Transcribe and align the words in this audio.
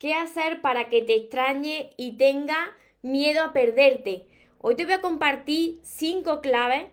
¿Qué 0.00 0.14
hacer 0.14 0.62
para 0.62 0.88
que 0.88 1.02
te 1.02 1.14
extrañe 1.14 1.90
y 1.98 2.16
tenga 2.16 2.74
miedo 3.02 3.44
a 3.44 3.52
perderte? 3.52 4.26
Hoy 4.56 4.74
te 4.74 4.86
voy 4.86 4.94
a 4.94 5.02
compartir 5.02 5.78
cinco 5.82 6.40
claves 6.40 6.86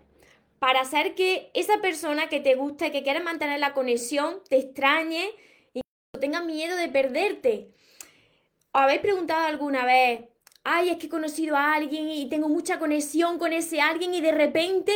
para 0.58 0.82
hacer 0.82 1.14
que 1.14 1.50
esa 1.54 1.80
persona 1.80 2.28
que 2.28 2.40
te 2.40 2.54
gusta 2.54 2.88
y 2.88 2.92
que 2.92 3.02
quieres 3.02 3.24
mantener 3.24 3.60
la 3.60 3.72
conexión 3.72 4.42
te 4.50 4.58
extrañe 4.58 5.30
y 5.72 5.80
tenga 6.20 6.42
miedo 6.42 6.76
de 6.76 6.90
perderte. 6.90 7.70
¿Os 8.72 8.82
habéis 8.82 9.00
preguntado 9.00 9.46
alguna 9.46 9.86
vez, 9.86 10.24
ay, 10.62 10.90
es 10.90 10.98
que 10.98 11.06
he 11.06 11.08
conocido 11.08 11.56
a 11.56 11.76
alguien 11.76 12.10
y 12.10 12.28
tengo 12.28 12.50
mucha 12.50 12.78
conexión 12.78 13.38
con 13.38 13.54
ese 13.54 13.80
alguien 13.80 14.12
y 14.12 14.20
de 14.20 14.32
repente 14.32 14.92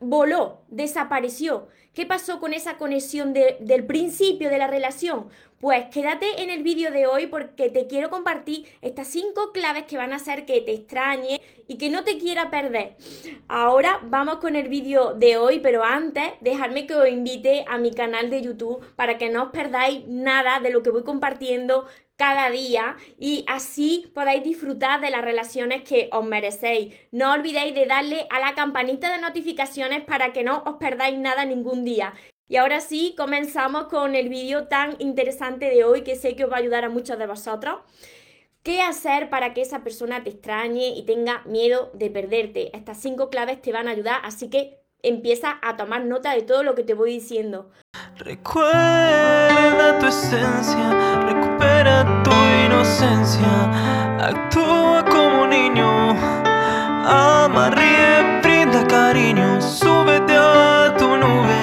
voló, 0.00 0.62
desapareció? 0.68 1.68
¿Qué 1.96 2.04
pasó 2.04 2.40
con 2.40 2.52
esa 2.52 2.76
conexión 2.76 3.32
del 3.32 3.86
principio 3.86 4.50
de 4.50 4.58
la 4.58 4.66
relación? 4.66 5.30
Pues 5.58 5.86
quédate 5.86 6.42
en 6.42 6.50
el 6.50 6.62
vídeo 6.62 6.90
de 6.90 7.06
hoy 7.06 7.26
porque 7.26 7.70
te 7.70 7.86
quiero 7.86 8.10
compartir 8.10 8.66
estas 8.82 9.08
cinco 9.08 9.50
claves 9.54 9.84
que 9.84 9.96
van 9.96 10.12
a 10.12 10.16
hacer 10.16 10.44
que 10.44 10.60
te 10.60 10.74
extrañe 10.74 11.40
y 11.66 11.78
que 11.78 11.88
no 11.88 12.04
te 12.04 12.18
quiera 12.18 12.50
perder. 12.50 12.96
Ahora 13.48 14.00
vamos 14.02 14.36
con 14.40 14.56
el 14.56 14.68
vídeo 14.68 15.14
de 15.14 15.38
hoy, 15.38 15.60
pero 15.60 15.84
antes 15.84 16.24
dejadme 16.42 16.86
que 16.86 16.96
os 16.96 17.08
invite 17.08 17.64
a 17.66 17.78
mi 17.78 17.90
canal 17.94 18.28
de 18.28 18.42
YouTube 18.42 18.84
para 18.94 19.16
que 19.16 19.30
no 19.30 19.44
os 19.44 19.50
perdáis 19.50 20.06
nada 20.06 20.60
de 20.60 20.68
lo 20.68 20.82
que 20.82 20.90
voy 20.90 21.02
compartiendo 21.02 21.86
cada 22.16 22.50
día 22.50 22.96
y 23.18 23.44
así 23.46 24.10
podáis 24.14 24.42
disfrutar 24.42 25.00
de 25.00 25.10
las 25.10 25.22
relaciones 25.22 25.82
que 25.82 26.08
os 26.12 26.24
merecéis. 26.24 26.94
No 27.12 27.32
olvidéis 27.32 27.74
de 27.74 27.86
darle 27.86 28.26
a 28.30 28.40
la 28.40 28.54
campanita 28.54 29.12
de 29.12 29.20
notificaciones 29.20 30.04
para 30.04 30.32
que 30.32 30.42
no 30.42 30.62
os 30.66 30.76
perdáis 30.76 31.18
nada 31.18 31.44
ningún 31.44 31.84
día. 31.84 32.14
Y 32.48 32.56
ahora 32.56 32.80
sí, 32.80 33.14
comenzamos 33.16 33.84
con 33.84 34.14
el 34.14 34.28
vídeo 34.28 34.68
tan 34.68 34.96
interesante 35.00 35.68
de 35.68 35.84
hoy 35.84 36.02
que 36.02 36.14
sé 36.14 36.36
que 36.36 36.44
os 36.44 36.50
va 36.50 36.56
a 36.56 36.60
ayudar 36.60 36.84
a 36.84 36.88
muchos 36.88 37.18
de 37.18 37.26
vosotros. 37.26 37.80
¿Qué 38.62 38.82
hacer 38.82 39.30
para 39.30 39.54
que 39.54 39.62
esa 39.62 39.84
persona 39.84 40.24
te 40.24 40.30
extrañe 40.30 40.88
y 40.88 41.04
tenga 41.04 41.42
miedo 41.44 41.90
de 41.94 42.10
perderte? 42.10 42.76
Estas 42.76 43.00
cinco 43.00 43.30
claves 43.30 43.62
te 43.62 43.72
van 43.72 43.88
a 43.88 43.92
ayudar, 43.92 44.20
así 44.24 44.48
que 44.48 44.80
empieza 45.02 45.58
a 45.62 45.76
tomar 45.76 46.04
nota 46.04 46.32
de 46.32 46.42
todo 46.42 46.62
lo 46.62 46.74
que 46.74 46.82
te 46.82 46.94
voy 46.94 47.12
diciendo. 47.12 47.70
Recuerda 48.16 49.98
tu 50.00 50.06
esencia, 50.06 51.55
tu 52.24 52.32
inocencia, 52.64 53.70
actúa 54.20 55.04
como 55.04 55.46
niño, 55.46 56.10
ama, 57.06 57.70
ríe, 57.70 58.40
brinda 58.42 58.86
cariño, 58.86 59.60
súbete 59.60 60.34
a 60.36 60.94
tu 60.98 61.16
nube, 61.16 61.60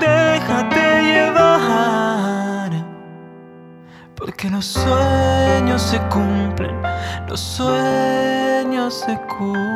déjate 0.00 1.02
llevar, 1.02 2.70
porque 4.16 4.50
los 4.50 4.66
sueños 4.66 5.80
se 5.82 5.98
cumplen, 6.08 6.82
los 7.28 7.40
sueños 7.40 8.94
se 8.94 9.18
cumplen. 9.28 9.72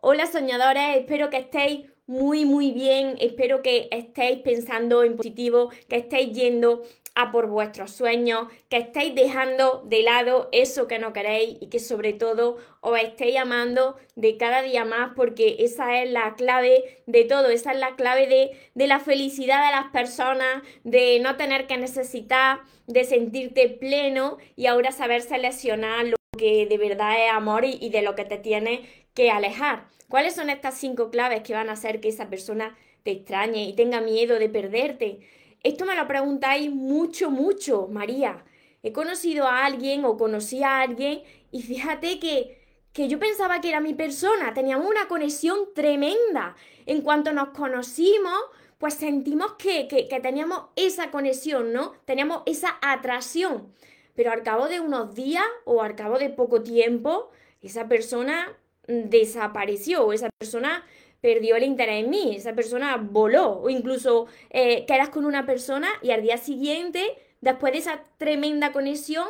Hola 0.00 0.26
soñadores, 0.26 0.96
espero 0.96 1.30
que 1.30 1.38
estéis 1.38 1.91
muy 2.06 2.44
muy 2.44 2.72
bien, 2.72 3.16
espero 3.20 3.62
que 3.62 3.88
estéis 3.90 4.40
pensando 4.40 5.04
en 5.04 5.16
positivo, 5.16 5.70
que 5.88 5.96
estéis 5.96 6.32
yendo 6.32 6.82
a 7.14 7.30
por 7.30 7.46
vuestros 7.46 7.92
sueños, 7.92 8.48
que 8.68 8.78
estéis 8.78 9.14
dejando 9.14 9.82
de 9.86 10.02
lado 10.02 10.48
eso 10.52 10.88
que 10.88 10.98
no 10.98 11.12
queréis 11.12 11.58
y 11.60 11.68
que 11.68 11.78
sobre 11.78 12.12
todo 12.12 12.56
os 12.80 12.98
estéis 12.98 13.36
amando 13.36 13.96
de 14.16 14.36
cada 14.36 14.62
día 14.62 14.84
más 14.84 15.12
porque 15.14 15.56
esa 15.60 16.02
es 16.02 16.10
la 16.10 16.34
clave 16.34 17.02
de 17.06 17.24
todo, 17.24 17.48
esa 17.48 17.72
es 17.72 17.78
la 17.78 17.96
clave 17.96 18.26
de, 18.26 18.58
de 18.74 18.86
la 18.86 18.98
felicidad 18.98 19.64
de 19.66 19.76
las 19.76 19.90
personas, 19.92 20.62
de 20.84 21.20
no 21.20 21.36
tener 21.36 21.66
que 21.66 21.76
necesitar, 21.76 22.60
de 22.86 23.04
sentirte 23.04 23.68
pleno 23.68 24.38
y 24.56 24.66
ahora 24.66 24.90
saber 24.90 25.22
seleccionar 25.22 26.06
lo 26.06 26.16
que 26.38 26.66
de 26.66 26.78
verdad 26.78 27.26
es 27.26 27.30
amor 27.30 27.64
y, 27.64 27.76
y 27.80 27.90
de 27.90 28.02
lo 28.02 28.14
que 28.14 28.24
te 28.24 28.38
tiene 28.38 28.88
que 29.14 29.30
alejar. 29.30 29.86
¿Cuáles 30.12 30.34
son 30.34 30.50
estas 30.50 30.76
cinco 30.76 31.08
claves 31.08 31.40
que 31.40 31.54
van 31.54 31.70
a 31.70 31.72
hacer 31.72 31.98
que 31.98 32.10
esa 32.10 32.28
persona 32.28 32.76
te 33.02 33.12
extrañe 33.12 33.64
y 33.64 33.72
tenga 33.72 34.02
miedo 34.02 34.38
de 34.38 34.50
perderte? 34.50 35.20
Esto 35.62 35.86
me 35.86 35.96
lo 35.96 36.06
preguntáis 36.06 36.70
mucho, 36.70 37.30
mucho, 37.30 37.88
María. 37.88 38.44
He 38.82 38.92
conocido 38.92 39.46
a 39.46 39.64
alguien 39.64 40.04
o 40.04 40.18
conocí 40.18 40.62
a 40.62 40.82
alguien 40.82 41.22
y 41.50 41.62
fíjate 41.62 42.20
que, 42.20 42.60
que 42.92 43.08
yo 43.08 43.18
pensaba 43.18 43.62
que 43.62 43.70
era 43.70 43.80
mi 43.80 43.94
persona, 43.94 44.52
teníamos 44.52 44.86
una 44.86 45.08
conexión 45.08 45.72
tremenda. 45.74 46.56
En 46.84 47.00
cuanto 47.00 47.32
nos 47.32 47.48
conocimos, 47.48 48.38
pues 48.76 48.92
sentimos 48.92 49.54
que, 49.54 49.88
que, 49.88 50.08
que 50.08 50.20
teníamos 50.20 50.64
esa 50.76 51.10
conexión, 51.10 51.72
¿no? 51.72 51.94
Teníamos 52.04 52.42
esa 52.44 52.76
atracción. 52.82 53.72
Pero 54.14 54.30
al 54.30 54.42
cabo 54.42 54.68
de 54.68 54.80
unos 54.80 55.14
días 55.14 55.46
o 55.64 55.80
al 55.80 55.96
cabo 55.96 56.18
de 56.18 56.28
poco 56.28 56.62
tiempo, 56.62 57.30
esa 57.62 57.88
persona 57.88 58.58
desapareció 58.86 60.12
esa 60.12 60.28
persona 60.38 60.84
perdió 61.22 61.56
el 61.56 61.62
interés 61.62 62.04
en 62.04 62.10
mí, 62.10 62.34
esa 62.36 62.52
persona 62.52 62.96
voló 62.96 63.60
o 63.60 63.70
incluso 63.70 64.26
eh, 64.50 64.84
quedas 64.86 65.08
con 65.08 65.24
una 65.24 65.46
persona 65.46 65.88
y 66.02 66.10
al 66.10 66.20
día 66.20 66.36
siguiente, 66.36 67.16
después 67.40 67.72
de 67.72 67.78
esa 67.78 68.02
tremenda 68.18 68.72
conexión, 68.72 69.28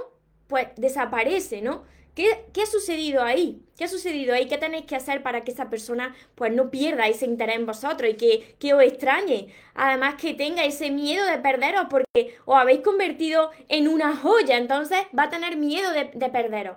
pues 0.49 0.69
desaparece, 0.77 1.61
¿no? 1.61 1.85
¿Qué, 2.15 2.45
¿Qué, 2.53 2.63
ha 2.63 2.67
sucedido 2.67 3.23
ahí? 3.23 3.63
¿Qué 3.77 3.85
ha 3.85 3.89
sucedido 3.89 4.35
ahí? 4.35 4.47
¿Qué 4.47 4.59
tenéis 4.59 4.85
que 4.85 4.97
hacer 4.97 5.23
para 5.23 5.43
que 5.43 5.51
esa 5.51 5.71
persona 5.71 6.15
pues 6.35 6.53
no 6.53 6.71
pierda 6.71 7.09
ese 7.09 7.25
interés 7.25 7.57
en 7.57 7.65
vosotros 7.65 8.11
y 8.11 8.15
que, 8.15 8.55
que 8.59 8.75
os 8.75 8.83
extrañe? 8.83 9.49
Además 9.75 10.17
que 10.17 10.35
tenga 10.35 10.65
ese 10.65 10.91
miedo 10.91 11.25
de 11.25 11.39
perderos 11.39 11.87
porque 11.89 12.37
os 12.45 12.57
habéis 12.57 12.81
convertido 12.81 13.51
en 13.69 13.89
una 13.89 14.15
joya, 14.15 14.59
entonces 14.59 14.99
va 15.19 15.25
a 15.25 15.31
tener 15.31 15.57
miedo 15.57 15.91
de, 15.93 16.11
de 16.13 16.29
perderos. 16.29 16.77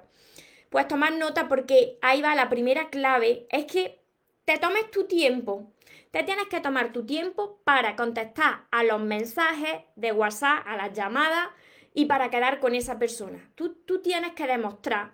Pues 0.70 0.88
tomar 0.88 1.14
nota 1.14 1.48
porque 1.48 1.98
ahí 2.02 2.22
va 2.22 2.36
la 2.36 2.50
primera 2.50 2.90
clave, 2.90 3.48
es 3.50 3.66
que 3.66 4.02
te 4.46 4.58
tomes 4.58 4.92
tu 4.92 5.06
tiempo. 5.06 5.72
Te 6.12 6.24
tienes 6.24 6.48
que 6.48 6.62
tomar 6.62 6.94
tu 6.94 7.06
tiempo 7.06 7.60
para 7.64 7.96
contestar 7.96 8.68
a 8.72 8.84
los 8.84 9.02
mensajes 9.02 9.82
de 9.96 10.12
WhatsApp, 10.12 10.64
a 10.66 10.78
las 10.78 10.94
llamadas 10.94 11.50
y 11.94 12.06
para 12.06 12.30
quedar 12.30 12.60
con 12.60 12.76
esa 12.76 12.98
persona. 13.00 13.52
Tú, 13.56 13.76
tú 13.86 14.02
tienes 14.02 14.34
que 14.34 14.48
demostrar 14.48 15.14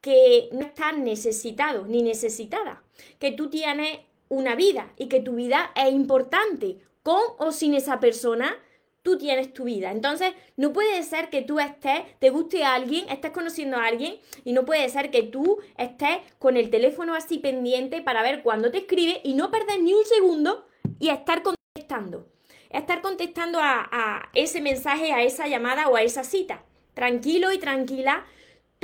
que 0.00 0.50
no 0.52 0.60
estás 0.60 0.98
necesitado 0.98 1.86
ni 1.86 2.02
necesitada, 2.02 2.82
que 3.18 3.32
tú 3.32 3.48
tienes 3.48 4.00
una 4.28 4.54
vida 4.54 4.92
y 4.98 5.08
que 5.08 5.20
tu 5.20 5.34
vida 5.34 5.72
es 5.74 5.92
importante, 5.92 6.78
con 7.02 7.22
o 7.38 7.52
sin 7.52 7.74
esa 7.74 8.00
persona, 8.00 8.54
tú 9.04 9.18
tienes 9.18 9.52
tu 9.52 9.64
vida. 9.64 9.92
Entonces, 9.92 10.32
no 10.56 10.72
puede 10.72 11.00
ser 11.04 11.28
que 11.28 11.42
tú 11.42 11.60
estés, 11.60 12.00
te 12.18 12.30
guste 12.30 12.64
a 12.64 12.74
alguien, 12.74 13.08
estés 13.10 13.30
conociendo 13.30 13.76
a 13.76 13.86
alguien 13.86 14.18
y 14.44 14.52
no 14.52 14.64
puede 14.64 14.88
ser 14.88 15.10
que 15.10 15.22
tú 15.22 15.58
estés 15.76 16.18
con 16.38 16.56
el 16.56 16.70
teléfono 16.70 17.14
así 17.14 17.38
pendiente 17.38 18.00
para 18.00 18.22
ver 18.22 18.42
cuándo 18.42 18.70
te 18.70 18.78
escribe 18.78 19.20
y 19.22 19.34
no 19.34 19.50
perder 19.50 19.82
ni 19.82 19.92
un 19.92 20.04
segundo 20.06 20.66
y 20.98 21.10
estar 21.10 21.42
contestando. 21.42 22.26
Estar 22.70 23.02
contestando 23.02 23.60
a, 23.60 23.88
a 23.92 24.30
ese 24.32 24.62
mensaje, 24.62 25.12
a 25.12 25.22
esa 25.22 25.46
llamada 25.46 25.88
o 25.88 25.96
a 25.96 26.02
esa 26.02 26.24
cita. 26.24 26.64
Tranquilo 26.94 27.52
y 27.52 27.58
tranquila, 27.58 28.24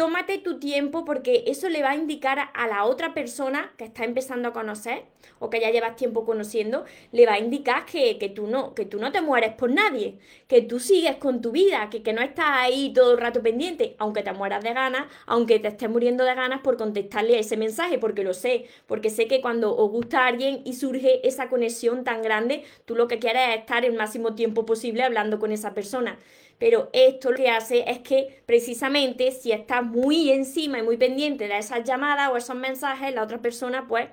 tómate 0.00 0.38
tu 0.38 0.58
tiempo 0.58 1.04
porque 1.04 1.44
eso 1.46 1.68
le 1.68 1.82
va 1.82 1.90
a 1.90 1.94
indicar 1.94 2.38
a 2.54 2.66
la 2.66 2.84
otra 2.84 3.12
persona 3.12 3.70
que 3.76 3.84
está 3.84 4.04
empezando 4.04 4.48
a 4.48 4.52
conocer 4.54 5.02
o 5.40 5.50
que 5.50 5.60
ya 5.60 5.70
llevas 5.70 5.94
tiempo 5.96 6.24
conociendo, 6.24 6.86
le 7.12 7.26
va 7.26 7.34
a 7.34 7.38
indicar 7.38 7.84
que, 7.84 8.32
tú, 8.34 8.46
no, 8.46 8.74
que 8.74 8.86
tú 8.86 8.98
no 8.98 9.12
te 9.12 9.20
mueres 9.20 9.52
por 9.52 9.70
nadie, 9.70 10.16
que 10.48 10.62
tú 10.62 10.80
sigues 10.80 11.16
con 11.16 11.42
tu 11.42 11.50
vida, 11.52 11.90
que, 11.90 12.02
que 12.02 12.14
no 12.14 12.22
estás 12.22 12.46
ahí 12.48 12.94
todo 12.94 13.12
el 13.12 13.18
rato 13.18 13.42
pendiente, 13.42 13.94
aunque 13.98 14.22
te 14.22 14.32
mueras 14.32 14.64
de 14.64 14.72
ganas, 14.72 15.06
aunque 15.26 15.58
te 15.58 15.68
estés 15.68 15.90
muriendo 15.90 16.24
de 16.24 16.34
ganas 16.34 16.62
por 16.62 16.78
contestarle 16.78 17.36
a 17.36 17.40
ese 17.40 17.58
mensaje, 17.58 17.98
porque 17.98 18.24
lo 18.24 18.32
sé, 18.32 18.64
porque 18.86 19.10
sé 19.10 19.28
que 19.28 19.42
cuando 19.42 19.76
os 19.76 19.90
gusta 19.90 20.26
alguien 20.26 20.62
y 20.64 20.72
surge 20.72 21.26
esa 21.28 21.50
conexión 21.50 22.04
tan 22.04 22.22
grande, 22.22 22.64
tú 22.86 22.94
lo 22.94 23.06
que 23.06 23.18
quieres 23.18 23.50
es 23.50 23.60
estar 23.60 23.84
el 23.84 23.92
máximo 23.92 24.34
tiempo 24.34 24.64
posible 24.64 25.02
hablando 25.02 25.38
con 25.38 25.52
esa 25.52 25.74
persona. 25.74 26.18
Pero 26.60 26.90
esto 26.92 27.30
lo 27.30 27.38
que 27.38 27.48
hace 27.48 27.84
es 27.90 28.00
que 28.00 28.42
precisamente 28.44 29.32
si 29.32 29.50
estás 29.50 29.82
muy 29.82 30.30
encima 30.30 30.78
y 30.78 30.82
muy 30.82 30.98
pendiente 30.98 31.48
de 31.48 31.56
esas 31.56 31.84
llamadas 31.84 32.30
o 32.30 32.36
esos 32.36 32.54
mensajes, 32.54 33.14
la 33.14 33.22
otra 33.22 33.40
persona 33.40 33.88
pues, 33.88 34.10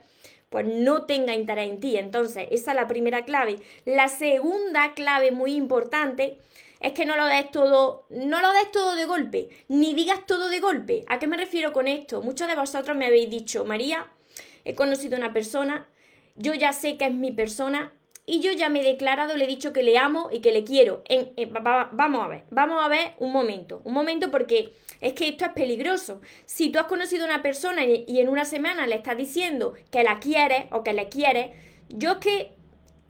pues 0.50 0.66
no 0.66 1.06
tenga 1.06 1.36
interés 1.36 1.70
en 1.70 1.82
ti. 1.82 1.98
Entonces, 1.98 2.48
esa 2.50 2.72
es 2.72 2.76
la 2.78 2.88
primera 2.88 3.26
clave. 3.26 3.58
La 3.84 4.08
segunda 4.08 4.94
clave 4.94 5.32
muy 5.32 5.56
importante 5.56 6.38
es 6.80 6.94
que 6.94 7.06
no 7.06 7.18
lo 7.18 7.26
des 7.26 7.52
todo, 7.52 8.06
no 8.10 8.42
lo 8.42 8.54
des 8.54 8.72
todo 8.72 8.96
de 8.96 9.04
golpe, 9.04 9.50
ni 9.68 9.94
digas 9.94 10.26
todo 10.26 10.48
de 10.48 10.62
golpe. 10.62 11.04
¿A 11.08 11.20
qué 11.20 11.28
me 11.28 11.36
refiero 11.36 11.74
con 11.74 11.90
esto? 11.90 12.22
Muchos 12.22 12.48
de 12.48 12.56
vosotros 12.56 12.96
me 12.96 13.08
habéis 13.08 13.30
dicho, 13.30 13.66
María, 13.66 14.08
he 14.64 14.74
conocido 14.74 15.18
una 15.18 15.34
persona, 15.34 15.90
yo 16.36 16.54
ya 16.54 16.72
sé 16.72 16.96
que 16.96 17.08
es 17.08 17.14
mi 17.14 17.34
persona, 17.34 17.92
y 18.30 18.42
yo 18.42 18.52
ya 18.52 18.68
me 18.68 18.82
he 18.82 18.84
declarado, 18.84 19.38
le 19.38 19.46
he 19.46 19.48
dicho 19.48 19.72
que 19.72 19.84
le 19.84 19.98
amo 19.98 20.28
y 20.30 20.42
que 20.42 20.52
le 20.52 20.66
quiero. 20.66 21.02
vamos 21.94 22.26
a 22.26 22.28
ver, 22.28 22.44
vamos 22.52 22.84
a 22.84 22.90
ver 22.90 23.14
un 23.20 23.32
momento, 23.32 23.82
un 23.86 23.94
momento 23.94 24.30
porque 24.30 24.74
es 25.00 25.14
que 25.14 25.30
esto 25.30 25.46
es 25.46 25.52
peligroso. 25.54 26.20
Si 26.46 26.70
tú 26.70 26.78
has 26.78 26.88
conocido 26.88 27.24
a 27.24 27.28
una 27.30 27.42
persona 27.42 27.86
y, 27.86 28.20
en 28.20 28.28
una 28.28 28.44
semana 28.44 28.86
le 28.86 28.96
estás 28.96 29.16
diciendo 29.16 29.76
que 29.92 30.04
la 30.04 30.20
quieres 30.20 30.66
o 30.72 30.84
que 30.84 30.92
le 30.92 31.08
quieres, 31.08 31.52
yo 31.88 32.12
es 32.12 32.18
que 32.18 32.52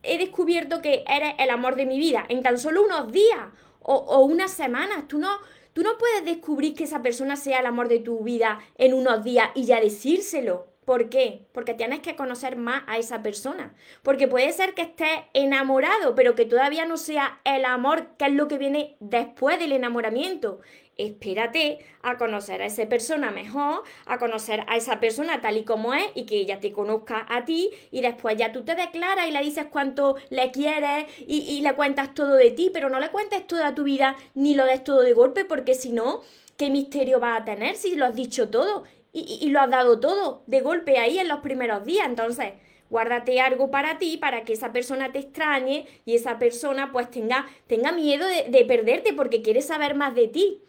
he 0.04 0.19
descubierto 0.19 0.84
que 0.84 1.04
eres 1.08 1.34
el 1.40 1.50
amor 1.50 1.75
de 1.75 1.88
mi 1.88 1.98
vida 1.98 2.24
en 2.30 2.44
tan 2.44 2.60
solo 2.60 2.84
unos 2.86 3.12
días 3.12 3.48
o, 3.80 3.96
o 3.96 4.19
unas 4.19 4.52
semanas. 4.52 5.08
Tú 5.08 5.18
no, 5.18 5.31
tú 5.74 5.81
no 5.81 5.98
puedes 5.98 6.25
descubrir 6.25 6.75
que 6.75 6.84
esa 6.84 7.02
persona 7.02 7.38
sea 7.38 7.62
el 7.62 7.66
amor 7.66 7.88
de 7.88 8.00
tu 8.00 8.24
vida 8.24 8.60
en 8.78 8.94
unos 8.94 9.24
días 9.24 9.50
y 9.56 9.66
ya 9.66 9.81
decírselo. 9.81 10.76
¿Por 10.88 11.10
qué? 11.10 11.42
Porque 11.51 11.74
tienes 11.74 12.00
que 12.00 12.16
conocer 12.16 12.56
más 12.56 12.84
a 12.88 12.98
esa 12.98 13.22
persona. 13.22 13.75
Porque 14.04 14.30
puede 14.30 14.54
ser 14.54 14.74
que 14.74 14.84
estés 14.84 15.19
enamorado, 15.34 16.16
pero 16.16 16.34
que 16.34 16.45
todavía 16.45 16.86
no 16.86 16.95
sea 16.95 17.42
el 17.44 17.66
amor, 17.66 18.16
que 18.18 18.28
es 18.28 18.31
lo 18.31 18.48
que 18.48 18.57
viene 18.57 18.95
después 19.01 19.60
del 19.60 19.74
enamoramiento. 19.74 20.62
Espérate 20.95 21.80
a 22.04 22.16
conocer 22.16 22.62
a 22.62 22.68
esa 22.68 22.88
persona 22.88 23.31
mejor, 23.31 23.84
a 24.06 24.18
conocer 24.18 24.63
a 24.68 24.78
esa 24.78 25.01
persona 25.01 25.42
tal 25.42 25.57
y 25.57 25.66
como 25.66 25.94
es 25.94 26.06
y 26.16 26.25
que 26.25 26.38
ella 26.38 26.62
te 26.62 26.72
conozca 26.72 27.25
a 27.28 27.44
ti 27.44 27.69
y 27.92 28.00
después 28.00 28.38
ya 28.38 28.54
tú 28.54 28.63
te 28.63 28.74
declaras 28.75 29.28
y 29.28 29.31
le 29.31 29.42
dices 29.42 29.66
cuánto 29.69 30.16
le 30.30 30.51
quieres 30.51 31.07
y, 31.19 31.40
y 31.40 31.60
le 31.63 31.75
cuentas 31.75 32.13
todo 32.13 32.36
de 32.36 32.51
ti, 32.51 32.72
pero 32.74 32.90
no 32.90 33.01
le 33.01 33.12
cuentes 33.12 33.45
toda 33.45 33.75
tu 33.75 33.83
vida 33.83 34.16
ni 34.36 34.56
lo 34.56 34.63
des 34.63 34.86
todo 34.86 35.01
de 35.01 35.12
golpe 35.12 35.44
porque 35.44 35.74
si 35.74 35.92
no, 35.92 36.22
¿qué 36.56 36.69
misterio 36.69 37.19
va 37.19 37.36
a 37.36 37.44
tener 37.44 37.75
si 37.75 37.98
lo 37.98 38.06
has 38.06 38.16
dicho 38.16 38.48
todo? 38.48 38.86
Y, 39.25 39.50
lo 39.50 39.60
has 39.60 39.69
dado 39.69 40.00
todo 40.00 40.44
de 40.48 40.62
golpe 40.62 40.98
ahí 40.98 41.19
en 41.19 41.28
los 41.28 41.40
primeros 41.40 41.86
días. 41.86 42.08
Entonces, 42.08 42.54
guárdate 42.90 43.40
algo 43.42 43.72
para 43.72 43.98
ti, 43.98 44.18
para 44.18 44.44
que 44.44 44.54
esa 44.54 44.72
persona 44.72 45.12
te 45.12 45.19
extrañe 45.19 45.88
y 46.06 46.16
esa 46.16 46.38
persona 46.40 46.92
pues 46.92 47.10
tenga, 47.10 47.48
tenga 47.68 47.92
miedo 47.92 48.28
de, 48.28 48.50
de 48.50 48.66
perderte 48.66 49.14
porque 49.14 49.42
quiere 49.42 49.62
saber 49.62 49.96
más 49.96 50.16
de 50.16 50.28
ti. 50.28 50.62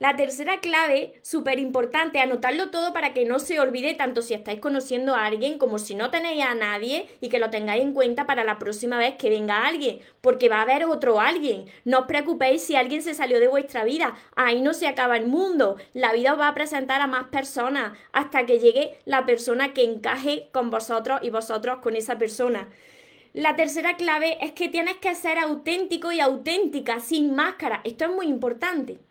La 0.00 0.14
tercera 0.14 0.60
clave, 0.60 1.14
súper 1.22 1.58
importante, 1.58 2.20
anotarlo 2.20 2.70
todo 2.70 2.92
para 2.92 3.12
que 3.12 3.24
no 3.24 3.40
se 3.40 3.58
olvide 3.58 3.94
tanto 3.94 4.22
si 4.22 4.32
estáis 4.32 4.60
conociendo 4.60 5.16
a 5.16 5.26
alguien 5.26 5.58
como 5.58 5.80
si 5.80 5.96
no 5.96 6.08
tenéis 6.10 6.44
a 6.44 6.54
nadie 6.54 7.08
y 7.20 7.28
que 7.28 7.40
lo 7.40 7.50
tengáis 7.50 7.82
en 7.82 7.94
cuenta 7.94 8.24
para 8.24 8.44
la 8.44 8.60
próxima 8.60 8.96
vez 8.96 9.16
que 9.16 9.28
venga 9.28 9.66
alguien, 9.66 9.98
porque 10.20 10.48
va 10.48 10.58
a 10.58 10.62
haber 10.62 10.84
otro 10.84 11.20
alguien. 11.20 11.64
No 11.84 12.00
os 12.00 12.06
preocupéis 12.06 12.62
si 12.62 12.76
alguien 12.76 13.02
se 13.02 13.12
salió 13.12 13.40
de 13.40 13.48
vuestra 13.48 13.82
vida, 13.82 14.14
ahí 14.36 14.62
no 14.62 14.72
se 14.72 14.86
acaba 14.86 15.16
el 15.16 15.26
mundo. 15.26 15.78
La 15.94 16.12
vida 16.12 16.32
os 16.34 16.38
va 16.38 16.46
a 16.46 16.54
presentar 16.54 17.00
a 17.00 17.08
más 17.08 17.26
personas 17.30 17.98
hasta 18.12 18.46
que 18.46 18.60
llegue 18.60 19.00
la 19.04 19.26
persona 19.26 19.74
que 19.74 19.82
encaje 19.82 20.48
con 20.52 20.70
vosotros 20.70 21.18
y 21.24 21.30
vosotros 21.30 21.78
con 21.78 21.96
esa 21.96 22.18
persona. 22.18 22.68
La 23.32 23.56
tercera 23.56 23.96
clave 23.96 24.38
es 24.44 24.52
que 24.52 24.68
tienes 24.68 24.98
que 24.98 25.16
ser 25.16 25.38
auténtico 25.38 26.12
y 26.12 26.20
auténtica, 26.20 27.00
sin 27.00 27.34
máscara. 27.34 27.80
Esto 27.82 28.04
es 28.04 28.10
muy 28.12 28.26
importante. 28.26 29.07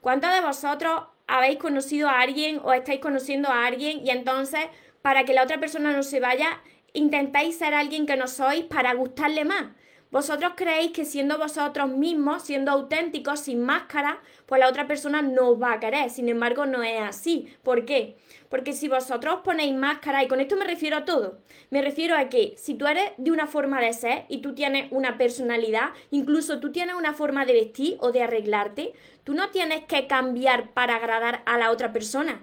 ¿Cuántos 0.00 0.32
de 0.32 0.40
vosotros 0.40 1.02
habéis 1.26 1.58
conocido 1.58 2.08
a 2.08 2.20
alguien 2.20 2.60
o 2.62 2.72
estáis 2.72 3.00
conociendo 3.00 3.48
a 3.48 3.66
alguien 3.66 4.06
y 4.06 4.10
entonces 4.10 4.66
para 5.02 5.24
que 5.24 5.34
la 5.34 5.42
otra 5.42 5.58
persona 5.58 5.92
no 5.92 6.02
se 6.02 6.20
vaya, 6.20 6.60
intentáis 6.92 7.58
ser 7.58 7.74
alguien 7.74 8.06
que 8.06 8.16
no 8.16 8.26
sois 8.28 8.64
para 8.64 8.94
gustarle 8.94 9.44
más? 9.44 9.66
Vosotros 10.10 10.52
creéis 10.56 10.92
que 10.92 11.04
siendo 11.04 11.36
vosotros 11.36 11.90
mismos, 11.90 12.42
siendo 12.42 12.70
auténticos, 12.70 13.40
sin 13.40 13.62
máscara, 13.62 14.20
pues 14.46 14.58
la 14.58 14.68
otra 14.68 14.86
persona 14.86 15.20
no 15.20 15.58
va 15.58 15.74
a 15.74 15.80
querer. 15.80 16.08
Sin 16.08 16.30
embargo, 16.30 16.64
no 16.64 16.82
es 16.82 16.98
así. 17.00 17.54
¿Por 17.62 17.84
qué? 17.84 18.16
Porque 18.48 18.72
si 18.72 18.88
vosotros 18.88 19.40
ponéis 19.44 19.74
máscara, 19.74 20.24
y 20.24 20.28
con 20.28 20.40
esto 20.40 20.56
me 20.56 20.64
refiero 20.64 20.96
a 20.96 21.04
todo, 21.04 21.40
me 21.68 21.82
refiero 21.82 22.16
a 22.16 22.30
que 22.30 22.54
si 22.56 22.74
tú 22.74 22.86
eres 22.86 23.12
de 23.18 23.30
una 23.30 23.46
forma 23.46 23.82
de 23.82 23.92
ser 23.92 24.24
y 24.28 24.38
tú 24.38 24.54
tienes 24.54 24.90
una 24.90 25.18
personalidad, 25.18 25.90
incluso 26.10 26.58
tú 26.58 26.72
tienes 26.72 26.94
una 26.94 27.12
forma 27.12 27.44
de 27.44 27.52
vestir 27.52 27.98
o 28.00 28.10
de 28.10 28.22
arreglarte, 28.22 28.94
tú 29.24 29.34
no 29.34 29.50
tienes 29.50 29.84
que 29.84 30.06
cambiar 30.06 30.72
para 30.72 30.96
agradar 30.96 31.42
a 31.44 31.58
la 31.58 31.70
otra 31.70 31.92
persona. 31.92 32.42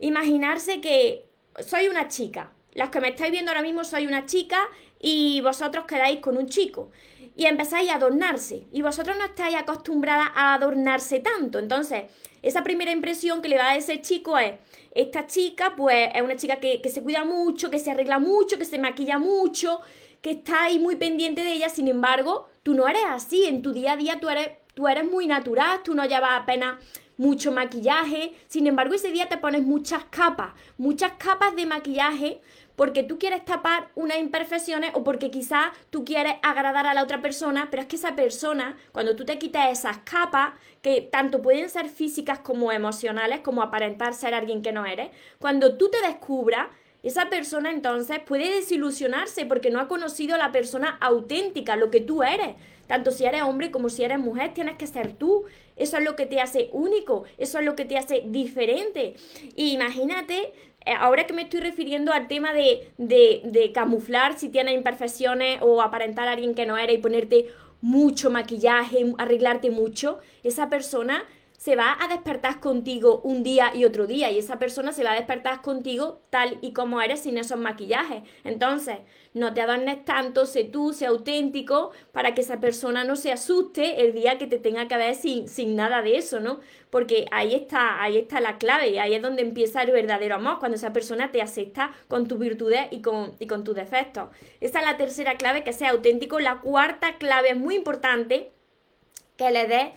Imaginarse 0.00 0.80
que 0.80 1.26
soy 1.60 1.86
una 1.86 2.08
chica. 2.08 2.52
Las 2.74 2.90
que 2.90 3.00
me 3.00 3.08
estáis 3.08 3.32
viendo 3.32 3.50
ahora 3.50 3.62
mismo 3.62 3.82
soy 3.82 4.06
una 4.06 4.26
chica 4.26 4.68
y 5.00 5.40
vosotros 5.40 5.84
quedáis 5.86 6.20
con 6.20 6.36
un 6.36 6.48
chico 6.48 6.90
y 7.36 7.46
empezáis 7.46 7.90
a 7.90 7.96
adornarse 7.96 8.66
y 8.72 8.82
vosotros 8.82 9.16
no 9.16 9.24
estáis 9.24 9.56
acostumbradas 9.56 10.28
a 10.34 10.54
adornarse 10.54 11.20
tanto. 11.20 11.58
Entonces, 11.58 12.04
esa 12.42 12.62
primera 12.62 12.90
impresión 12.90 13.42
que 13.42 13.48
le 13.48 13.58
va 13.58 13.70
a 13.70 13.76
ese 13.76 14.00
chico 14.00 14.38
es, 14.38 14.54
esta 14.92 15.26
chica 15.26 15.74
pues 15.76 16.10
es 16.14 16.22
una 16.22 16.36
chica 16.36 16.56
que, 16.56 16.80
que 16.80 16.90
se 16.90 17.02
cuida 17.02 17.24
mucho, 17.24 17.70
que 17.70 17.78
se 17.78 17.90
arregla 17.90 18.18
mucho, 18.18 18.58
que 18.58 18.64
se 18.64 18.78
maquilla 18.78 19.18
mucho, 19.18 19.80
que 20.20 20.32
está 20.32 20.64
ahí 20.64 20.78
muy 20.78 20.96
pendiente 20.96 21.44
de 21.44 21.52
ella, 21.52 21.68
sin 21.68 21.88
embargo, 21.88 22.48
tú 22.62 22.74
no 22.74 22.88
eres 22.88 23.02
así, 23.08 23.44
en 23.44 23.62
tu 23.62 23.72
día 23.72 23.92
a 23.92 23.96
día 23.96 24.18
tú 24.20 24.28
eres, 24.28 24.50
tú 24.74 24.88
eres 24.88 25.04
muy 25.08 25.26
natural, 25.26 25.80
tú 25.84 25.94
no 25.94 26.04
llevas 26.06 26.32
apenas 26.32 26.76
mucho 27.16 27.52
maquillaje, 27.52 28.32
sin 28.46 28.66
embargo 28.66 28.94
ese 28.94 29.10
día 29.10 29.28
te 29.28 29.38
pones 29.38 29.62
muchas 29.62 30.04
capas, 30.04 30.54
muchas 30.76 31.12
capas 31.18 31.54
de 31.56 31.66
maquillaje 31.66 32.40
porque 32.78 33.02
tú 33.02 33.18
quieres 33.18 33.44
tapar 33.44 33.88
unas 33.96 34.18
imperfecciones 34.18 34.92
o 34.94 35.02
porque 35.02 35.32
quizás 35.32 35.72
tú 35.90 36.04
quieres 36.04 36.34
agradar 36.44 36.86
a 36.86 36.94
la 36.94 37.02
otra 37.02 37.20
persona, 37.20 37.66
pero 37.72 37.82
es 37.82 37.88
que 37.88 37.96
esa 37.96 38.14
persona, 38.14 38.78
cuando 38.92 39.16
tú 39.16 39.24
te 39.24 39.36
quitas 39.36 39.76
esas 39.76 39.98
capas, 40.04 40.52
que 40.80 41.00
tanto 41.00 41.42
pueden 41.42 41.68
ser 41.70 41.88
físicas 41.88 42.38
como 42.38 42.70
emocionales, 42.70 43.40
como 43.40 43.62
aparentar 43.62 44.14
ser 44.14 44.32
alguien 44.32 44.62
que 44.62 44.70
no 44.70 44.86
eres, 44.86 45.10
cuando 45.40 45.76
tú 45.76 45.90
te 45.90 46.00
descubras, 46.06 46.68
esa 47.02 47.28
persona 47.28 47.72
entonces 47.72 48.20
puede 48.20 48.54
desilusionarse 48.54 49.44
porque 49.44 49.70
no 49.70 49.80
ha 49.80 49.88
conocido 49.88 50.36
a 50.36 50.38
la 50.38 50.52
persona 50.52 50.98
auténtica, 51.00 51.74
lo 51.74 51.90
que 51.90 52.00
tú 52.00 52.22
eres. 52.22 52.54
Tanto 52.86 53.10
si 53.10 53.24
eres 53.24 53.42
hombre 53.42 53.70
como 53.70 53.88
si 53.88 54.04
eres 54.04 54.18
mujer, 54.18 54.54
tienes 54.54 54.76
que 54.76 54.86
ser 54.86 55.12
tú. 55.12 55.44
Eso 55.76 55.96
es 55.96 56.04
lo 56.04 56.16
que 56.16 56.26
te 56.26 56.40
hace 56.40 56.70
único, 56.72 57.24
eso 57.36 57.58
es 57.58 57.64
lo 57.64 57.76
que 57.76 57.84
te 57.84 57.98
hace 57.98 58.22
diferente. 58.26 59.14
Y 59.54 59.72
imagínate 59.72 60.52
ahora 60.96 61.26
que 61.26 61.32
me 61.32 61.42
estoy 61.42 61.60
refiriendo 61.60 62.12
al 62.12 62.28
tema 62.28 62.52
de, 62.52 62.90
de, 62.98 63.42
de 63.44 63.72
camuflar 63.72 64.38
si 64.38 64.48
tienes 64.48 64.74
imperfecciones 64.74 65.58
o 65.62 65.82
aparentar 65.82 66.28
a 66.28 66.32
alguien 66.32 66.54
que 66.54 66.66
no 66.66 66.76
era 66.78 66.92
y 66.92 66.98
ponerte 66.98 67.46
mucho 67.80 68.30
maquillaje, 68.30 69.12
arreglarte 69.18 69.70
mucho, 69.70 70.18
esa 70.42 70.68
persona 70.68 71.24
se 71.58 71.74
va 71.74 71.96
a 72.00 72.06
despertar 72.06 72.60
contigo 72.60 73.20
un 73.24 73.42
día 73.42 73.72
y 73.74 73.84
otro 73.84 74.06
día 74.06 74.30
y 74.30 74.38
esa 74.38 74.60
persona 74.60 74.92
se 74.92 75.02
va 75.02 75.10
a 75.10 75.16
despertar 75.16 75.60
contigo 75.60 76.22
tal 76.30 76.56
y 76.62 76.72
como 76.72 77.02
eres 77.02 77.22
sin 77.22 77.36
esos 77.36 77.58
maquillajes. 77.58 78.22
Entonces, 78.44 78.98
no 79.34 79.52
te 79.52 79.60
adornes 79.60 80.04
tanto, 80.04 80.46
sé 80.46 80.62
tú, 80.62 80.92
sé 80.92 81.06
auténtico 81.06 81.90
para 82.12 82.32
que 82.32 82.42
esa 82.42 82.60
persona 82.60 83.02
no 83.02 83.16
se 83.16 83.32
asuste 83.32 84.02
el 84.02 84.12
día 84.12 84.38
que 84.38 84.46
te 84.46 84.58
tenga 84.58 84.86
que 84.86 84.96
ver 84.96 85.16
sin, 85.16 85.48
sin 85.48 85.74
nada 85.74 86.00
de 86.00 86.16
eso, 86.16 86.38
¿no? 86.38 86.60
Porque 86.90 87.26
ahí 87.32 87.54
está, 87.54 88.00
ahí 88.02 88.18
está 88.18 88.40
la 88.40 88.58
clave, 88.58 88.90
y 88.90 88.98
ahí 88.98 89.14
es 89.14 89.20
donde 89.20 89.42
empieza 89.42 89.82
el 89.82 89.90
verdadero 89.90 90.36
amor, 90.36 90.60
cuando 90.60 90.76
esa 90.76 90.92
persona 90.92 91.32
te 91.32 91.42
acepta 91.42 91.90
con 92.06 92.28
tus 92.28 92.38
virtudes 92.38 92.86
y 92.92 93.02
con, 93.02 93.34
y 93.40 93.48
con 93.48 93.64
tus 93.64 93.74
defectos. 93.74 94.28
Esa 94.60 94.78
es 94.78 94.84
la 94.86 94.96
tercera 94.96 95.36
clave, 95.36 95.64
que 95.64 95.72
sea 95.72 95.90
auténtico. 95.90 96.38
La 96.38 96.60
cuarta 96.60 97.18
clave 97.18 97.50
es 97.50 97.56
muy 97.56 97.74
importante, 97.74 98.52
que 99.36 99.50
le 99.50 99.66
des 99.66 99.88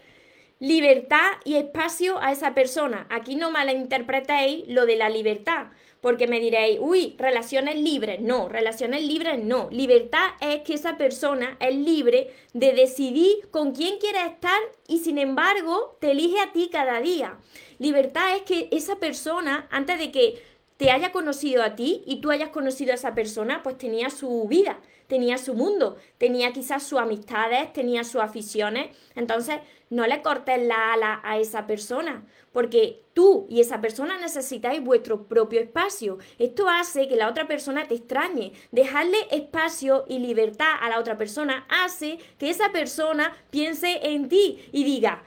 libertad 0.61 1.31
y 1.43 1.55
espacio 1.55 2.19
a 2.19 2.31
esa 2.31 2.53
persona. 2.53 3.07
Aquí 3.09 3.35
no 3.35 3.49
malinterpretéis 3.49 4.67
lo 4.67 4.85
de 4.85 4.95
la 4.95 5.09
libertad, 5.09 5.69
porque 6.01 6.27
me 6.27 6.39
diréis, 6.39 6.77
uy, 6.79 7.15
relaciones 7.17 7.77
libres. 7.77 8.21
No, 8.21 8.47
relaciones 8.47 9.01
libres 9.01 9.43
no. 9.43 9.69
Libertad 9.71 10.29
es 10.39 10.61
que 10.61 10.75
esa 10.75 10.97
persona 10.97 11.57
es 11.59 11.75
libre 11.75 12.31
de 12.53 12.73
decidir 12.73 13.49
con 13.49 13.71
quién 13.71 13.97
quiere 13.97 14.23
estar 14.23 14.59
y 14.87 14.99
sin 14.99 15.17
embargo 15.17 15.97
te 15.99 16.11
elige 16.11 16.39
a 16.39 16.51
ti 16.51 16.69
cada 16.71 17.01
día. 17.01 17.39
Libertad 17.79 18.35
es 18.35 18.43
que 18.43 18.69
esa 18.71 18.97
persona, 18.97 19.67
antes 19.71 19.97
de 19.97 20.11
que 20.11 20.43
te 20.81 20.89
haya 20.89 21.11
conocido 21.11 21.61
a 21.61 21.75
ti 21.75 22.01
y 22.07 22.21
tú 22.21 22.31
hayas 22.31 22.49
conocido 22.49 22.91
a 22.91 22.95
esa 22.95 23.13
persona, 23.13 23.61
pues 23.61 23.77
tenía 23.77 24.09
su 24.09 24.47
vida 24.47 24.79
tenía 25.11 25.37
su 25.37 25.55
mundo, 25.55 25.97
tenía 26.17 26.53
quizás 26.53 26.83
sus 26.83 26.97
amistades, 26.97 27.73
tenía 27.73 28.05
sus 28.05 28.21
aficiones. 28.21 28.95
Entonces, 29.13 29.57
no 29.89 30.07
le 30.07 30.21
cortes 30.21 30.65
la 30.65 30.93
ala 30.93 31.19
a 31.25 31.37
esa 31.37 31.67
persona, 31.67 32.23
porque 32.53 33.03
tú 33.13 33.45
y 33.49 33.59
esa 33.59 33.81
persona 33.81 34.17
necesitáis 34.17 34.81
vuestro 34.81 35.27
propio 35.27 35.59
espacio. 35.59 36.17
Esto 36.39 36.69
hace 36.69 37.09
que 37.09 37.17
la 37.17 37.27
otra 37.27 37.45
persona 37.45 37.89
te 37.89 37.95
extrañe. 37.95 38.53
Dejarle 38.71 39.17
espacio 39.31 40.05
y 40.07 40.19
libertad 40.19 40.75
a 40.79 40.87
la 40.87 40.97
otra 40.97 41.17
persona 41.17 41.65
hace 41.67 42.17
que 42.39 42.49
esa 42.49 42.71
persona 42.71 43.35
piense 43.49 43.99
en 44.13 44.29
ti 44.29 44.63
y 44.71 44.85
diga, 44.85 45.23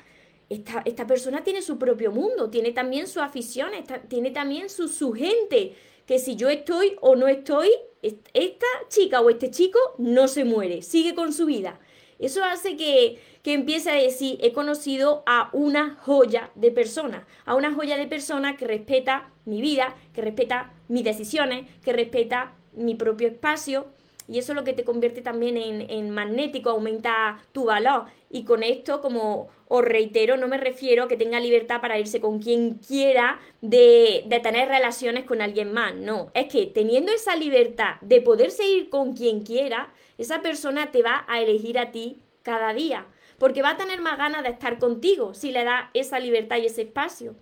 esta, 0.55 0.83
esta, 0.85 1.07
persona 1.07 1.43
tiene 1.43 1.63
su 1.63 1.79
propio 1.79 2.11
mundo, 2.11 2.51
tiene 2.51 2.73
también 2.73 3.07
sus 3.07 3.23
aficiones, 3.23 3.85
tiene 4.09 4.31
también 4.31 4.69
su, 4.69 4.89
su 4.89 5.13
gente, 5.13 5.75
que 6.07 6.19
si 6.19 6.37
yo 6.37 6.49
estoy 6.49 6.97
o 7.01 7.17
no 7.17 7.29
estoy, 7.29 7.71
esta 8.03 8.67
chica 8.89 9.21
o 9.21 9.31
este 9.31 9.51
chico 9.51 9.79
no 9.99 10.29
se 10.29 10.45
muere, 10.45 10.83
sigue 10.83 11.15
con 11.15 11.33
su 11.33 11.47
vida. 11.47 11.79
Eso 12.19 12.45
hace 12.45 12.77
que, 12.77 13.19
que 13.43 13.55
empiece 13.55 13.91
a 13.91 13.95
decir, 13.95 14.39
he 14.41 14.53
conocido 14.53 15.23
a 15.27 15.51
una 15.53 15.97
joya 16.01 16.51
de 16.55 16.71
persona, 16.71 17.27
a 17.45 17.55
una 17.55 17.75
joya 17.75 17.97
de 17.97 18.07
persona 18.07 18.57
que 18.57 18.67
respeta 18.67 19.31
mi 19.45 19.61
vida, 19.61 19.97
que 20.13 20.23
respeta 20.23 20.73
mis 20.89 21.05
decisiones, 21.05 21.69
que 21.83 21.93
respeta 21.93 22.55
mi 22.73 22.95
propio 22.95 23.29
espacio. 23.29 23.87
Y 24.27 24.39
eso 24.39 24.53
es 24.53 24.57
lo 24.57 24.65
que 24.65 24.73
te 24.73 24.85
convierte 24.85 25.21
también 25.21 25.57
en, 25.59 26.11
magnético, 26.11 26.71
aumenta 26.71 27.43
tu 27.53 27.65
valor. 27.65 28.05
Y 28.31 28.45
con 28.45 28.63
esto, 28.63 29.03
como 29.03 29.49
os 29.69 29.85
reitero, 29.85 30.37
no 30.37 30.49
me 30.49 30.57
refiero 30.57 31.05
a 31.05 31.09
que 31.09 31.17
tenga 31.17 31.41
libertad 31.41 31.81
para 31.81 31.99
irse 31.99 32.21
con 32.21 32.39
quien 32.41 32.75
quiera 32.79 33.39
de, 33.61 34.25
de 34.27 34.41
tener 34.41 34.69
relaciones 34.69 35.25
con 35.25 35.43
alguien 35.43 35.73
más. 35.73 35.95
No, 35.95 36.31
es 36.33 36.47
que 36.47 36.67
teniendo 36.67 37.13
esa 37.13 37.37
libertad 37.37 37.97
de 38.01 38.23
poderse 38.23 38.67
ir 38.67 38.89
con 38.89 39.15
quien 39.15 39.43
quiera, 39.43 39.93
esa 40.17 40.41
persona 40.41 40.91
te 40.91 41.03
va 41.03 41.25
a 41.29 41.41
elegir 41.43 41.79
a 41.79 41.91
ti 41.91 42.23
cada 42.43 42.73
día. 42.73 43.07
Porque 43.39 43.63
va 43.63 43.71
a 43.71 43.77
tener 43.77 44.01
más 44.01 44.17
ganas 44.17 44.43
de 44.43 44.51
estar 44.51 44.79
contigo 44.79 45.35
si 45.35 45.51
le 45.51 45.65
das 45.65 45.91
esa 45.93 46.19
libertad 46.19 46.57
y 46.59 46.67
ese 46.67 46.83
espacio. 46.83 47.35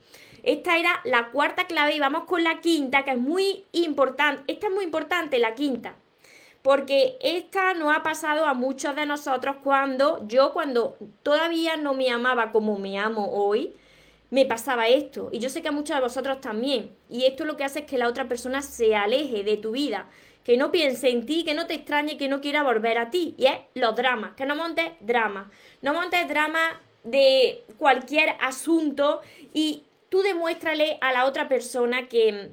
Esta 0.43 0.79
era 0.79 1.01
la 1.05 1.31
cuarta 1.31 1.69
clave 1.69 1.95
y 1.95 2.01
vamos 2.01 2.25
con 2.25 2.43
la 2.43 2.61
quinta, 2.61 3.05
que 3.05 3.13
es 3.13 3.19
muy 3.19 3.67
importante. 3.71 4.53
Esta 4.53 4.67
es 4.67 4.73
muy 4.73 4.85
importante, 4.85 5.39
la 5.39 5.55
quinta 5.55 5.95
porque 6.63 7.19
esta 7.21 7.75
no 7.75 7.91
ha 7.91 8.03
pasado 8.03 8.47
a 8.47 8.55
muchos 8.55 8.95
de 8.95 9.05
nosotros 9.05 9.57
cuando 9.63 10.27
yo, 10.29 10.53
cuando 10.53 10.97
todavía 11.23 11.77
no 11.77 11.93
me 11.95 12.11
amaba 12.11 12.53
como 12.53 12.79
me 12.79 12.99
amo 12.99 13.31
hoy, 13.33 13.75
me 14.31 14.47
pasaba 14.47 14.89
esto. 14.89 15.29
Y 15.33 15.41
yo 15.41 15.51
sé 15.51 15.61
que 15.61 15.69
a 15.69 15.73
muchos 15.73 15.97
de 15.97 16.03
vosotros 16.03 16.41
también. 16.41 16.97
Y 17.11 17.27
esto 17.27 17.45
lo 17.45 17.57
que 17.57 17.65
hace 17.65 17.81
es 17.81 17.87
que 17.87 17.99
la 17.99 18.09
otra 18.09 18.29
persona 18.29 18.63
se 18.63 18.95
aleje 18.95 19.45
de 19.45 19.59
tu 19.59 19.73
vida, 19.73 20.09
que 20.45 20.57
no 20.57 20.73
piense 20.73 21.11
en 21.11 21.27
ti, 21.27 21.45
que 21.45 21.53
no 21.53 21.67
te 21.67 21.75
extrañe, 21.75 22.17
que 22.17 22.29
no 22.29 22.41
quiera 22.41 22.63
volver 22.63 22.97
a 22.97 23.11
ti. 23.11 23.35
Y 23.37 23.47
es 23.47 23.59
los 23.75 23.95
dramas, 23.95 24.35
que 24.35 24.47
no 24.47 24.57
montes 24.57 24.93
drama. 25.01 25.51
No 25.83 25.93
montes 25.93 26.27
drama 26.29 26.81
de 27.05 27.65
cualquier 27.77 28.37
asunto 28.41 29.21
y 29.53 29.83
tú 30.09 30.23
demuéstrale 30.23 30.99
a 31.01 31.13
la 31.13 31.27
otra 31.27 31.49
persona 31.49 32.09
que 32.09 32.53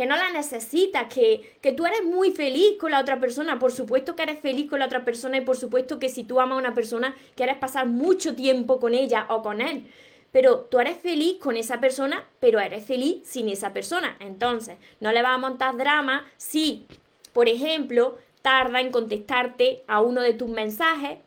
que 0.00 0.06
no 0.06 0.16
la 0.16 0.32
necesitas, 0.32 1.12
que, 1.12 1.58
que 1.60 1.72
tú 1.72 1.84
eres 1.84 2.02
muy 2.02 2.30
feliz 2.30 2.78
con 2.80 2.90
la 2.90 3.00
otra 3.00 3.20
persona. 3.20 3.58
Por 3.58 3.70
supuesto 3.70 4.16
que 4.16 4.22
eres 4.22 4.40
feliz 4.40 4.66
con 4.70 4.78
la 4.78 4.86
otra 4.86 5.04
persona 5.04 5.36
y 5.36 5.42
por 5.42 5.58
supuesto 5.58 5.98
que 5.98 6.08
si 6.08 6.24
tú 6.24 6.40
amas 6.40 6.56
a 6.56 6.58
una 6.58 6.72
persona, 6.72 7.14
quieres 7.34 7.58
pasar 7.58 7.84
mucho 7.86 8.34
tiempo 8.34 8.80
con 8.80 8.94
ella 8.94 9.26
o 9.28 9.42
con 9.42 9.60
él. 9.60 9.92
Pero 10.32 10.60
tú 10.60 10.80
eres 10.80 10.96
feliz 10.96 11.36
con 11.38 11.58
esa 11.58 11.80
persona, 11.80 12.26
pero 12.40 12.60
eres 12.60 12.86
feliz 12.86 13.18
sin 13.24 13.50
esa 13.50 13.74
persona. 13.74 14.16
Entonces, 14.20 14.78
no 15.00 15.12
le 15.12 15.20
vas 15.20 15.34
a 15.34 15.38
montar 15.38 15.76
drama 15.76 16.24
si, 16.38 16.86
por 17.34 17.50
ejemplo, 17.50 18.16
tarda 18.40 18.80
en 18.80 18.92
contestarte 18.92 19.84
a 19.86 20.00
uno 20.00 20.22
de 20.22 20.32
tus 20.32 20.48
mensajes 20.48 21.18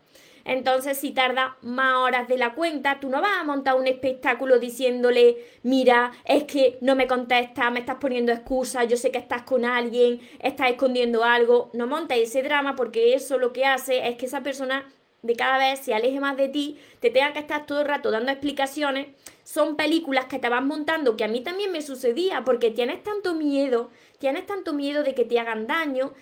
entonces, 0.46 0.98
si 0.98 1.12
tarda 1.12 1.58
más 1.62 1.96
horas 1.96 2.28
de 2.28 2.38
la 2.38 2.54
cuenta, 2.54 3.00
tú 3.00 3.10
no 3.10 3.22
vas 3.22 3.40
a 3.40 3.44
montar 3.46 3.76
un 3.76 3.88
espectáculo 3.88 4.60
diciéndole, 4.60 5.38
mira, 5.64 6.12
es 6.26 6.44
que 6.44 6.78
no 6.82 6.96
me 6.96 7.08
contestas, 7.08 7.72
me 7.72 7.80
estás 7.80 7.96
poniendo 7.96 8.34
excusas, 8.34 8.88
yo 8.88 8.98
sé 8.98 9.10
que 9.10 9.20
estás 9.20 9.44
con 9.44 9.64
alguien, 9.64 10.20
estás 10.40 10.72
escondiendo 10.72 11.24
algo. 11.24 11.70
No 11.74 11.88
montes 11.88 12.18
ese 12.18 12.44
drama 12.44 12.76
porque 12.76 13.14
eso 13.14 13.38
lo 13.38 13.54
que 13.54 13.66
hace 13.66 14.08
es 14.08 14.18
que 14.18 14.26
esa 14.26 14.44
persona 14.44 14.86
de 15.22 15.38
cada 15.38 15.58
vez 15.58 15.80
se 15.80 15.94
aleje 15.94 16.20
más 16.20 16.36
de 16.36 16.50
ti, 16.50 16.78
te 17.00 17.10
tenga 17.10 17.32
que 17.32 17.40
estar 17.40 17.66
todo 17.66 17.80
el 17.80 17.88
rato 17.88 18.12
dando 18.12 18.30
explicaciones. 18.30 19.08
Son 19.44 19.78
películas 19.78 20.26
que 20.26 20.40
te 20.40 20.50
vas 20.50 20.64
montando, 20.64 21.16
que 21.16 21.24
a 21.24 21.30
mí 21.30 21.42
también 21.42 21.72
me 21.72 21.82
sucedía, 21.82 22.44
porque 22.44 22.72
tienes 22.72 23.02
tanto 23.04 23.34
miedo, 23.34 23.90
tienes 24.20 24.46
tanto 24.46 24.74
miedo 24.74 25.04
de 25.04 25.16
que 25.16 25.24
te 25.24 25.40
hagan 25.40 25.66
daño, 25.66 26.14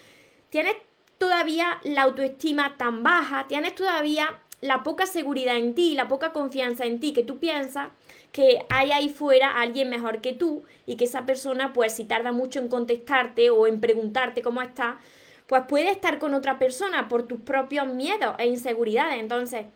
tienes 0.52 0.76
todavía 1.22 1.80
la 1.84 2.02
autoestima 2.02 2.78
tan 2.78 3.04
baja, 3.04 3.46
tienes 3.48 3.76
todavía 3.76 4.40
la 4.60 4.82
poca 4.82 5.06
seguridad 5.06 5.56
en 5.56 5.76
ti, 5.76 5.94
la 5.94 6.08
poca 6.08 6.34
confianza 6.34 6.86
en 6.86 7.00
ti, 7.00 7.14
que 7.14 7.24
tú 7.24 7.38
piensas 7.38 7.90
que 8.32 8.66
hay 8.70 8.92
ahí 8.92 9.10
fuera 9.10 9.62
alguien 9.62 9.88
mejor 9.92 10.22
que 10.22 10.34
tú 10.34 10.64
y 10.88 10.96
que 10.96 11.04
esa 11.06 11.28
persona, 11.28 11.74
pues 11.74 11.94
si 11.94 12.06
tarda 12.06 12.32
mucho 12.32 12.58
en 12.58 12.70
contestarte 12.70 13.52
o 13.52 13.68
en 13.68 13.80
preguntarte 13.80 14.42
cómo 14.42 14.64
está, 14.64 14.98
pues 15.46 15.62
puede 15.70 15.92
estar 15.92 16.18
con 16.18 16.34
otra 16.34 16.58
persona 16.58 17.08
por 17.08 17.28
tus 17.28 17.40
propios 17.42 17.86
miedos 17.86 18.34
e 18.40 18.48
inseguridades. 18.48 19.20
Entonces, 19.20 19.68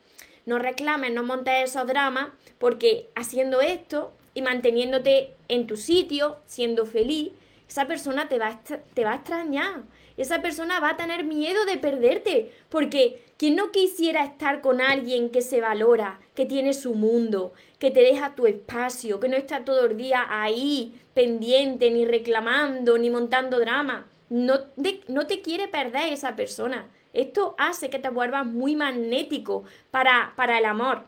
no 0.47 0.57
reclames, 0.57 1.13
no 1.13 1.21
montes 1.21 1.69
esos 1.69 1.85
dramas, 1.85 2.29
porque 2.57 3.11
haciendo 3.13 3.61
esto 3.61 4.13
y 4.33 4.41
manteniéndote 4.41 5.35
en 5.47 5.67
tu 5.67 5.77
sitio, 5.77 6.37
siendo 6.47 6.87
feliz, 6.87 7.33
esa 7.69 7.85
persona 7.85 8.29
te 8.29 8.39
va 8.39 8.59
te 8.95 9.03
va 9.03 9.11
a 9.11 9.15
extrañar 9.17 9.83
esa 10.17 10.41
persona 10.41 10.79
va 10.79 10.91
a 10.91 10.97
tener 10.97 11.23
miedo 11.23 11.65
de 11.65 11.77
perderte, 11.77 12.51
porque 12.69 13.23
quien 13.37 13.55
no 13.55 13.71
quisiera 13.71 14.23
estar 14.23 14.61
con 14.61 14.81
alguien 14.81 15.29
que 15.29 15.41
se 15.41 15.61
valora, 15.61 16.19
que 16.33 16.45
tiene 16.45 16.73
su 16.73 16.95
mundo, 16.95 17.53
que 17.79 17.91
te 17.91 18.01
deja 18.01 18.35
tu 18.35 18.47
espacio, 18.47 19.19
que 19.19 19.29
no 19.29 19.35
está 19.35 19.65
todo 19.65 19.85
el 19.85 19.97
día 19.97 20.25
ahí 20.29 21.01
pendiente, 21.13 21.91
ni 21.91 22.05
reclamando, 22.05 22.97
ni 22.97 23.09
montando 23.09 23.59
drama. 23.59 24.07
No, 24.29 24.59
no 25.07 25.27
te 25.27 25.41
quiere 25.41 25.67
perder 25.67 26.13
esa 26.13 26.35
persona. 26.35 26.89
Esto 27.13 27.55
hace 27.57 27.89
que 27.89 27.99
te 27.99 28.09
vuelvas 28.09 28.45
muy 28.45 28.75
magnético 28.75 29.63
para, 29.91 30.33
para 30.35 30.57
el 30.57 30.65
amor. 30.65 31.03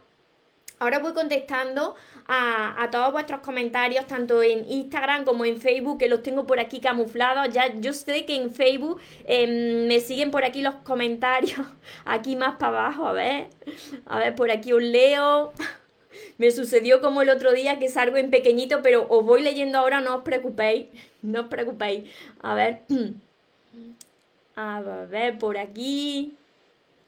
Ahora 0.79 0.99
voy 0.99 1.13
contestando 1.13 1.95
a, 2.27 2.87
todos 2.91 3.11
vuestros 3.11 3.39
comentarios, 3.41 4.05
tanto 4.05 4.43
en 4.43 4.69
Instagram 4.69 5.25
como 5.25 5.43
en 5.45 5.59
Facebook, 5.59 5.97
que 5.97 6.07
los 6.07 6.21
tengo 6.21 6.45
por 6.45 6.59
aquí 6.59 6.79
camuflados. 6.79 7.49
Ya 7.51 7.73
yo 7.79 7.93
sé 7.93 8.25
que 8.25 8.35
en 8.35 8.53
Facebook 8.53 9.01
em, 9.25 9.87
me 9.87 9.99
siguen 9.99 10.29
por 10.29 10.43
aquí 10.43 10.61
los 10.61 10.75
comentarios, 10.75 11.59
aquí 12.05 12.35
más 12.35 12.57
para 12.57 12.79
abajo, 12.79 13.07
a 13.07 13.13
ver, 13.13 13.47
a 14.05 14.19
ver, 14.19 14.35
por 14.35 14.51
aquí 14.51 14.73
os 14.73 14.83
leo. 14.83 15.53
Me 16.39 16.49
sucedió 16.51 16.99
como 16.99 17.21
el 17.21 17.29
otro 17.29 17.51
día 17.53 17.79
que 17.79 17.89
salgo 17.89 18.17
en 18.17 18.31
pequeñito, 18.31 18.81
pero 18.81 19.07
os 19.07 19.23
voy 19.23 19.41
leyendo 19.41 19.77
ahora, 19.77 20.01
no 20.01 20.17
os 20.17 20.23
preocupéis, 20.23 20.87
no 21.21 21.41
os 21.41 21.47
preocupéis. 21.47 22.09
A 22.41 22.55
ver, 22.55 22.81
a 24.55 24.81
ver, 25.07 25.37
por 25.37 25.57
aquí. 25.57 26.35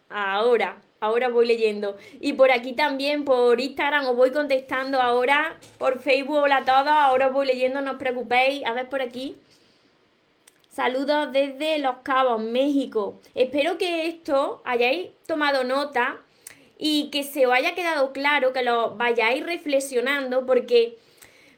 Ahora, 0.09 0.77
ahora 0.99 1.29
voy 1.29 1.47
leyendo. 1.47 1.97
Y 2.19 2.33
por 2.33 2.51
aquí 2.51 2.73
también, 2.73 3.25
por 3.25 3.59
Instagram, 3.59 4.07
os 4.07 4.15
voy 4.15 4.31
contestando 4.31 5.01
ahora. 5.01 5.57
Por 5.77 5.99
Facebook, 5.99 6.37
hola 6.37 6.57
a 6.57 6.65
todos. 6.65 6.87
Ahora 6.87 7.27
os 7.27 7.33
voy 7.33 7.47
leyendo, 7.47 7.81
no 7.81 7.91
os 7.91 7.97
preocupéis. 7.97 8.65
A 8.65 8.73
ver 8.73 8.89
por 8.89 9.01
aquí. 9.01 9.35
Saludos 10.69 11.31
desde 11.33 11.79
Los 11.79 11.97
Cabos, 12.03 12.41
México. 12.41 13.19
Espero 13.35 13.77
que 13.77 14.07
esto 14.07 14.61
hayáis 14.63 15.09
tomado 15.25 15.63
nota 15.63 16.21
y 16.77 17.09
que 17.09 17.23
se 17.23 17.45
os 17.45 17.53
haya 17.53 17.75
quedado 17.75 18.13
claro, 18.13 18.53
que 18.53 18.63
lo 18.63 18.95
vayáis 18.95 19.45
reflexionando, 19.45 20.45
porque 20.45 20.97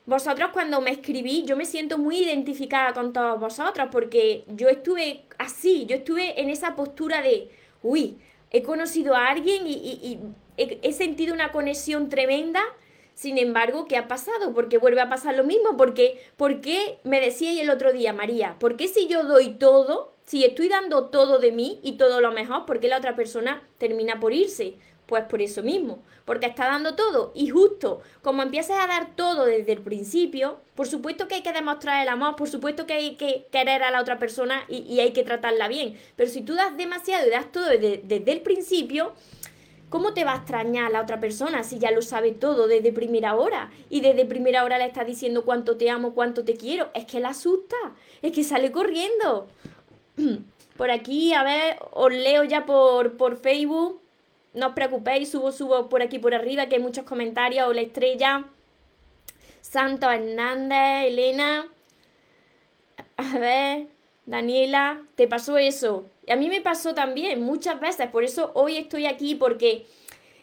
vosotros 0.08 0.50
cuando 0.52 0.82
me 0.82 0.90
escribí, 0.90 1.44
yo 1.46 1.56
me 1.56 1.66
siento 1.66 2.00
muy 2.00 2.18
identificada 2.18 2.94
con 2.94 3.14
todos 3.14 3.40
vosotros, 3.40 3.90
porque 3.92 4.44
yo 4.48 4.68
estuve 4.70 5.26
así, 5.38 5.86
yo 5.86 5.98
estuve 5.98 6.42
en 6.42 6.50
esa 6.50 6.76
postura 6.76 7.22
de, 7.22 7.50
uy, 7.84 8.18
he 8.52 8.64
conocido 8.64 9.16
a 9.16 9.28
alguien 9.30 9.64
y, 9.66 10.20
he, 10.58 10.94
sentido 10.94 11.34
una 11.34 11.52
conexión 11.52 12.10
tremenda. 12.10 12.62
Sin 13.14 13.38
embargo, 13.38 13.86
¿qué 13.88 13.98
ha 13.98 14.08
pasado? 14.08 14.54
Porque 14.54 14.78
vuelve 14.78 15.02
a 15.02 15.10
pasar 15.10 15.36
lo 15.36 15.44
mismo. 15.44 15.78
Porque, 15.78 16.22
¿Por 16.38 16.62
qué 16.62 17.00
me 17.04 17.20
decía 17.22 17.60
el 17.62 17.70
otro 17.70 17.94
día, 17.94 18.14
María? 18.14 18.58
¿Por 18.60 18.78
qué 18.78 18.88
si 18.88 19.08
yo 19.08 19.24
doy 19.24 19.56
todo, 19.56 20.11
si 20.32 20.46
estoy 20.46 20.70
dando 20.70 21.08
todo 21.08 21.40
de 21.40 21.52
mí 21.52 21.82
y 21.84 21.98
todo 21.98 22.22
lo 22.22 22.32
mejor, 22.32 22.66
por 22.66 22.80
qué 22.80 22.88
la 22.88 23.00
otra 23.00 23.18
persona 23.18 23.62
termina 23.78 24.22
por 24.22 24.32
irse? 24.32 24.76
Pues 25.06 25.26
por 25.26 25.42
eso 25.42 25.62
mismo, 25.62 26.04
porque 26.24 26.46
está 26.46 26.68
dando 26.68 26.96
todo. 26.96 27.34
Y 27.36 27.50
justo 27.50 28.00
como 28.22 28.42
empiezas 28.42 28.80
a 28.80 28.88
dar 28.88 29.14
todo 29.18 29.44
desde 29.44 29.74
el 29.74 29.82
principio, 29.82 30.62
por 30.74 30.88
supuesto 30.88 31.28
que 31.28 31.36
hay 31.36 31.42
que 31.44 31.52
demostrar 31.52 32.02
el 32.02 32.08
amor, 32.08 32.38
por 32.38 32.48
supuesto 32.48 32.86
que 32.86 32.94
hay 32.94 33.16
que 33.18 33.48
querer 33.52 33.84
a 33.84 33.92
la 33.92 34.00
otra 34.00 34.20
persona 34.20 34.64
y, 34.70 35.02
hay 35.02 35.12
que 35.12 35.24
tratarla 35.24 35.68
bien. 35.68 36.00
Pero 36.16 36.30
si 36.30 36.40
tú 36.44 36.56
das 36.56 36.78
demasiado 36.78 37.28
y 37.28 37.30
das 37.30 37.52
todo 37.52 37.66
desde, 37.66 38.32
el 38.32 38.40
principio, 38.40 39.12
¿Cómo 39.90 40.14
te 40.14 40.24
va 40.24 40.32
a 40.32 40.38
extrañar 40.38 40.90
la 40.90 41.02
otra 41.02 41.20
persona 41.20 41.66
si 41.66 41.78
ya 41.78 41.92
lo 41.92 42.02
sabe 42.02 42.32
todo 42.32 42.70
desde 42.70 42.94
primera 42.94 43.36
hora? 43.36 43.72
Y 43.90 44.00
desde 44.00 44.24
primera 44.24 44.64
hora 44.64 44.78
le 44.78 44.86
está 44.86 45.04
diciendo 45.04 45.44
cuánto 45.44 45.76
te 45.76 45.90
amo, 45.90 46.14
cuánto 46.14 46.46
te 46.46 46.56
quiero. 46.56 46.90
Es 46.94 47.04
que 47.04 47.20
la 47.20 47.32
asusta, 47.32 47.76
es 48.22 48.32
que 48.32 48.46
sale 48.46 48.72
corriendo. 48.72 49.50
Por 50.78 50.90
aquí, 50.90 51.34
a 51.34 51.44
ver, 51.44 51.78
os 51.92 52.12
leo 52.12 52.44
ya 52.44 52.66
por, 52.66 53.18
por 53.18 53.38
Facebook. 53.38 54.02
No 54.54 54.68
os 54.68 54.74
preocupéis, 54.74 55.30
subo, 55.30 55.52
subo 55.52 55.90
por 55.90 56.02
aquí 56.02 56.20
por 56.20 56.34
arriba, 56.34 56.66
que 56.66 56.76
hay 56.76 56.82
muchos 56.82 57.06
comentarios. 57.06 57.68
Hola 57.68 57.82
Estrella, 57.82 58.46
Santo 59.62 60.10
Hernández, 60.10 61.08
Elena. 61.08 61.68
A 63.16 63.38
ver, 63.38 63.88
Daniela, 64.26 65.04
¿te 65.16 65.28
pasó 65.28 65.58
eso? 65.58 66.10
A 66.28 66.36
mí 66.36 66.50
me 66.50 66.62
pasó 66.62 66.94
también 66.94 67.42
muchas 67.42 67.80
veces, 67.80 68.10
por 68.10 68.24
eso 68.24 68.52
hoy 68.56 68.78
estoy 68.78 69.06
aquí, 69.06 69.36
porque 69.36 69.86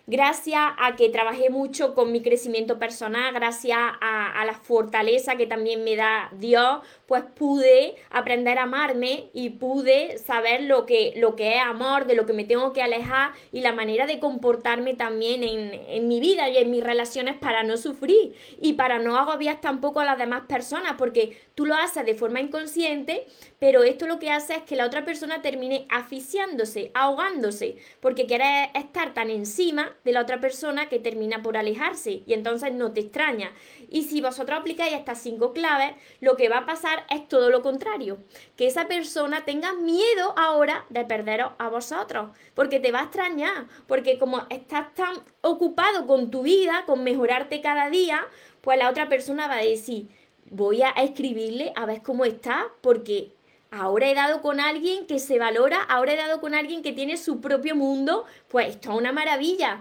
gracias 0.09 0.63
a 0.79 0.97
que 0.97 1.11
trabajé 1.11 1.51
mucho 1.51 1.95
con 1.95 2.11
mi 2.13 2.23
crecimiento 2.23 2.79
personal, 2.79 3.35
gracias 3.35 3.79
a, 3.79 4.43
la 4.47 4.55
fortaleza 4.55 5.37
que 5.37 5.47
también 5.47 5.85
me 5.85 5.97
da 5.97 6.31
Dios, 6.33 6.81
pues 7.07 7.25
pude 7.25 7.97
aprender 8.11 8.59
a 8.59 8.63
amarme 8.63 9.29
y 9.35 9.51
pude 9.51 10.17
saber 10.17 10.63
lo 10.63 10.87
que, 10.87 11.13
lo 11.17 11.37
que 11.37 11.57
es 11.57 11.63
amor, 11.63 12.07
de 12.07 12.15
lo 12.15 12.25
que 12.25 12.33
me 12.33 12.45
tengo 12.45 12.73
que 12.73 12.81
alejar 12.81 13.33
y 13.53 13.61
la 13.61 13.75
manera 13.75 14.07
de 14.07 14.19
comportarme 14.19 14.95
también 14.95 15.45
en, 15.45 15.75
en 15.75 16.09
mi 16.09 16.21
vida 16.21 16.49
y 16.49 16.57
en 16.57 16.71
mis 16.71 16.83
relaciones 16.83 17.37
para 17.37 17.63
no 17.63 17.77
sufrir 17.77 18.35
y 18.63 18.73
para 18.73 18.99
no 18.99 19.19
agobiar 19.19 19.61
tampoco 19.61 20.01
a 20.01 20.07
las 20.07 20.17
demás 20.17 20.45
personas, 20.49 20.95
porque 20.97 21.37
tú 21.55 21.67
lo 21.67 21.75
haces 21.75 22.07
de 22.07 22.15
forma 22.15 22.41
inconsciente, 22.41 23.27
pero 23.59 23.83
esto 23.83 24.07
lo 24.07 24.19
que 24.19 24.31
hace 24.31 24.55
es 24.55 24.63
que 24.63 24.77
la 24.77 24.87
otra 24.87 25.05
persona 25.05 25.43
termine 25.43 25.87
asfixiándose, 25.89 26.91
ahogándose, 26.95 27.77
porque 28.01 28.27
quiere 28.27 28.71
estar 28.75 29.15
tan 29.15 29.31
encima 29.31 29.97
de 30.05 30.13
la 30.13 30.23
otra 30.23 30.41
persona 30.41 30.89
que 30.89 31.01
termina 31.01 31.43
por 31.43 31.57
alejarse 31.57 32.23
y 32.27 32.35
entonces 32.35 32.73
no 32.73 32.93
te 32.93 33.01
extraña. 33.01 33.53
Y 33.91 34.05
si 34.05 34.21
vosotros 34.21 34.61
aplicáis 34.61 34.95
estas 34.95 35.21
cinco 35.21 35.53
claves, 35.53 35.95
lo 36.21 36.37
que 36.37 36.49
va 36.49 36.59
a 36.59 36.67
pasar 36.67 37.05
es 37.11 37.27
todo 37.27 37.51
lo 37.51 37.63
contrario, 37.63 38.19
que 38.57 38.67
esa 38.67 38.87
persona 38.87 39.45
tenga 39.45 39.73
miedo 39.73 40.35
ahora 40.37 40.87
de 40.89 41.05
perderos 41.05 41.53
a 41.59 41.69
vosotros, 41.69 42.31
porque 42.55 42.81
te 42.81 42.93
va 42.93 43.01
a 43.01 43.05
extrañar, 43.05 43.67
porque 43.87 44.19
como 44.19 44.47
estás 44.51 44.95
tan 44.95 45.15
ocupado 45.41 46.07
con 46.07 46.31
tu 46.31 46.43
vida, 46.43 46.85
con 46.87 47.03
mejorarte 47.03 47.61
cada 47.61 47.91
día, 47.91 48.25
pues 48.61 48.79
la 48.79 48.89
otra 48.89 49.09
persona 49.09 49.49
va 49.49 49.57
a 49.57 49.65
decir, 49.65 50.09
voy 50.51 50.83
a 50.83 50.91
escribirle 50.91 51.73
a 51.75 51.87
ver 51.87 52.03
cómo 52.03 52.25
está, 52.25 52.69
porque 52.81 53.33
ahora 53.71 54.09
he 54.09 54.15
dado 54.15 54.41
con 54.43 54.61
alguien 54.61 55.07
que 55.07 55.19
se 55.19 55.39
valora, 55.39 55.83
ahora 55.83 56.13
he 56.13 56.17
dado 56.17 56.41
con 56.41 56.55
alguien 56.55 56.83
que 56.83 56.93
tiene 56.93 57.17
su 57.17 57.41
propio 57.41 57.75
mundo, 57.75 58.25
pues 58.49 58.69
esto 58.69 58.91
es 58.91 58.99
una 58.99 59.13
maravilla 59.13 59.81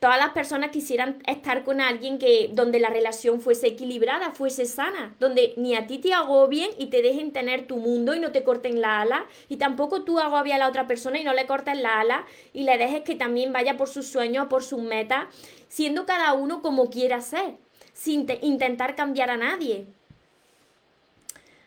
todas 0.00 0.18
las 0.18 0.30
personas 0.30 0.70
quisieran 0.70 1.22
estar 1.26 1.64
con 1.64 1.80
alguien 1.80 2.18
que 2.18 2.50
donde 2.52 2.78
la 2.78 2.88
relación 2.88 3.40
fuese 3.40 3.68
equilibrada, 3.68 4.30
fuese 4.30 4.64
sana, 4.66 5.14
donde 5.18 5.54
ni 5.56 5.74
a 5.74 5.86
ti 5.86 5.98
te 5.98 6.14
agobien 6.14 6.70
y 6.78 6.86
te 6.86 7.02
dejen 7.02 7.32
tener 7.32 7.66
tu 7.66 7.78
mundo 7.78 8.14
y 8.14 8.20
no 8.20 8.30
te 8.30 8.44
corten 8.44 8.80
la 8.80 9.00
ala, 9.00 9.26
y 9.48 9.56
tampoco 9.56 10.04
tú 10.04 10.20
agobias 10.20 10.56
a 10.56 10.58
la 10.58 10.68
otra 10.68 10.86
persona 10.86 11.18
y 11.18 11.24
no 11.24 11.32
le 11.32 11.46
cortes 11.46 11.78
la 11.78 12.00
ala 12.00 12.26
y 12.52 12.62
le 12.62 12.78
dejes 12.78 13.02
que 13.02 13.16
también 13.16 13.52
vaya 13.52 13.76
por 13.76 13.88
sus 13.88 14.06
sueños, 14.06 14.46
por 14.46 14.62
sus 14.62 14.80
metas, 14.80 15.26
siendo 15.68 16.06
cada 16.06 16.32
uno 16.32 16.62
como 16.62 16.90
quiera 16.90 17.20
ser, 17.20 17.56
sin 17.92 18.26
intentar 18.42 18.94
cambiar 18.94 19.30
a 19.30 19.36
nadie. 19.36 19.86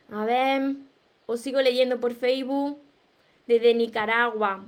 A 0.09 0.25
ver, 0.25 0.75
os 1.31 1.39
sigo 1.39 1.61
leyendo 1.61 2.01
por 2.01 2.13
Facebook 2.13 2.77
desde 3.47 3.73
Nicaragua. 3.73 4.65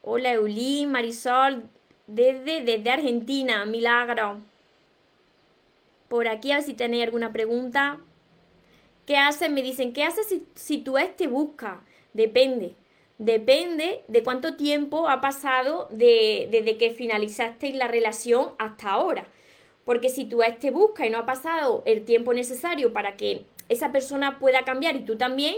Hola 0.00 0.32
Eulín, 0.32 0.90
Marisol, 0.90 1.64
desde, 2.06 2.62
desde 2.62 2.90
Argentina, 2.90 3.66
milagro. 3.66 4.40
Por 6.08 6.28
aquí 6.28 6.50
a 6.50 6.56
ver 6.56 6.64
si 6.64 6.72
tenéis 6.72 7.04
alguna 7.04 7.30
pregunta. 7.30 8.00
¿Qué 9.06 9.18
haces? 9.18 9.50
Me 9.50 9.62
dicen, 9.62 9.92
¿qué 9.92 10.04
haces 10.04 10.26
si, 10.26 10.46
si 10.54 10.78
tu 10.78 10.96
ex 10.96 11.14
te 11.14 11.26
busca? 11.26 11.82
Depende. 12.14 12.74
Depende 13.18 14.04
de 14.08 14.22
cuánto 14.22 14.56
tiempo 14.56 15.08
ha 15.08 15.20
pasado 15.20 15.88
de, 15.90 16.48
desde 16.50 16.78
que 16.78 16.90
finalizasteis 16.90 17.74
la 17.74 17.86
relación 17.86 18.52
hasta 18.58 18.90
ahora. 18.90 19.26
Porque 19.84 20.08
si 20.08 20.24
tu 20.24 20.42
ex 20.42 20.58
te 20.58 20.70
busca 20.70 21.06
y 21.06 21.10
no 21.10 21.18
ha 21.18 21.26
pasado 21.26 21.82
el 21.84 22.04
tiempo 22.04 22.32
necesario 22.32 22.92
para 22.92 23.16
que 23.16 23.44
esa 23.68 23.92
persona 23.92 24.38
pueda 24.38 24.64
cambiar 24.64 24.96
y 24.96 25.04
tú 25.04 25.16
también, 25.16 25.56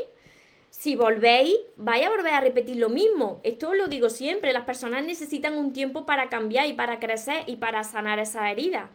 si 0.70 0.96
volvéis, 0.96 1.56
vais 1.76 2.04
a 2.06 2.10
volver 2.10 2.34
a 2.34 2.40
repetir 2.40 2.76
lo 2.76 2.88
mismo. 2.88 3.40
Esto 3.42 3.74
lo 3.74 3.86
digo 3.86 4.10
siempre, 4.10 4.52
las 4.52 4.64
personas 4.64 5.04
necesitan 5.04 5.56
un 5.56 5.72
tiempo 5.72 6.06
para 6.06 6.28
cambiar 6.28 6.66
y 6.66 6.72
para 6.72 7.00
crecer 7.00 7.44
y 7.46 7.56
para 7.56 7.84
sanar 7.84 8.18
esa 8.18 8.50
herida. 8.50 8.90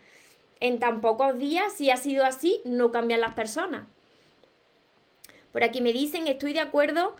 En 0.60 0.80
tan 0.80 1.01
pocos 1.01 1.38
días, 1.38 1.74
si 1.74 1.89
ha 1.89 1.98
sido 1.98 2.25
así, 2.25 2.62
no 2.66 2.92
cambian 2.92 3.22
las 3.22 3.34
personas. 3.34 3.88
Por 5.51 5.63
aquí 5.63 5.82
me 5.82 5.94
dicen, 5.94 6.28
estoy 6.28 6.54
de 6.54 6.60
acuerdo, 6.60 7.16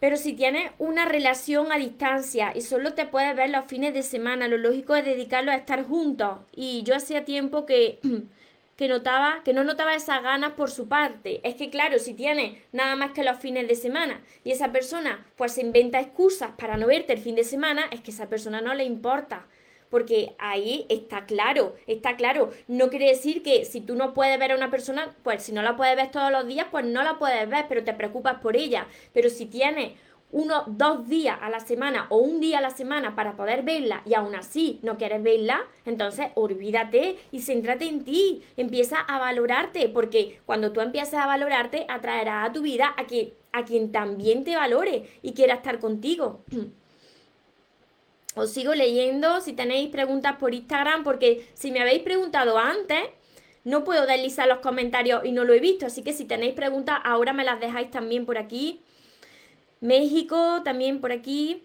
pero 0.00 0.16
si 0.16 0.34
tienes 0.34 0.70
una 0.78 1.04
relación 1.04 1.72
a 1.72 1.78
distancia 1.78 2.52
y 2.54 2.60
solo 2.60 2.94
te 2.94 3.06
puedes 3.06 3.34
ver 3.34 3.50
los 3.50 3.64
fines 3.66 3.94
de 3.94 4.02
semana, 4.02 4.48
lo 4.48 4.58
lógico 4.58 4.94
es 4.94 5.04
dedicarlo 5.04 5.50
a 5.50 5.56
estar 5.56 5.84
juntos. 5.84 6.40
Y 6.54 6.82
yo 6.82 6.94
hacía 6.94 7.24
tiempo 7.24 7.66
que 7.66 8.00
que 8.76 8.88
notaba, 8.88 9.42
que 9.44 9.52
no 9.52 9.64
notaba 9.64 9.94
esas 9.94 10.22
ganas 10.22 10.52
por 10.52 10.70
su 10.70 10.88
parte. 10.88 11.40
Es 11.44 11.54
que 11.54 11.70
claro, 11.70 11.98
si 11.98 12.14
tiene 12.14 12.62
nada 12.72 12.96
más 12.96 13.12
que 13.12 13.24
los 13.24 13.38
fines 13.38 13.68
de 13.68 13.76
semana 13.76 14.22
y 14.42 14.50
esa 14.50 14.72
persona 14.72 15.26
pues 15.36 15.52
se 15.52 15.60
inventa 15.60 16.00
excusas 16.00 16.50
para 16.58 16.76
no 16.76 16.86
verte 16.86 17.12
el 17.12 17.20
fin 17.20 17.34
de 17.34 17.44
semana, 17.44 17.82
es 17.90 18.00
que 18.00 18.10
esa 18.10 18.28
persona 18.28 18.60
no 18.60 18.74
le 18.74 18.84
importa. 18.84 19.46
Porque 19.90 20.34
ahí 20.38 20.86
está 20.88 21.24
claro, 21.24 21.76
está 21.86 22.16
claro. 22.16 22.50
No 22.66 22.90
quiere 22.90 23.06
decir 23.06 23.44
que 23.44 23.64
si 23.64 23.80
tú 23.80 23.94
no 23.94 24.12
puedes 24.12 24.36
ver 24.40 24.50
a 24.50 24.56
una 24.56 24.68
persona, 24.68 25.14
pues 25.22 25.44
si 25.44 25.52
no 25.52 25.62
la 25.62 25.76
puedes 25.76 25.94
ver 25.94 26.10
todos 26.10 26.32
los 26.32 26.48
días, 26.48 26.66
pues 26.72 26.84
no 26.84 27.04
la 27.04 27.16
puedes 27.16 27.48
ver, 27.48 27.66
pero 27.68 27.84
te 27.84 27.92
preocupas 27.92 28.40
por 28.40 28.56
ella. 28.56 28.88
Pero 29.12 29.30
si 29.30 29.46
tienes 29.46 29.92
uno, 30.34 30.64
dos 30.66 31.08
días 31.08 31.38
a 31.40 31.48
la 31.48 31.60
semana 31.60 32.06
o 32.10 32.18
un 32.18 32.40
día 32.40 32.58
a 32.58 32.60
la 32.60 32.70
semana 32.70 33.14
para 33.14 33.36
poder 33.36 33.62
verla 33.62 34.02
y 34.04 34.14
aún 34.14 34.34
así 34.34 34.80
no 34.82 34.98
quieres 34.98 35.22
verla, 35.22 35.64
entonces 35.86 36.26
olvídate 36.34 37.16
y 37.30 37.40
céntrate 37.40 37.84
en 37.84 38.04
ti. 38.04 38.42
Empieza 38.56 38.98
a 38.98 39.20
valorarte, 39.20 39.88
porque 39.88 40.40
cuando 40.44 40.72
tú 40.72 40.80
empiezas 40.80 41.22
a 41.22 41.26
valorarte, 41.28 41.86
atraerás 41.88 42.50
a 42.50 42.52
tu 42.52 42.62
vida 42.62 42.92
a, 42.96 43.06
que, 43.06 43.36
a 43.52 43.64
quien 43.64 43.92
también 43.92 44.42
te 44.42 44.56
valore 44.56 45.08
y 45.22 45.34
quiera 45.34 45.54
estar 45.54 45.78
contigo. 45.78 46.42
Os 48.34 48.50
sigo 48.50 48.74
leyendo 48.74 49.40
si 49.40 49.52
tenéis 49.52 49.88
preguntas 49.90 50.34
por 50.38 50.52
Instagram, 50.52 51.04
porque 51.04 51.48
si 51.54 51.70
me 51.70 51.80
habéis 51.80 52.02
preguntado 52.02 52.58
antes, 52.58 52.98
no 53.62 53.84
puedo 53.84 54.04
deslizar 54.04 54.48
los 54.48 54.58
comentarios 54.58 55.24
y 55.24 55.30
no 55.30 55.44
lo 55.44 55.54
he 55.54 55.60
visto. 55.60 55.86
Así 55.86 56.02
que 56.02 56.12
si 56.12 56.24
tenéis 56.24 56.54
preguntas, 56.54 56.98
ahora 57.04 57.32
me 57.32 57.44
las 57.44 57.60
dejáis 57.60 57.92
también 57.92 58.26
por 58.26 58.36
aquí. 58.36 58.80
México, 59.84 60.62
también 60.64 61.00
por 61.00 61.12
aquí. 61.12 61.62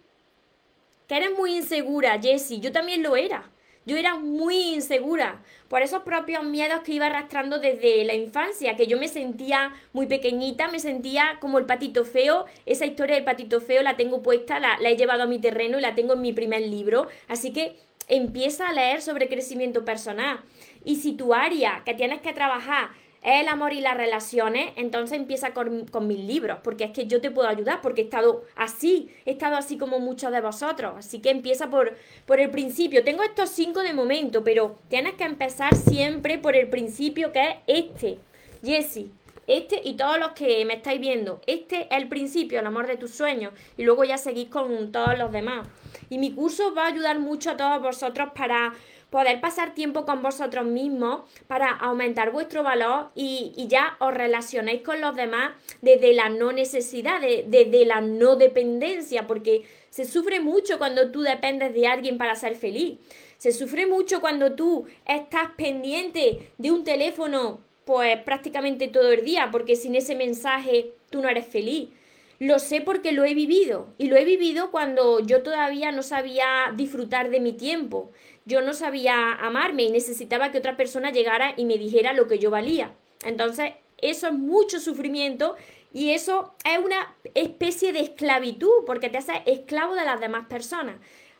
Que 1.07 1.15
eres 1.15 1.31
muy 1.37 1.55
insegura, 1.55 2.19
Jessie. 2.21 2.59
Yo 2.59 2.73
también 2.73 3.01
lo 3.01 3.15
era. 3.15 3.49
Yo 3.85 3.95
era 3.95 4.15
muy 4.15 4.73
insegura 4.73 5.41
por 5.69 5.81
esos 5.81 6.03
propios 6.03 6.43
miedos 6.43 6.81
que 6.81 6.91
iba 6.91 7.07
arrastrando 7.07 7.59
desde 7.59 8.03
la 8.03 8.13
infancia, 8.13 8.75
que 8.75 8.87
yo 8.87 8.99
me 8.99 9.07
sentía 9.07 9.73
muy 9.93 10.05
pequeñita, 10.05 10.67
me 10.67 10.79
sentía 10.79 11.37
como 11.39 11.59
el 11.59 11.65
patito 11.65 12.03
feo. 12.03 12.45
Esa 12.65 12.85
historia 12.85 13.15
del 13.15 13.23
patito 13.23 13.61
feo 13.61 13.81
la 13.83 13.95
tengo 13.95 14.21
puesta, 14.21 14.59
la, 14.59 14.77
la 14.79 14.89
he 14.89 14.97
llevado 14.97 15.23
a 15.23 15.27
mi 15.27 15.39
terreno 15.39 15.79
y 15.79 15.81
la 15.81 15.95
tengo 15.95 16.13
en 16.13 16.21
mi 16.21 16.33
primer 16.33 16.61
libro. 16.61 17.07
Así 17.29 17.53
que 17.53 17.77
empieza 18.09 18.67
a 18.67 18.73
leer 18.73 19.01
sobre 19.01 19.29
crecimiento 19.29 19.85
personal. 19.85 20.41
Y 20.83 20.97
si 20.97 21.13
tu 21.13 21.33
área 21.33 21.83
que 21.85 21.93
tienes 21.93 22.19
que 22.19 22.33
trabajar 22.33 22.89
el 23.21 23.47
amor 23.47 23.73
y 23.73 23.81
las 23.81 23.97
relaciones, 23.97 24.71
entonces 24.75 25.17
empieza 25.17 25.53
con, 25.53 25.85
mis 26.07 26.19
libros, 26.19 26.59
porque 26.63 26.85
es 26.85 26.91
que 26.91 27.05
yo 27.05 27.19
te 27.19 27.31
puedo 27.31 27.47
ayudar, 27.47 27.81
porque 27.81 28.01
he 28.01 28.03
estado 28.05 28.43
así, 28.55 29.09
he 29.25 29.31
estado 29.31 29.57
así 29.57 29.77
como 29.77 29.99
muchos 29.99 30.31
de 30.31 30.41
vosotros, 30.41 30.93
así 30.97 31.19
que 31.19 31.29
empieza 31.29 31.69
por, 31.69 31.95
por 32.25 32.39
el 32.39 32.49
principio. 32.49 33.03
Tengo 33.03 33.23
estos 33.23 33.49
cinco 33.49 33.81
de 33.81 33.93
momento, 33.93 34.43
pero 34.43 34.77
tienes 34.87 35.15
que 35.15 35.25
empezar 35.25 35.75
siempre 35.75 36.37
por 36.37 36.55
el 36.55 36.69
principio, 36.69 37.31
que 37.31 37.61
es 37.67 37.85
este, 37.85 38.19
Jessie. 38.63 39.11
Este 39.47 39.81
y 39.83 39.95
todos 39.95 40.19
los 40.19 40.33
que 40.33 40.63
me 40.63 40.75
estáis 40.75 41.01
viendo, 41.01 41.41
este 41.47 41.81
es 41.81 41.87
el 41.89 42.07
principio, 42.07 42.59
el 42.59 42.67
amor 42.67 42.85
de 42.85 42.97
tus 42.97 43.09
sueños, 43.09 43.51
y 43.77 43.83
luego 43.83 44.03
ya 44.03 44.19
seguís 44.19 44.47
con 44.47 44.91
todos 44.91 45.17
los 45.17 45.31
demás. 45.31 45.67
Y 46.11 46.19
mi 46.19 46.33
curso 46.33 46.75
va 46.75 46.83
a 46.83 46.87
ayudar 46.89 47.17
mucho 47.17 47.49
a 47.49 47.57
todos 47.57 47.81
vosotros 47.81 48.29
para 48.35 48.73
poder 49.09 49.41
pasar 49.41 49.73
tiempo 49.73 50.05
con 50.05 50.21
vosotros 50.21 50.65
mismos 50.65 51.21
para 51.47 51.71
aumentar 51.71 52.31
vuestro 52.31 52.63
valor 52.63 53.09
y, 53.15 53.53
ya 53.67 53.97
os 53.99 54.13
relacionéis 54.13 54.81
con 54.81 55.01
los 55.01 55.15
demás 55.15 55.51
desde 55.81 56.13
la 56.13 56.29
no 56.29 56.51
necesidad, 56.51 57.21
desde 57.21 57.85
la 57.85 58.01
no 58.01 58.35
dependencia, 58.35 59.27
porque 59.27 59.63
se 59.89 60.05
sufre 60.05 60.39
mucho 60.39 60.77
cuando 60.77 61.11
tú 61.11 61.21
dependes 61.21 61.73
de 61.73 61.87
alguien 61.87 62.17
para 62.17 62.35
ser 62.35 62.55
feliz. 62.55 62.99
Se 63.37 63.51
sufre 63.51 63.87
mucho 63.87 64.21
cuando 64.21 64.53
tú 64.53 64.85
estás 65.05 65.51
pendiente 65.55 66.51
de 66.57 66.71
un 66.71 66.83
teléfono 66.83 67.61
pues 67.85 68.21
prácticamente 68.21 68.87
todo 68.87 69.11
el 69.11 69.25
día, 69.25 69.49
porque 69.51 69.75
sin 69.75 69.95
ese 69.95 70.13
mensaje 70.15 70.93
tú 71.09 71.21
no 71.21 71.29
eres 71.29 71.47
feliz. 71.47 71.89
Lo 72.37 72.59
sé 72.59 72.81
porque 72.81 73.11
lo 73.11 73.25
he 73.25 73.33
vivido 73.33 73.87
y 73.97 74.07
lo 74.07 74.15
he 74.15 74.23
vivido 74.23 74.71
cuando 74.71 75.19
yo 75.19 75.41
todavía 75.41 75.91
no 75.91 76.03
sabía 76.03 76.71
disfrutar 76.75 77.31
de 77.31 77.39
mi 77.39 77.51
tiempo 77.51 78.11
yo 78.49 78.61
no 78.61 78.73
sabía 78.73 79.33
amarme 79.33 79.83
y 79.83 79.91
necesitaba 79.91 80.51
que 80.51 80.57
otra 80.57 80.75
persona 80.75 81.11
llegara 81.11 81.53
y 81.55 81.65
me 81.65 81.77
dijera 81.77 82.13
lo 82.13 82.27
que 82.27 82.39
yo 82.39 82.49
valía. 82.49 82.95
Entonces, 83.23 83.73
eso 83.99 84.27
es 84.27 84.33
mucho 84.33 84.79
sufrimiento 84.79 85.55
y 85.93 86.11
eso 86.11 86.55
es 86.65 86.79
una 86.83 87.15
especie 87.35 87.93
de 87.93 87.99
esclavitud 87.99 88.85
porque 88.87 89.09
te 89.09 89.19
hace 89.19 89.43
esclavo 89.45 89.93
de 89.93 90.03
las 90.03 90.19
demás 90.19 90.47
personas. 90.47 90.95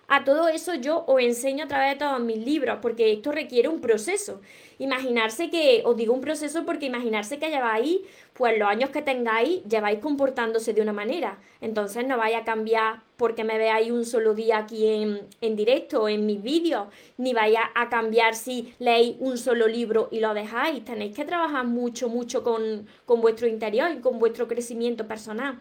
A 0.08 0.24
todo 0.24 0.50
eso 0.50 0.76
yo 0.76 1.04
os 1.08 1.20
enseño 1.22 1.66
a 1.66 1.68
través 1.68 1.92
de 1.92 2.06
todos 2.06 2.20
mis 2.20 2.38
libros, 2.38 2.80
porque 2.82 3.12
esto 3.12 3.32
requiere 3.32 3.70
un 3.70 3.82
proceso. 3.82 4.42
Imaginarse 4.78 5.50
que, 5.50 5.84
os 5.86 5.96
digo 5.98 6.14
un 6.14 6.22
proceso 6.22 6.66
porque 6.66 6.88
imaginarse 6.88 7.40
que 7.40 7.50
lleváis, 7.50 8.02
pues 8.34 8.58
los 8.58 8.68
años 8.68 8.92
que 8.92 9.02
tengáis, 9.02 9.64
lleváis 9.66 10.00
comportándose 10.00 10.74
de 10.74 10.82
una 10.82 10.94
manera. 10.94 11.40
Entonces 11.62 12.08
no 12.08 12.18
vaya 12.18 12.40
a 12.40 12.44
cambiar 12.44 13.02
porque 13.20 13.44
me 13.44 13.58
veáis 13.58 13.92
un 13.92 14.06
solo 14.06 14.34
día 14.34 14.60
aquí 14.60 14.88
en, 14.88 15.28
en 15.42 15.56
directo 15.58 16.08
en 16.08 16.26
mis 16.26 16.42
vídeos, 16.42 16.88
ni 17.18 17.34
vaya 17.34 17.70
a 17.76 17.90
cambiar 17.90 18.34
si 18.34 18.74
leéis 18.80 19.18
un 19.20 19.38
solo 19.38 19.68
libro 19.68 20.08
y 20.10 20.22
lo 20.22 20.34
dejáis. 20.34 20.86
Tenéis 20.86 21.16
que 21.16 21.26
trabajar 21.26 21.66
mucho, 21.68 22.08
mucho 22.08 22.44
con, 22.44 22.88
con 23.06 23.20
vuestro 23.20 23.46
interior 23.46 23.92
y 23.92 24.00
con 24.00 24.20
vuestro 24.20 24.48
crecimiento 24.48 25.06
personal. 25.06 25.60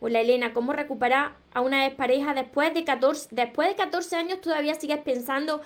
Hola 0.00 0.20
Elena, 0.20 0.52
¿cómo 0.52 0.72
recuperar 0.72 1.36
a 1.54 1.60
una 1.60 1.86
expareja 1.86 2.34
después 2.34 2.74
de 2.74 2.82
14, 2.84 3.28
después 3.30 3.68
de 3.68 3.76
14 3.76 4.16
años 4.16 4.40
todavía 4.40 4.74
sigues 4.74 4.98
pensando, 4.98 5.60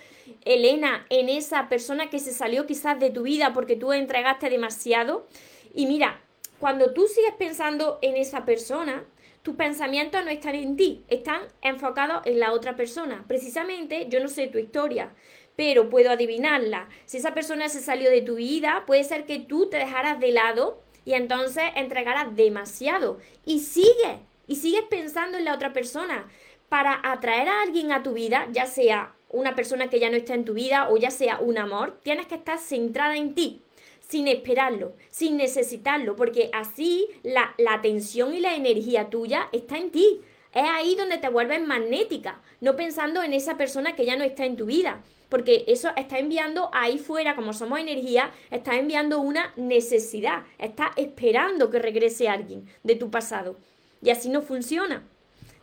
Elena, 0.44 1.06
en 1.08 1.30
esa 1.30 1.70
persona 1.70 2.10
que 2.10 2.18
se 2.18 2.32
salió 2.32 2.66
quizás 2.66 3.00
de 3.00 3.08
tu 3.10 3.22
vida 3.22 3.54
porque 3.54 3.76
tú 3.76 3.94
entregaste 3.94 4.50
demasiado? 4.50 5.26
Y 5.72 5.86
mira, 5.86 6.20
cuando 6.60 6.92
tú 6.92 7.06
sigues 7.06 7.32
pensando 7.38 7.98
en 8.02 8.16
esa 8.16 8.44
persona, 8.44 9.04
tus 9.44 9.56
pensamientos 9.56 10.24
no 10.24 10.30
están 10.30 10.54
en 10.54 10.74
ti, 10.74 11.04
están 11.08 11.42
enfocados 11.60 12.22
en 12.24 12.40
la 12.40 12.54
otra 12.54 12.76
persona. 12.76 13.26
Precisamente, 13.28 14.06
yo 14.08 14.18
no 14.20 14.28
sé 14.28 14.46
tu 14.46 14.56
historia, 14.56 15.12
pero 15.54 15.90
puedo 15.90 16.10
adivinarla. 16.10 16.88
Si 17.04 17.18
esa 17.18 17.34
persona 17.34 17.68
se 17.68 17.82
salió 17.82 18.10
de 18.10 18.22
tu 18.22 18.36
vida, 18.36 18.84
puede 18.86 19.04
ser 19.04 19.26
que 19.26 19.38
tú 19.38 19.68
te 19.68 19.76
dejaras 19.76 20.18
de 20.18 20.32
lado 20.32 20.82
y 21.04 21.12
entonces 21.12 21.64
entregarás 21.76 22.34
demasiado. 22.34 23.18
Y 23.44 23.60
sigues, 23.60 24.16
y 24.46 24.56
sigues 24.56 24.84
pensando 24.88 25.36
en 25.36 25.44
la 25.44 25.54
otra 25.54 25.74
persona. 25.74 26.26
Para 26.70 26.98
atraer 27.02 27.48
a 27.48 27.60
alguien 27.60 27.92
a 27.92 28.02
tu 28.02 28.14
vida, 28.14 28.48
ya 28.50 28.64
sea 28.64 29.14
una 29.28 29.54
persona 29.54 29.90
que 29.90 30.00
ya 30.00 30.08
no 30.08 30.16
está 30.16 30.32
en 30.32 30.46
tu 30.46 30.54
vida 30.54 30.88
o 30.88 30.96
ya 30.96 31.10
sea 31.10 31.38
un 31.40 31.58
amor, 31.58 32.00
tienes 32.02 32.26
que 32.28 32.36
estar 32.36 32.58
centrada 32.58 33.14
en 33.18 33.34
ti, 33.34 33.60
sin 34.08 34.28
esperarlo, 34.28 34.94
sin 35.10 35.36
necesitarlo, 35.36 36.16
porque 36.16 36.50
así 36.52 37.08
la, 37.22 37.54
la 37.58 37.74
atención 37.74 38.34
y 38.34 38.40
la 38.40 38.54
energía 38.54 39.10
tuya 39.10 39.48
está 39.52 39.78
en 39.78 39.90
ti. 39.90 40.20
Es 40.52 40.62
ahí 40.62 40.94
donde 40.94 41.18
te 41.18 41.28
vuelves 41.28 41.66
magnética, 41.66 42.40
no 42.60 42.76
pensando 42.76 43.22
en 43.22 43.32
esa 43.32 43.56
persona 43.56 43.96
que 43.96 44.04
ya 44.04 44.16
no 44.16 44.24
está 44.24 44.44
en 44.44 44.56
tu 44.56 44.66
vida 44.66 45.02
porque 45.34 45.64
eso 45.66 45.90
está 45.96 46.20
enviando 46.20 46.70
ahí 46.72 46.96
fuera, 46.96 47.34
como 47.34 47.52
somos 47.52 47.80
energía, 47.80 48.30
está 48.52 48.76
enviando 48.76 49.18
una 49.18 49.52
necesidad, 49.56 50.44
está 50.58 50.92
esperando 50.96 51.70
que 51.70 51.80
regrese 51.80 52.28
alguien 52.28 52.68
de 52.84 52.94
tu 52.94 53.10
pasado. 53.10 53.56
Y 54.00 54.10
así 54.10 54.28
no 54.28 54.42
funciona. 54.42 55.02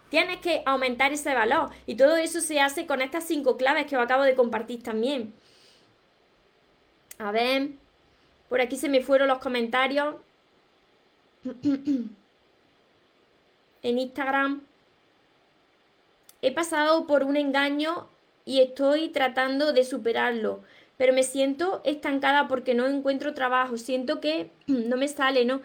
Tienes 0.10 0.40
que 0.40 0.62
aumentar 0.66 1.14
ese 1.14 1.34
valor 1.34 1.70
y 1.86 1.96
todo 1.96 2.18
eso 2.18 2.42
se 2.42 2.60
hace 2.60 2.86
con 2.86 3.02
estas 3.02 3.24
cinco 3.24 3.56
claves 3.56 3.86
que 3.86 3.96
os 3.96 4.04
acabo 4.04 4.24
de 4.24 4.36
compartir 4.36 4.84
también. 4.84 5.34
A 7.18 7.32
ver, 7.32 7.70
por 8.52 8.60
aquí 8.60 8.76
se 8.76 8.90
me 8.90 9.02
fueron 9.02 9.30
los 9.30 9.40
comentarios. 9.40 10.16
en 13.82 13.98
Instagram. 13.98 14.62
He 16.42 16.52
pasado 16.52 17.08
por 17.08 17.24
un 17.24 17.38
engaño 17.38 18.10
y 18.44 18.60
estoy 18.60 19.08
tratando 19.08 19.72
de 19.72 19.86
superarlo, 19.86 20.60
pero 20.98 21.14
me 21.14 21.24
siento 21.24 21.82
estancada 21.86 22.50
porque 22.50 22.74
no 22.74 22.88
encuentro 22.88 23.34
trabajo, 23.34 23.78
siento 23.78 24.20
que 24.20 24.52
no 24.68 24.98
me 24.98 25.08
sale, 25.08 25.46
¿no? 25.46 25.62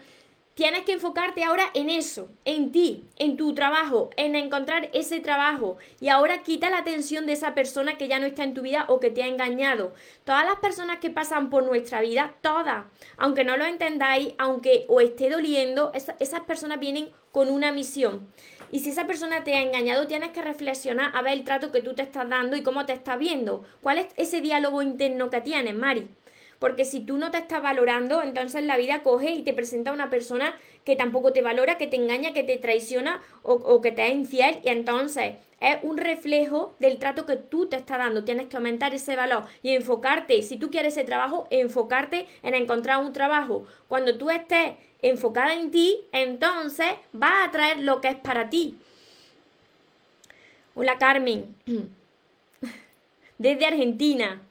Tienes 0.57 0.85
que 0.85 0.93
enfocarte 0.93 1.43
ahora 1.43 1.65
en 1.75 1.87
eso, 1.91 2.29
en 2.43 2.71
ti, 2.71 3.05
en 3.17 3.37
tu 3.37 3.53
trabajo, 3.53 4.09
en 4.17 4.35
encontrar 4.35 4.89
ese 4.91 5.19
trabajo. 5.19 5.77
Y 5.99 6.09
ahora 6.09 6.41
quita 6.41 6.71
la 6.71 6.79
atención 6.79 7.27
de 7.27 7.33
esa 7.33 7.53
persona 7.53 7.95
que 7.99 8.07
ya 8.07 8.17
no 8.17 8.25
está 8.25 8.43
en 8.43 8.55
tu 8.55 8.63
vida 8.63 8.85
o 8.87 8.99
que 8.99 9.11
te 9.11 9.21
ha 9.21 9.27
engañado. 9.27 9.93
Todas 10.23 10.45
las 10.45 10.55
personas 10.55 10.97
que 10.97 11.11
pasan 11.11 11.51
por 11.51 11.63
nuestra 11.63 12.01
vida, 12.01 12.33
todas, 12.41 12.85
aunque 13.17 13.43
no 13.43 13.55
lo 13.55 13.65
entendáis, 13.65 14.33
aunque 14.39 14.85
os 14.89 15.03
esté 15.03 15.29
doliendo, 15.29 15.91
esas 15.93 16.41
personas 16.47 16.79
vienen 16.79 17.11
con 17.31 17.51
una 17.51 17.71
misión. 17.71 18.27
Y 18.71 18.79
si 18.79 18.89
esa 18.89 19.05
persona 19.05 19.43
te 19.43 19.53
ha 19.53 19.61
engañado, 19.61 20.07
tienes 20.07 20.31
que 20.31 20.41
reflexionar 20.41 21.15
a 21.15 21.21
ver 21.21 21.33
el 21.33 21.43
trato 21.43 21.71
que 21.71 21.83
tú 21.83 21.93
te 21.93 22.01
estás 22.01 22.27
dando 22.27 22.57
y 22.57 22.63
cómo 22.63 22.83
te 22.87 22.93
estás 22.93 23.19
viendo. 23.19 23.63
¿Cuál 23.83 23.99
es 23.99 24.07
ese 24.15 24.41
diálogo 24.41 24.81
interno 24.81 25.29
que 25.29 25.39
tienes, 25.39 25.75
Mari? 25.75 26.07
Porque 26.59 26.85
si 26.85 27.01
tú 27.01 27.17
no 27.17 27.29
te 27.31 27.37
estás 27.37 27.61
valorando, 27.61 28.21
entonces 28.23 28.63
la 28.63 28.77
vida 28.77 29.03
coge 29.03 29.31
y 29.31 29.43
te 29.43 29.53
presenta 29.53 29.91
una 29.91 30.09
persona 30.09 30.55
que 30.83 30.95
tampoco 30.95 31.33
te 31.33 31.41
valora, 31.41 31.77
que 31.77 31.87
te 31.87 31.97
engaña, 31.97 32.33
que 32.33 32.43
te 32.43 32.57
traiciona 32.57 33.21
o, 33.43 33.81
que 33.81 33.91
te 33.91 34.07
es 34.07 34.13
infiel. 34.13 34.59
Y 34.63 34.69
entonces 34.69 35.35
es 35.59 35.77
un 35.83 35.97
reflejo 35.97 36.75
del 36.79 36.97
trato 36.97 37.25
que 37.25 37.35
tú 37.35 37.67
te 37.67 37.75
estás 37.75 37.99
dando. 37.99 38.23
Tienes 38.23 38.47
que 38.47 38.57
aumentar 38.57 38.93
ese 38.93 39.15
valor 39.15 39.45
y 39.61 39.75
enfocarte. 39.75 40.41
Si 40.41 40.57
tú 40.57 40.71
quieres 40.71 40.97
ese 40.97 41.05
trabajo, 41.05 41.47
enfocarte 41.51 42.27
en 42.41 42.55
encontrar 42.55 43.03
un 43.03 43.13
trabajo. 43.13 43.65
Cuando 43.87 44.17
tú 44.17 44.29
estés 44.29 44.73
enfocada 45.01 45.53
en 45.53 45.69
ti, 45.69 46.01
entonces 46.11 46.87
va 47.13 47.43
a 47.43 47.51
traer 47.51 47.79
lo 47.79 48.01
que 48.01 48.09
es 48.09 48.15
para 48.15 48.49
ti. 48.49 48.77
Hola 50.73 50.97
Carmen, 50.97 51.55
desde 53.37 53.65
Argentina. 53.65 54.41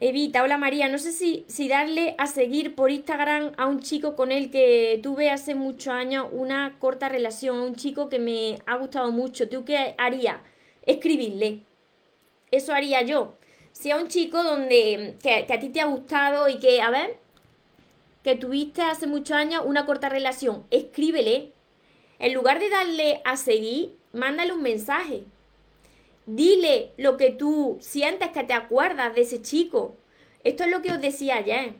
Evita, 0.00 0.42
hola 0.42 0.58
María, 0.58 0.88
no 0.88 0.98
sé 0.98 1.12
si, 1.12 1.68
darle 1.68 2.16
a 2.18 2.26
seguir 2.26 2.74
por 2.74 2.90
Instagram 2.90 3.52
a 3.56 3.66
un 3.66 3.78
chico 3.78 4.16
con 4.16 4.32
el 4.32 4.50
que 4.50 4.98
tuve 5.00 5.30
hace 5.30 5.54
muchos 5.54 5.94
años 5.94 6.26
una 6.32 6.78
corta 6.80 7.08
relación, 7.08 7.58
un 7.60 7.76
chico 7.76 8.08
que 8.08 8.18
me 8.18 8.58
ha 8.66 8.76
gustado 8.76 9.12
mucho. 9.12 9.48
¿Tú 9.48 9.64
qué 9.64 9.94
harías? 9.96 10.38
Escribirle. 10.82 11.60
Eso 12.50 12.74
haría 12.74 13.02
yo. 13.02 13.36
Si 13.70 13.92
a 13.92 13.96
un 13.96 14.08
chico 14.08 14.42
donde 14.42 15.16
que, 15.22 15.46
que 15.46 15.52
a 15.52 15.60
ti 15.60 15.68
te 15.68 15.80
ha 15.80 15.86
gustado 15.86 16.48
y 16.48 16.58
que, 16.58 16.82
a 16.82 16.90
ver, 16.90 17.16
que 18.24 18.34
tuviste 18.34 18.82
hace 18.82 19.06
muchos 19.06 19.36
años 19.36 19.62
una 19.64 19.86
corta 19.86 20.08
relación, 20.08 20.66
escríbele. 20.70 21.52
En 22.18 22.34
lugar 22.34 22.58
de 22.58 22.68
darle 22.68 23.22
a 23.24 23.36
seguir, 23.36 23.96
mándale 24.12 24.52
un 24.52 24.62
mensaje. 24.62 25.24
Dile 26.26 26.92
lo 26.96 27.16
que 27.16 27.30
tú 27.30 27.76
sientes 27.80 28.30
que 28.30 28.44
te 28.44 28.54
acuerdas 28.54 29.14
de 29.14 29.22
ese 29.22 29.42
chico. 29.42 29.96
Esto 30.42 30.64
es 30.64 30.70
lo 30.70 30.80
que 30.80 30.92
os 30.92 31.00
decía 31.00 31.36
ayer. 31.36 31.74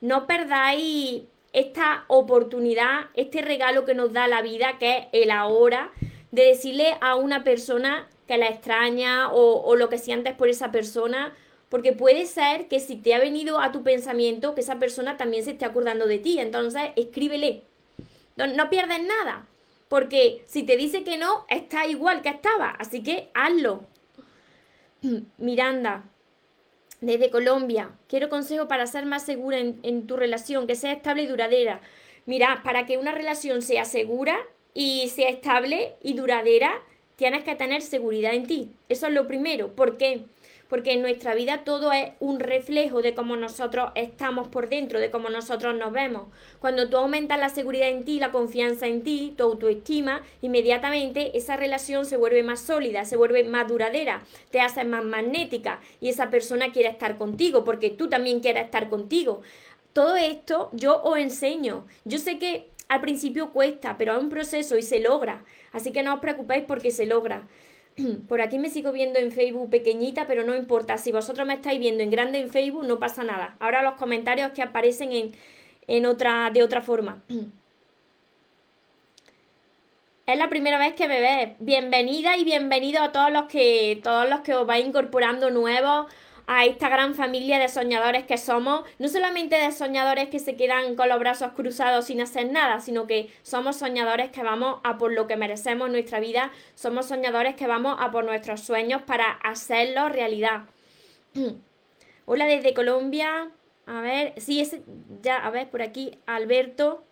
No 0.00 0.26
perdáis 0.26 1.22
esta 1.52 2.04
oportunidad, 2.08 3.06
este 3.14 3.42
regalo 3.42 3.84
que 3.84 3.94
nos 3.94 4.12
da 4.12 4.28
la 4.28 4.42
vida, 4.42 4.78
que 4.78 4.98
es 4.98 5.06
el 5.12 5.30
ahora, 5.30 5.92
de 6.30 6.44
decirle 6.44 6.96
a 7.00 7.16
una 7.16 7.42
persona 7.42 8.08
que 8.26 8.38
la 8.38 8.48
extraña 8.48 9.32
o, 9.32 9.74
lo 9.74 9.88
que 9.88 9.98
sientes 9.98 10.34
por 10.34 10.48
esa 10.48 10.70
persona, 10.70 11.34
porque 11.68 11.92
puede 11.92 12.26
ser 12.26 12.68
que 12.68 12.80
si 12.80 12.96
te 12.96 13.14
ha 13.14 13.18
venido 13.18 13.60
a 13.60 13.72
tu 13.72 13.82
pensamiento, 13.82 14.54
que 14.54 14.60
esa 14.60 14.78
persona 14.78 15.16
también 15.16 15.44
se 15.44 15.52
esté 15.52 15.64
acordando 15.64 16.06
de 16.06 16.18
ti. 16.18 16.38
Entonces, 16.38 16.82
escríbele. 16.96 17.62
No, 18.36 18.46
no 18.46 18.70
pierdes 18.70 19.02
nada. 19.02 19.46
Porque 19.90 20.44
si 20.46 20.62
te 20.62 20.76
dice 20.76 21.02
que 21.02 21.18
no, 21.18 21.46
está 21.48 21.88
igual 21.88 22.22
que 22.22 22.28
estaba. 22.28 22.70
Así 22.78 23.02
que 23.02 23.28
hazlo. 23.34 23.82
Miranda, 25.36 26.04
desde 27.00 27.28
Colombia, 27.28 27.90
quiero 28.06 28.28
consejo 28.28 28.68
para 28.68 28.86
ser 28.86 29.04
más 29.04 29.26
segura 29.26 29.58
en, 29.58 30.06
tu 30.06 30.16
relación, 30.16 30.68
que 30.68 30.76
sea 30.76 30.92
estable 30.92 31.24
y 31.24 31.26
duradera. 31.26 31.80
Mira, 32.24 32.60
para 32.62 32.86
que 32.86 32.98
una 32.98 33.10
relación 33.10 33.62
sea 33.62 33.84
segura 33.84 34.38
y 34.74 35.08
sea 35.08 35.28
estable 35.28 35.96
y 36.00 36.12
duradera, 36.12 36.70
tienes 37.16 37.42
que 37.42 37.56
tener 37.56 37.82
seguridad 37.82 38.32
en 38.34 38.46
ti. 38.46 38.70
Eso 38.88 39.08
es 39.08 39.12
lo 39.12 39.26
primero. 39.26 39.74
¿Por 39.74 39.98
qué? 39.98 40.22
En 40.70 41.02
nuestra 41.02 41.34
vida 41.34 41.64
todo 41.64 41.92
es 41.92 42.12
un 42.20 42.38
reflejo 42.38 43.02
de 43.02 43.14
cómo 43.14 43.36
nosotros 43.36 43.90
estamos 43.96 44.48
por 44.48 44.68
dentro, 44.68 45.00
de 45.00 45.10
cómo 45.10 45.28
nosotros 45.28 45.74
nos 45.76 45.92
vemos. 45.92 46.28
Cuando 46.60 46.88
tú 46.88 46.96
aumentas 46.96 47.38
la 47.38 47.48
seguridad 47.48 47.88
en 47.88 48.04
ti, 48.04 48.20
la 48.20 48.30
confianza 48.30 48.86
en 48.86 49.02
ti, 49.02 49.34
tu 49.36 49.44
autoestima, 49.44 50.22
inmediatamente 50.42 51.36
esa 51.36 51.56
relación 51.56 52.06
se 52.06 52.16
vuelve 52.16 52.42
más 52.42 52.60
sólida, 52.60 53.04
se 53.04 53.16
vuelve 53.16 53.44
más 53.44 53.68
duradera, 53.68 54.22
te 54.50 54.60
hace 54.60 54.84
más 54.84 55.04
magnética 55.04 55.80
y 56.00 56.08
esa 56.08 56.30
persona 56.30 56.72
quiere 56.72 56.88
estar 56.88 57.18
contigo 57.18 57.64
porque 57.64 57.90
tú 57.90 58.08
también 58.08 58.40
quieres 58.40 58.64
estar 58.64 58.88
contigo. 58.88 59.42
Todo 59.92 60.16
esto 60.16 60.70
yo 60.72 61.02
os 61.02 61.18
enseño. 61.18 61.86
Yo 62.04 62.18
sé 62.18 62.38
que 62.38 62.68
al 62.88 63.00
principio 63.00 63.50
cuesta, 63.50 63.96
pero 63.98 64.16
es 64.16 64.22
un 64.22 64.28
proceso 64.28 64.78
y 64.78 64.82
se 64.82 65.00
logra. 65.00 65.44
Así 65.72 65.92
que 65.92 66.02
no 66.02 66.14
os 66.14 66.20
preocupéis 66.20 66.64
porque 66.66 66.90
se 66.90 67.06
logra. 67.06 67.48
Por 68.28 68.40
aquí 68.40 68.58
me 68.58 68.70
sigo 68.70 68.92
viendo 68.92 69.18
en 69.18 69.32
Facebook 69.32 69.70
pequeñita, 69.70 70.26
pero 70.26 70.44
no 70.44 70.54
importa. 70.54 70.98
Si 70.98 71.12
vosotros 71.12 71.46
me 71.46 71.54
estáis 71.54 71.78
viendo 71.78 72.02
en 72.02 72.10
grande 72.10 72.40
en 72.40 72.50
Facebook, 72.50 72.84
no 72.86 72.98
pasa 72.98 73.24
nada. 73.24 73.56
Ahora 73.60 73.82
los 73.82 73.94
comentarios 73.94 74.52
que 74.52 74.62
aparecen 74.62 75.12
en, 75.12 75.32
en 75.86 76.06
otra, 76.06 76.50
de 76.50 76.62
otra 76.62 76.82
forma. 76.82 77.22
Es 80.26 80.38
la 80.38 80.48
primera 80.48 80.78
vez 80.78 80.94
que 80.94 81.08
me 81.08 81.20
ves. 81.20 81.56
Bienvenida 81.58 82.36
y 82.36 82.44
bienvenido 82.44 83.02
a 83.02 83.10
todos 83.10 83.32
los 83.32 83.46
que, 83.46 83.98
todos 84.00 84.30
los 84.30 84.42
que 84.42 84.54
os 84.54 84.64
vais 84.64 84.86
incorporando 84.86 85.50
nuevos 85.50 86.06
a 86.52 86.64
esta 86.64 86.88
gran 86.88 87.14
familia 87.14 87.60
de 87.60 87.68
soñadores 87.68 88.24
que 88.24 88.36
somos, 88.36 88.82
no 88.98 89.06
solamente 89.06 89.54
de 89.54 89.70
soñadores 89.70 90.30
que 90.30 90.40
se 90.40 90.56
quedan 90.56 90.96
con 90.96 91.08
los 91.08 91.20
brazos 91.20 91.52
cruzados 91.52 92.06
sin 92.06 92.20
hacer 92.20 92.50
nada, 92.50 92.80
sino 92.80 93.06
que 93.06 93.32
somos 93.42 93.76
soñadores 93.76 94.30
que 94.32 94.42
vamos 94.42 94.80
a 94.82 94.98
por 94.98 95.12
lo 95.12 95.28
que 95.28 95.36
merecemos 95.36 95.86
en 95.86 95.92
nuestra 95.92 96.18
vida, 96.18 96.50
somos 96.74 97.06
soñadores 97.06 97.54
que 97.54 97.68
vamos 97.68 97.96
a 98.00 98.10
por 98.10 98.24
nuestros 98.24 98.62
sueños 98.62 99.00
para 99.02 99.30
hacerlos 99.30 100.10
realidad. 100.10 100.62
Hola 102.26 102.46
desde 102.46 102.74
Colombia. 102.74 103.52
A 103.86 104.00
ver, 104.00 104.34
sí, 104.38 104.60
es 104.60 104.76
ya, 105.22 105.36
a 105.36 105.50
ver, 105.50 105.70
por 105.70 105.82
aquí, 105.82 106.18
Alberto. 106.26 107.04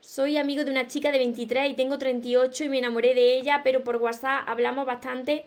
Soy 0.00 0.38
amigo 0.38 0.64
de 0.64 0.72
una 0.72 0.88
chica 0.88 1.12
de 1.12 1.18
23 1.18 1.70
y 1.70 1.74
tengo 1.74 1.98
38 1.98 2.64
y 2.64 2.68
me 2.68 2.78
enamoré 2.78 3.14
de 3.14 3.38
ella, 3.38 3.60
pero 3.62 3.84
por 3.84 3.96
WhatsApp 3.96 4.42
hablamos 4.48 4.86
bastante, 4.86 5.46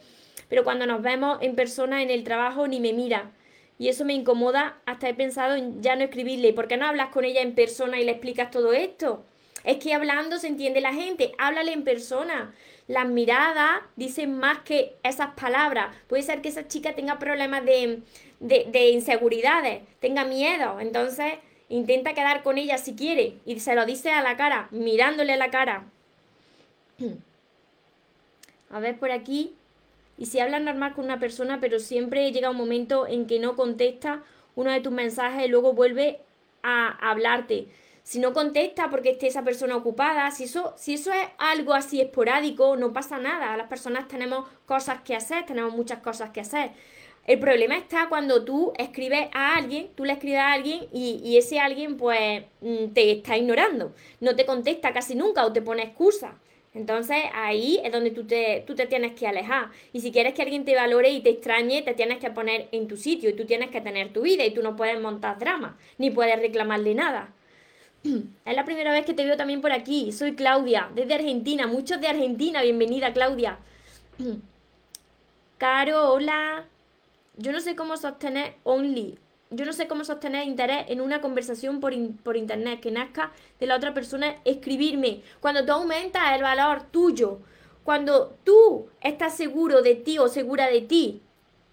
pero 0.50 0.64
cuando 0.64 0.86
nos 0.86 1.02
vemos 1.02 1.40
en 1.42 1.56
persona 1.56 2.02
en 2.02 2.10
el 2.10 2.24
trabajo 2.24 2.68
ni 2.68 2.80
me 2.80 2.94
mira. 2.94 3.32
Y 3.80 3.90
eso 3.90 4.06
me 4.06 4.14
incomoda, 4.14 4.78
hasta 4.86 5.08
he 5.08 5.14
pensado 5.14 5.56
en 5.56 5.82
ya 5.82 5.96
no 5.96 6.04
escribirle. 6.04 6.54
¿Por 6.54 6.68
qué 6.68 6.78
no 6.78 6.88
hablas 6.88 7.10
con 7.10 7.26
ella 7.26 7.42
en 7.42 7.54
persona 7.54 8.00
y 8.00 8.06
le 8.06 8.12
explicas 8.12 8.50
todo 8.50 8.74
esto? 8.74 9.24
Es 9.64 9.78
que 9.78 9.94
hablando 9.94 10.40
se 10.40 10.48
entiende 10.48 10.82
la 10.82 10.94
gente, 10.94 11.34
háblale 11.38 11.74
en 11.74 11.84
persona. 11.84 12.54
Las 12.88 13.08
miradas 13.08 13.82
dicen 13.96 14.38
más 14.38 14.60
que 14.60 14.96
esas 15.04 15.32
palabras. 15.32 15.96
Puede 16.08 16.24
ser 16.24 16.42
que 16.42 16.50
esa 16.50 16.68
chica 16.68 16.96
tenga 16.96 17.20
problemas 17.20 17.66
de, 17.66 18.02
de, 18.40 18.90
inseguridades, 18.90 19.82
tenga 20.00 20.24
miedo. 20.24 20.80
Entonces, 20.80 21.34
intenta 21.70 22.14
quedar 22.14 22.44
con 22.44 22.58
ella 22.58 22.78
si 22.78 22.96
quiere 22.96 23.36
y 23.46 23.60
se 23.60 23.76
lo 23.76 23.86
dice 23.86 24.12
a 24.12 24.22
la 24.22 24.38
cara, 24.38 24.70
mirándole 24.72 25.34
a 25.34 25.38
la 25.38 25.52
cara. 25.52 25.84
A 28.70 28.80
ver 28.80 28.98
por 28.98 29.12
aquí. 29.12 29.54
Y 30.18 30.26
si 30.26 30.40
hablas 30.40 30.62
normal 30.62 30.94
con 30.94 31.06
una 31.06 31.20
persona, 31.20 31.60
pero 31.60 31.80
siempre 31.80 32.32
llega 32.32 32.50
un 32.50 32.58
momento 32.58 33.08
en 33.08 33.28
que 33.28 33.40
no 33.40 33.56
contesta 33.56 34.24
uno 34.56 34.72
de 34.72 34.82
tus 34.82 34.92
mensajes 34.92 35.46
y 35.46 35.50
luego 35.50 35.74
vuelve 35.74 36.20
a 36.64 37.10
hablarte. 37.10 37.68
Si 38.04 38.20
no 38.20 38.34
contesta 38.34 38.90
porque 38.90 39.12
esté 39.12 39.28
esa 39.28 39.44
persona 39.44 39.76
ocupada, 39.76 40.32
si 40.32 40.46
eso, 40.46 40.74
si 40.78 40.94
eso 40.94 41.12
es 41.12 41.28
algo 41.38 41.74
así 41.74 42.00
esporádico, 42.00 42.78
no 42.78 42.94
pasa 42.94 43.20
nada. 43.20 43.58
Las 43.58 43.68
personas 43.68 44.08
tenemos 44.08 44.48
cosas 44.66 45.02
que 45.02 45.16
hacer, 45.16 45.46
tenemos 45.46 45.74
muchas 45.74 46.00
cosas 46.00 46.30
que 46.30 46.40
hacer. 46.40 46.72
El 47.28 47.40
problema 47.40 47.76
está 47.76 48.08
cuando 48.08 48.46
tú 48.46 48.72
escribes 48.78 49.28
a 49.34 49.56
alguien, 49.56 49.90
tú 49.96 50.06
le 50.06 50.14
escribes 50.14 50.40
a 50.40 50.54
alguien 50.54 50.88
y, 50.94 51.36
ese 51.38 51.60
alguien 51.60 51.98
pues 51.98 52.44
mm, 52.62 52.94
te 52.94 53.12
está 53.12 53.36
ignorando, 53.36 53.94
no 54.22 54.36
te 54.38 54.46
contesta 54.46 54.94
casi 54.94 55.14
nunca 55.14 55.46
o 55.46 55.52
te 55.52 55.62
pone 55.62 55.84
excusa. 55.84 56.36
Entonces 56.78 57.18
ahí 57.34 57.82
es 57.84 57.92
donde 57.92 58.12
tú 58.12 58.26
te, 58.26 58.64
tú 58.68 58.76
te 58.76 58.86
tienes 58.86 59.14
que 59.14 59.28
alejar. 59.28 59.72
Y 59.94 60.02
si 60.02 60.12
quieres 60.12 60.36
que 60.36 60.44
alguien 60.44 60.64
te 60.64 60.76
valore 60.76 61.10
y 61.10 61.22
te 61.22 61.32
extrañe, 61.32 61.82
te 61.82 61.96
tienes 61.96 62.20
que 62.20 62.30
poner 62.30 62.68
en 62.72 62.88
tu 62.88 62.98
sitio 62.98 63.32
y 63.32 63.34
tú 63.34 63.46
tienes 63.46 63.72
que 63.72 63.82
tener 63.82 64.14
tu 64.14 64.22
vida 64.22 64.46
y 64.46 64.54
tú 64.54 64.62
no 64.62 64.76
puedes 64.76 65.00
montar 65.02 65.40
drama, 65.40 65.76
ni 65.98 66.12
puedes 66.12 66.40
reclamarle 66.40 66.94
nada. 66.94 67.34
Es 68.46 68.56
la 68.56 68.64
primera 68.64 68.92
vez 68.92 69.08
que 69.08 69.16
te 69.16 69.26
veo 69.26 69.36
también 69.38 69.60
por 69.60 69.72
aquí. 69.72 70.12
Soy 70.12 70.36
Claudia, 70.36 70.92
desde 70.94 71.16
Argentina. 71.16 71.66
Muchos 71.66 72.00
de 72.00 72.08
Argentina. 72.08 72.62
Bienvenida, 72.62 73.12
Claudia. 73.12 73.58
Caro, 75.58 76.14
hola. 76.14 76.68
Yo 77.38 77.52
no 77.52 77.60
sé 77.60 77.76
cómo 77.76 77.98
sostener 77.98 78.54
only. 78.64 79.18
Yo 79.50 79.66
no 79.66 79.72
sé 79.72 79.88
cómo 79.88 80.04
sostener 80.04 80.46
interés 80.46 80.86
en 80.90 81.00
una 81.00 81.22
conversación 81.22 81.80
por, 81.80 81.94
por 82.24 82.36
internet 82.36 82.82
que 82.82 82.92
nazca 82.92 83.32
de 83.60 83.66
la 83.66 83.76
otra 83.76 83.94
persona 83.94 84.36
escribirme. 84.44 85.22
Cuando 85.40 85.66
tú 85.66 85.72
aumentas 85.72 86.36
el 86.36 86.44
valor 86.44 86.84
tuyo, 86.92 87.40
cuando 87.84 88.36
tú 88.44 88.88
estás 89.00 89.38
seguro 89.38 89.82
de 89.82 89.96
ti 89.96 90.20
o 90.20 90.28
segura 90.28 90.68
de 90.68 90.82
ti, 90.82 91.22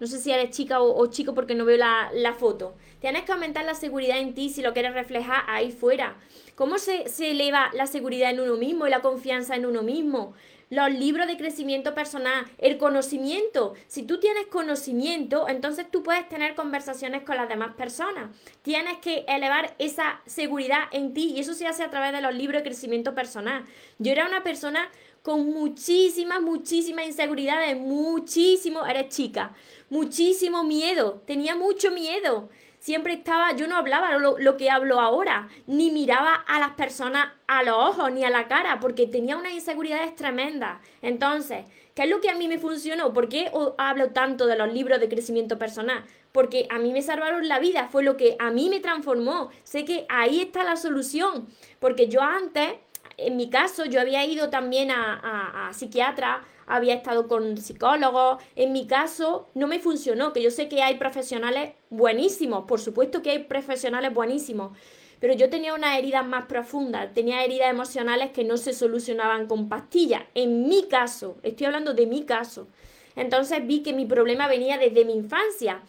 no 0.00 0.07
sé 0.07 0.18
si 0.18 0.30
eres 0.30 0.50
chica 0.50 0.80
o, 0.80 1.07
chico 1.07 1.35
porque 1.35 1.54
no 1.54 1.64
veo 1.64 1.76
la, 1.76 2.11
la, 2.12 2.35
foto. 2.35 2.74
Tienes 3.00 3.22
que 3.22 3.33
aumentar 3.33 3.64
la 3.64 3.74
seguridad 3.74 4.18
en 4.18 4.35
ti 4.35 4.50
si 4.50 4.62
lo 4.62 4.72
quieres 4.72 4.94
reflejar 4.94 5.44
ahí 5.46 5.70
fuera. 5.70 6.16
¿Cómo 6.54 6.78
se, 6.78 7.09
se 7.09 7.30
eleva 7.30 7.70
la 7.74 7.87
seguridad 7.87 8.30
en 8.30 8.40
uno 8.40 8.57
mismo 8.57 8.87
y 8.87 8.90
la 8.90 9.02
confianza 9.02 9.57
en 9.57 9.66
uno 9.66 9.83
mismo? 9.83 10.35
los 10.70 10.90
libros 10.92 11.26
de 11.26 11.37
crecimiento 11.37 11.94
personal, 11.94 12.46
el 12.59 12.78
conocimiento. 12.78 13.74
Si 13.87 14.02
tú 14.02 14.18
tienes 14.18 14.46
conocimiento, 14.46 15.48
entonces 15.48 15.90
tú 15.90 16.02
puedes 16.02 16.28
tener 16.28 16.54
conversaciones 16.54 17.22
con 17.22 17.37
las 17.37 17.48
demás 17.48 17.74
personas. 17.74 18.30
Tienes 18.62 18.98
que 18.98 19.24
elevar 19.28 19.74
esa 19.78 20.20
seguridad 20.26 20.85
en 20.92 21.14
ti 21.14 21.33
y 21.35 21.40
eso 21.40 21.54
se 21.54 21.66
hace 21.66 21.83
a 21.83 21.90
través 21.90 22.12
de 22.12 22.20
los 22.20 22.35
libros 22.35 22.61
de 22.61 22.68
crecimiento 22.68 23.14
personal. 23.14 23.64
Yo 23.98 24.12
era 24.12 24.26
una 24.26 24.42
persona 24.42 24.88
con 25.24 25.46
muchísimas, 25.46 26.42
muchísimas 26.42 27.06
inseguridades, 27.06 27.78
muchísimo, 27.78 28.84
eres 28.84 29.08
chica, 29.08 29.54
muchísimo 29.88 30.64
miedo, 30.64 31.22
tenía 31.26 31.56
mucho 31.56 31.90
miedo 31.90 32.50
siempre 32.84 33.14
estaba, 33.14 33.56
yo 33.56 33.66
no 33.66 33.78
hablaba 33.78 34.18
lo, 34.18 34.56
que 34.58 34.68
hablo 34.68 35.00
ahora, 35.00 35.48
ni 35.66 35.90
miraba 35.90 36.34
a 36.34 36.60
las 36.60 36.72
personas 36.72 37.28
a 37.46 37.62
los 37.62 37.74
ojos 37.74 38.12
ni 38.12 38.24
a 38.24 38.28
la 38.28 38.46
cara, 38.46 38.78
porque 38.78 39.06
tenía 39.06 39.38
unas 39.38 39.54
inseguridades 39.54 40.14
tremendas. 40.14 40.82
Entonces, 41.00 41.64
¿qué 41.94 42.02
es 42.02 42.10
lo 42.10 42.20
que 42.20 42.28
a 42.28 42.34
mí 42.34 42.46
me 42.46 42.58
funcionó? 42.58 43.14
¿Por 43.14 43.30
qué 43.30 43.50
hablo 43.78 44.10
tanto 44.10 44.46
de 44.46 44.58
los 44.58 44.70
libros 44.70 45.00
de 45.00 45.08
crecimiento 45.08 45.58
personal? 45.58 46.04
Porque 46.30 46.66
a 46.68 46.78
mí 46.78 46.92
me 46.92 47.00
salvaron 47.00 47.48
la 47.48 47.58
vida, 47.58 47.88
fue 47.90 48.02
lo 48.04 48.18
que 48.18 48.37
a 48.38 48.50
mí 48.50 48.68
me 48.68 48.80
transformó. 48.80 49.48
Sé 49.62 49.87
que 49.87 50.04
ahí 50.10 50.42
está 50.42 50.62
la 50.62 50.76
solución, 50.76 51.48
porque 51.78 52.08
yo 52.08 52.20
antes, 52.20 52.74
en 53.16 53.37
mi 53.37 53.50
caso, 53.50 53.85
yo 53.85 54.00
había 54.00 54.24
ido 54.24 54.50
también 54.50 54.90
a, 54.90 55.14
a, 55.14 55.68
a 55.68 55.72
psiquiatra, 55.72 56.42
había 56.66 56.94
estado 56.94 57.29
con 57.29 57.57
psicólogos. 57.57 58.42
En 58.57 58.72
mi 58.72 58.87
caso 58.87 59.48
no 59.55 59.66
me 59.66 59.79
funcionó, 59.79 60.33
que 60.33 60.42
yo 60.42 60.50
sé 60.50 60.68
que 60.68 60.83
hay 60.83 60.96
profesionales 60.96 61.72
buenísimos, 61.90 62.64
por 62.64 62.81
supuesto 62.81 63.22
que 63.22 63.31
hay 63.31 63.38
profesionales 63.44 64.12
buenísimos, 64.12 64.77
pero 65.20 65.35
yo 65.35 65.48
tenía 65.48 65.74
unas 65.74 65.98
heridas 65.98 66.27
más 66.27 66.46
profundas, 66.46 67.12
tenía 67.14 67.44
heridas 67.44 67.70
emocionales 67.70 68.31
que 68.31 68.44
no 68.44 68.57
se 68.57 68.72
solucionaban 68.72 69.46
con 69.46 69.68
pastillas. 69.68 70.22
En 70.35 70.68
mi 70.68 70.85
caso, 70.88 71.37
estoy 71.42 71.66
hablando 71.66 71.94
de 71.94 72.07
mi 72.07 72.24
caso. 72.24 72.68
Entonces 73.16 73.66
vi 73.66 73.83
que 73.83 73.92
mi 73.92 74.07
problema 74.07 74.48
venía 74.48 74.77
desde 74.77 75.05
mi 75.05 75.14
infancia 75.14 75.83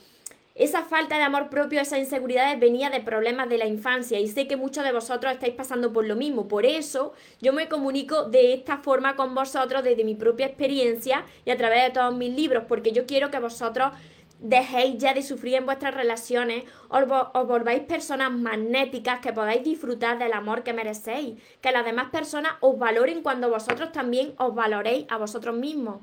esa 0.55 0.83
falta 0.83 1.17
de 1.17 1.23
amor 1.23 1.49
propio, 1.49 1.81
esa 1.81 1.99
inseguridades 1.99 2.57
venía 2.57 2.89
de 2.89 3.01
problemas 3.01 3.49
de 3.49 3.57
la 3.57 3.65
infancia 3.65 4.21
y 4.21 4.29
sé 4.29 4.47
que 4.47 4.55
muchos 4.55 4.85
de 4.85 4.93
vosotros 4.93 5.33
estáis 5.33 5.53
pasando 5.53 5.91
por 5.91 6.05
lo 6.05 6.15
mismo. 6.15 6.47
Por 6.47 6.65
eso 6.65 7.11
yo 7.41 7.51
me 7.51 7.67
comunico 7.67 8.23
de 8.23 8.53
esta 8.53 8.77
forma 8.77 9.17
con 9.17 9.35
vosotros 9.35 9.83
desde 9.83 10.05
mi 10.05 10.15
propia 10.15 10.45
experiencia 10.45 11.25
y 11.43 11.51
a 11.51 11.57
través 11.57 11.83
de 11.83 11.89
todos 11.89 12.15
mis 12.15 12.33
libros, 12.33 12.63
porque 12.69 12.93
yo 12.93 13.05
quiero 13.05 13.29
que 13.29 13.39
vosotros 13.39 13.91
dejéis 14.39 14.97
ya 14.97 15.13
de 15.13 15.23
sufrir 15.23 15.55
en 15.55 15.65
vuestras 15.65 15.93
relaciones, 15.93 16.63
os, 16.87 17.03
os 17.33 17.47
volváis 17.47 17.81
personas 17.81 18.31
magnéticas, 18.31 19.19
que 19.19 19.33
podáis 19.33 19.61
disfrutar 19.61 20.17
del 20.19 20.31
amor 20.31 20.63
que 20.63 20.71
merecéis, 20.71 21.41
que 21.59 21.71
las 21.73 21.83
demás 21.83 22.11
personas 22.11 22.53
os 22.61 22.79
valoren 22.79 23.23
cuando 23.23 23.49
vosotros 23.49 23.91
también 23.91 24.33
os 24.37 24.55
valoréis 24.55 25.05
a 25.09 25.17
vosotros 25.17 25.53
mismos. 25.55 26.01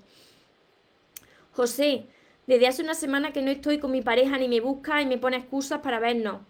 José, 1.53 2.05
desde 2.47 2.67
hace 2.67 2.83
una 2.83 2.95
semana 2.95 3.33
que 3.33 3.43
no 3.43 3.51
estoy 3.51 3.79
con 3.79 3.93
mi 3.93 4.03
pareja 4.03 4.37
ni 4.39 4.49
me 4.49 4.61
busca 4.61 5.01
y 5.01 5.07
me 5.07 5.19
pone 5.19 5.37
excusas 5.37 5.81
para 5.81 6.01
vernos. 6.01 6.41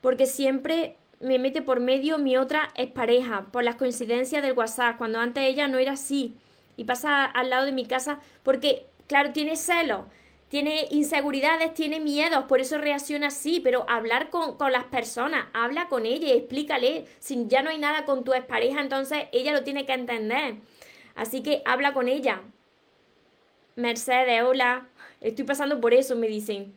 Porque 0.00 0.26
siempre 0.26 0.96
me 1.20 1.38
mete 1.38 1.62
por 1.62 1.80
medio 1.80 2.18
mi 2.18 2.36
otra 2.36 2.72
pareja 2.94 3.46
por 3.52 3.64
las 3.64 3.76
coincidencias 3.76 4.42
del 4.42 4.52
WhatsApp, 4.52 4.98
cuando 4.98 5.20
antes 5.20 5.44
ella 5.44 5.68
no 5.68 5.78
era 5.78 5.92
así. 5.92 6.34
Y 6.76 6.84
pasa 6.84 7.24
al 7.24 7.50
lado 7.50 7.64
de 7.66 7.72
mi 7.72 7.86
casa 7.86 8.20
porque, 8.42 8.86
claro, 9.06 9.32
tiene 9.32 9.56
celos, 9.56 10.06
tiene 10.48 10.88
inseguridades, 10.90 11.72
tiene 11.74 12.00
miedos, 12.00 12.44
por 12.44 12.60
eso 12.60 12.76
reacciona 12.78 13.28
así. 13.28 13.60
Pero 13.60 13.88
hablar 13.88 14.30
con, 14.30 14.56
con 14.56 14.72
las 14.72 14.84
personas, 14.84 15.46
habla 15.52 15.88
con 15.88 16.06
ella 16.06 16.34
explícale. 16.34 17.06
Si 17.20 17.46
ya 17.46 17.62
no 17.62 17.70
hay 17.70 17.78
nada 17.78 18.04
con 18.04 18.24
tu 18.24 18.32
pareja, 18.48 18.80
entonces 18.80 19.24
ella 19.32 19.52
lo 19.52 19.62
tiene 19.62 19.86
que 19.86 19.92
entender. 19.92 20.56
Así 21.14 21.42
que 21.42 21.62
habla 21.64 21.92
con 21.92 22.08
ella, 22.08 22.42
Mercedes, 23.76 24.42
hola, 24.42 24.86
estoy 25.22 25.46
pasando 25.46 25.80
por 25.80 25.94
eso, 25.94 26.14
me 26.14 26.28
dicen. 26.28 26.74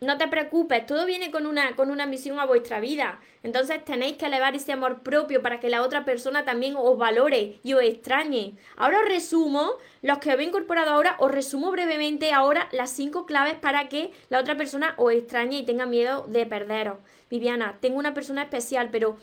No 0.00 0.16
te 0.16 0.28
preocupes, 0.28 0.86
todo 0.86 1.06
viene 1.06 1.32
con 1.32 1.46
una, 1.46 1.74
con 1.74 1.90
una 1.90 2.06
misión 2.06 2.38
a 2.38 2.46
vuestra 2.46 2.78
vida. 2.78 3.20
Entonces 3.42 3.84
tenéis 3.84 4.16
que 4.16 4.26
elevar 4.26 4.54
ese 4.54 4.72
amor 4.72 5.02
propio 5.02 5.42
para 5.42 5.58
que 5.58 5.70
la 5.70 5.82
otra 5.82 6.04
persona 6.04 6.44
también 6.44 6.74
os 6.76 6.96
valore 6.98 7.58
y 7.64 7.72
os 7.72 7.82
extrañe. 7.82 8.54
Ahora 8.76 9.00
os 9.00 9.08
resumo, 9.08 9.72
los 10.02 10.18
que 10.18 10.30
habéis 10.30 10.50
incorporado 10.50 10.90
ahora, 10.90 11.16
os 11.18 11.32
resumo 11.32 11.72
brevemente 11.72 12.32
ahora 12.32 12.68
las 12.70 12.90
cinco 12.90 13.26
claves 13.26 13.54
para 13.54 13.88
que 13.88 14.12
la 14.28 14.38
otra 14.38 14.56
persona 14.56 14.94
os 14.98 15.12
extrañe 15.12 15.58
y 15.58 15.64
tenga 15.64 15.86
miedo 15.86 16.26
de 16.28 16.46
perderos. 16.46 16.98
Viviana, 17.28 17.78
tengo 17.80 17.98
una 17.98 18.14
persona 18.14 18.42
especial, 18.42 18.90
pero 18.92 19.16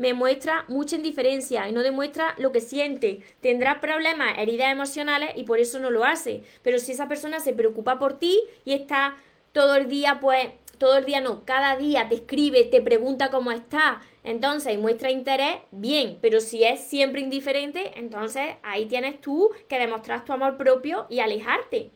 me 0.00 0.14
muestra 0.14 0.64
mucha 0.66 0.96
indiferencia 0.96 1.68
y 1.68 1.72
no 1.72 1.82
demuestra 1.82 2.34
lo 2.38 2.52
que 2.52 2.62
siente. 2.62 3.20
Tendrá 3.42 3.82
problemas, 3.82 4.38
heridas 4.38 4.72
emocionales 4.72 5.32
y 5.36 5.44
por 5.44 5.58
eso 5.58 5.78
no 5.78 5.90
lo 5.90 6.06
hace. 6.06 6.42
Pero 6.62 6.78
si 6.78 6.92
esa 6.92 7.06
persona 7.06 7.38
se 7.38 7.52
preocupa 7.52 7.98
por 7.98 8.18
ti 8.18 8.40
y 8.64 8.72
está 8.72 9.18
todo 9.52 9.74
el 9.74 9.90
día, 9.90 10.18
pues, 10.18 10.48
todo 10.78 10.96
el 10.96 11.04
día 11.04 11.20
no, 11.20 11.44
cada 11.44 11.76
día 11.76 12.08
te 12.08 12.14
escribe, 12.14 12.64
te 12.64 12.80
pregunta 12.80 13.30
cómo 13.30 13.52
está, 13.52 14.00
entonces 14.24 14.78
muestra 14.78 15.10
interés, 15.10 15.58
bien, 15.70 16.16
pero 16.22 16.40
si 16.40 16.64
es 16.64 16.80
siempre 16.80 17.20
indiferente, 17.20 17.92
entonces 17.98 18.54
ahí 18.62 18.86
tienes 18.86 19.20
tú 19.20 19.50
que 19.68 19.78
demostrar 19.78 20.24
tu 20.24 20.32
amor 20.32 20.56
propio 20.56 21.06
y 21.10 21.18
alejarte. 21.18 21.90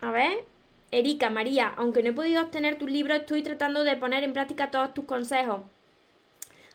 A 0.00 0.10
ver, 0.10 0.46
Erika, 0.90 1.28
María, 1.28 1.74
aunque 1.76 2.02
no 2.02 2.08
he 2.08 2.14
podido 2.14 2.42
obtener 2.42 2.78
tus 2.78 2.90
libros, 2.90 3.18
estoy 3.18 3.42
tratando 3.42 3.84
de 3.84 3.98
poner 3.98 4.24
en 4.24 4.32
práctica 4.32 4.70
todos 4.70 4.94
tus 4.94 5.04
consejos. 5.04 5.60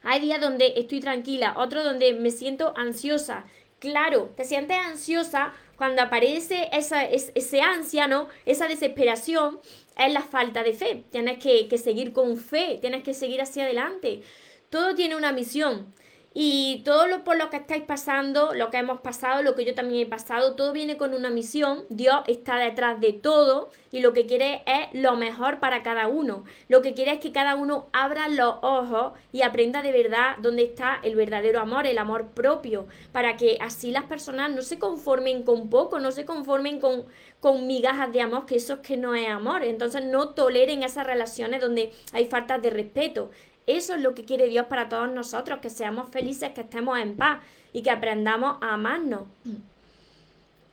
Hay 0.04 0.22
días 0.22 0.40
donde 0.40 0.74
estoy 0.78 1.00
tranquila, 1.00 1.54
otros 1.58 1.84
donde 1.84 2.14
me 2.14 2.32
siento 2.32 2.74
ansiosa. 2.78 3.46
Claro, 3.80 4.32
te 4.36 4.46
sientes 4.46 4.78
ansiosa 4.78 5.54
cuando 5.78 6.02
aparece 6.02 6.70
esa, 6.74 7.06
ese 7.06 7.62
ansia, 7.62 8.08
¿no? 8.08 8.28
Esa 8.46 8.68
desesperación, 8.68 9.60
es 9.98 10.14
la 10.14 10.22
falta 10.22 10.64
de 10.64 10.74
fe. 10.74 11.04
Tienes 11.12 11.40
que, 11.40 11.68
que 11.68 11.78
seguir 11.78 12.14
con 12.14 12.38
fe, 12.38 12.78
tienes 12.82 13.04
que 13.04 13.14
seguir 13.14 13.42
hacia 13.42 13.64
adelante. 13.64 14.22
Todo 14.70 14.96
tiene 14.96 15.16
una 15.16 15.32
misión. 15.32 15.94
Y 16.34 16.84
todo 16.86 17.08
lo 17.08 17.24
por 17.24 17.38
lo 17.38 17.50
que 17.50 17.58
estáis 17.58 17.84
pasando, 17.84 18.54
lo 18.54 18.70
que 18.70 18.78
hemos 18.78 19.02
pasado, 19.02 19.42
lo 19.42 19.56
que 19.56 19.66
yo 19.66 19.74
también 19.74 20.06
he 20.06 20.10
pasado, 20.10 20.56
todo 20.56 20.74
viene 20.74 20.96
con 20.96 21.16
una 21.16 21.32
misión. 21.32 21.86
Dios 21.90 22.18
está 22.28 22.58
detrás 22.58 23.00
de 23.02 23.14
todo 23.14 23.72
y 23.92 24.02
lo 24.02 24.14
que 24.14 24.28
quiere 24.28 24.62
es 24.68 24.88
lo 24.94 25.16
mejor 25.16 25.60
para 25.60 25.82
cada 25.82 26.08
uno. 26.08 26.44
Lo 26.68 26.84
que 26.84 26.94
quiere 26.94 27.14
es 27.14 27.20
que 27.20 27.32
cada 27.32 27.56
uno 27.56 27.88
abra 27.94 28.28
los 28.28 28.56
ojos 28.62 29.14
y 29.32 29.42
aprenda 29.42 29.82
de 29.82 29.92
verdad 29.92 30.38
dónde 30.40 30.64
está 30.64 31.00
el 31.02 31.16
verdadero 31.16 31.60
amor, 31.60 31.88
el 31.88 31.98
amor 31.98 32.28
propio, 32.28 32.88
para 33.12 33.36
que 33.36 33.58
así 33.60 33.92
las 33.92 34.04
personas 34.04 34.52
no 34.52 34.62
se 34.62 34.78
conformen 34.78 35.42
con 35.42 35.70
poco, 35.70 36.00
no 36.00 36.12
se 36.12 36.26
conformen 36.26 36.80
con, 36.80 37.06
con 37.40 37.66
migajas 37.66 38.14
de 38.14 38.22
amor, 38.22 38.46
que 38.46 38.58
eso 38.58 38.76
es 38.76 38.80
que 38.82 38.98
no 38.98 39.16
es 39.16 39.28
amor. 39.28 39.64
Entonces 39.64 40.06
no 40.06 40.30
toleren 40.30 40.84
esas 40.84 41.08
relaciones 41.08 41.60
donde 41.60 41.92
hay 42.14 42.26
falta 42.26 42.60
de 42.60 42.70
respeto. 42.70 43.32
Eso 43.70 43.94
es 43.94 44.02
lo 44.02 44.16
que 44.16 44.26
quiere 44.26 44.50
Dios 44.50 44.66
para 44.66 44.90
todos 44.90 45.12
nosotros, 45.12 45.60
que 45.60 45.70
seamos 45.70 46.10
felices, 46.10 46.54
que 46.56 46.62
estemos 46.62 46.98
en 46.98 47.16
paz 47.16 47.40
y 47.72 47.84
que 47.84 47.92
aprendamos 47.92 48.58
a 48.62 48.74
amarnos. 48.74 49.28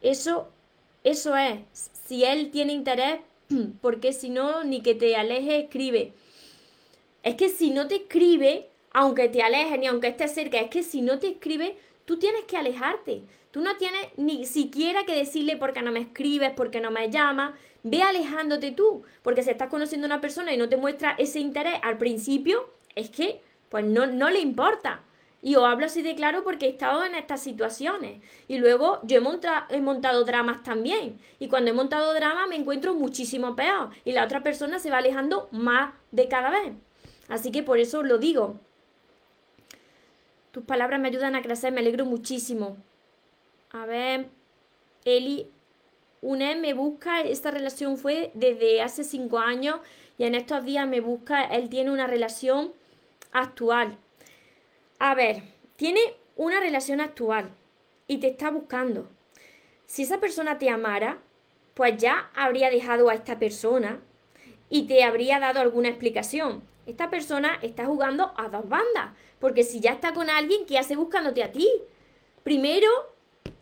Eso, 0.00 0.48
eso 1.04 1.36
es. 1.36 1.58
Si 1.74 2.24
Él 2.24 2.50
tiene 2.50 2.72
interés, 2.72 3.20
porque 3.82 4.14
si 4.14 4.30
no, 4.30 4.64
ni 4.64 4.80
que 4.80 4.94
te 4.94 5.14
aleje, 5.14 5.58
escribe. 5.58 6.14
Es 7.22 7.34
que 7.34 7.50
si 7.50 7.68
no 7.68 7.86
te 7.86 7.96
escribe, 7.96 8.70
aunque 8.92 9.28
te 9.28 9.42
aleje 9.42 9.76
ni 9.76 9.88
aunque 9.88 10.08
estés 10.08 10.32
cerca, 10.32 10.58
es 10.58 10.70
que 10.70 10.82
si 10.82 11.02
no 11.02 11.18
te 11.18 11.28
escribe, 11.28 11.76
tú 12.06 12.18
tienes 12.18 12.44
que 12.44 12.56
alejarte. 12.56 13.24
Tú 13.50 13.60
no 13.60 13.76
tienes 13.76 14.06
ni 14.16 14.46
siquiera 14.46 15.04
que 15.04 15.14
decirle 15.14 15.58
por 15.58 15.74
qué 15.74 15.82
no 15.82 15.92
me 15.92 16.00
escribes, 16.00 16.52
por 16.52 16.70
qué 16.70 16.80
no 16.80 16.90
me 16.90 17.10
llamas. 17.10 17.52
Ve 17.82 18.00
alejándote 18.00 18.72
tú, 18.72 19.02
porque 19.22 19.42
si 19.42 19.50
estás 19.50 19.68
conociendo 19.68 20.06
a 20.06 20.08
una 20.08 20.22
persona 20.22 20.54
y 20.54 20.56
no 20.56 20.70
te 20.70 20.78
muestra 20.78 21.14
ese 21.18 21.40
interés 21.40 21.74
al 21.82 21.98
principio, 21.98 22.74
es 22.96 23.10
que 23.10 23.40
pues 23.68 23.84
no, 23.84 24.06
no 24.06 24.28
le 24.30 24.40
importa. 24.40 25.02
Y 25.42 25.54
os 25.54 25.64
hablo 25.64 25.86
así 25.86 26.02
de 26.02 26.16
claro 26.16 26.42
porque 26.42 26.66
he 26.66 26.70
estado 26.70 27.04
en 27.04 27.14
estas 27.14 27.40
situaciones. 27.40 28.20
Y 28.48 28.58
luego 28.58 28.98
yo 29.04 29.18
he, 29.18 29.76
he 29.76 29.80
montado 29.80 30.24
dramas 30.24 30.64
también. 30.64 31.20
Y 31.38 31.48
cuando 31.48 31.70
he 31.70 31.74
montado 31.74 32.14
dramas 32.14 32.48
me 32.48 32.56
encuentro 32.56 32.94
muchísimo 32.94 33.54
peor. 33.54 33.90
Y 34.04 34.12
la 34.12 34.24
otra 34.24 34.42
persona 34.42 34.80
se 34.80 34.90
va 34.90 34.98
alejando 34.98 35.48
más 35.52 35.94
de 36.10 36.26
cada 36.26 36.50
vez. 36.50 36.72
Así 37.28 37.52
que 37.52 37.62
por 37.62 37.78
eso 37.78 38.02
lo 38.02 38.18
digo. 38.18 38.58
Tus 40.50 40.64
palabras 40.64 40.98
me 40.98 41.08
ayudan 41.08 41.36
a 41.36 41.42
crecer, 41.42 41.72
me 41.72 41.80
alegro 41.80 42.06
muchísimo. 42.06 42.78
A 43.70 43.84
ver, 43.84 44.28
Eli, 45.04 45.50
UNED 46.22 46.56
me 46.56 46.72
busca, 46.72 47.20
esta 47.20 47.50
relación 47.50 47.98
fue 47.98 48.30
desde 48.34 48.80
hace 48.80 49.04
cinco 49.04 49.38
años 49.38 49.80
y 50.18 50.24
en 50.24 50.34
estos 50.34 50.64
días 50.64 50.88
me 50.88 51.00
busca, 51.00 51.44
él 51.44 51.68
tiene 51.68 51.90
una 51.90 52.06
relación 52.06 52.72
actual. 53.32 53.98
A 54.98 55.14
ver, 55.14 55.42
tiene 55.76 56.00
una 56.36 56.60
relación 56.60 57.00
actual 57.00 57.50
y 58.06 58.18
te 58.18 58.28
está 58.28 58.50
buscando. 58.50 59.08
Si 59.86 60.02
esa 60.02 60.18
persona 60.18 60.58
te 60.58 60.70
amara, 60.70 61.18
pues 61.74 61.96
ya 61.96 62.30
habría 62.34 62.70
dejado 62.70 63.08
a 63.08 63.14
esta 63.14 63.38
persona 63.38 64.00
y 64.68 64.86
te 64.86 65.04
habría 65.04 65.38
dado 65.38 65.60
alguna 65.60 65.88
explicación. 65.88 66.62
Esta 66.86 67.10
persona 67.10 67.58
está 67.62 67.86
jugando 67.86 68.32
a 68.36 68.48
dos 68.48 68.68
bandas, 68.68 69.10
porque 69.38 69.64
si 69.64 69.80
ya 69.80 69.92
está 69.92 70.12
con 70.14 70.30
alguien, 70.30 70.66
¿qué 70.66 70.78
hace 70.78 70.96
buscándote 70.96 71.42
a 71.42 71.52
ti? 71.52 71.68
Primero 72.42 72.88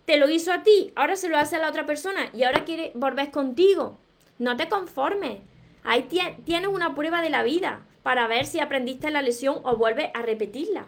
te 0.04 0.18
lo 0.18 0.28
hizo 0.28 0.52
a 0.52 0.62
ti, 0.62 0.92
ahora 0.94 1.16
se 1.16 1.28
lo 1.28 1.38
hace 1.38 1.56
a 1.56 1.58
la 1.58 1.68
otra 1.68 1.86
persona 1.86 2.28
y 2.32 2.42
ahora 2.42 2.64
quiere 2.64 2.92
volver 2.94 3.30
contigo. 3.30 3.98
No 4.38 4.56
te 4.56 4.68
conformes. 4.68 5.40
Ahí 5.82 6.08
tienes 6.44 6.68
una 6.68 6.94
prueba 6.94 7.22
de 7.22 7.30
la 7.30 7.42
vida 7.42 7.86
para 8.04 8.28
ver 8.28 8.44
si 8.44 8.60
aprendiste 8.60 9.10
la 9.10 9.22
lesión 9.22 9.60
o 9.64 9.76
vuelves 9.76 10.10
a 10.12 10.20
repetirla. 10.20 10.86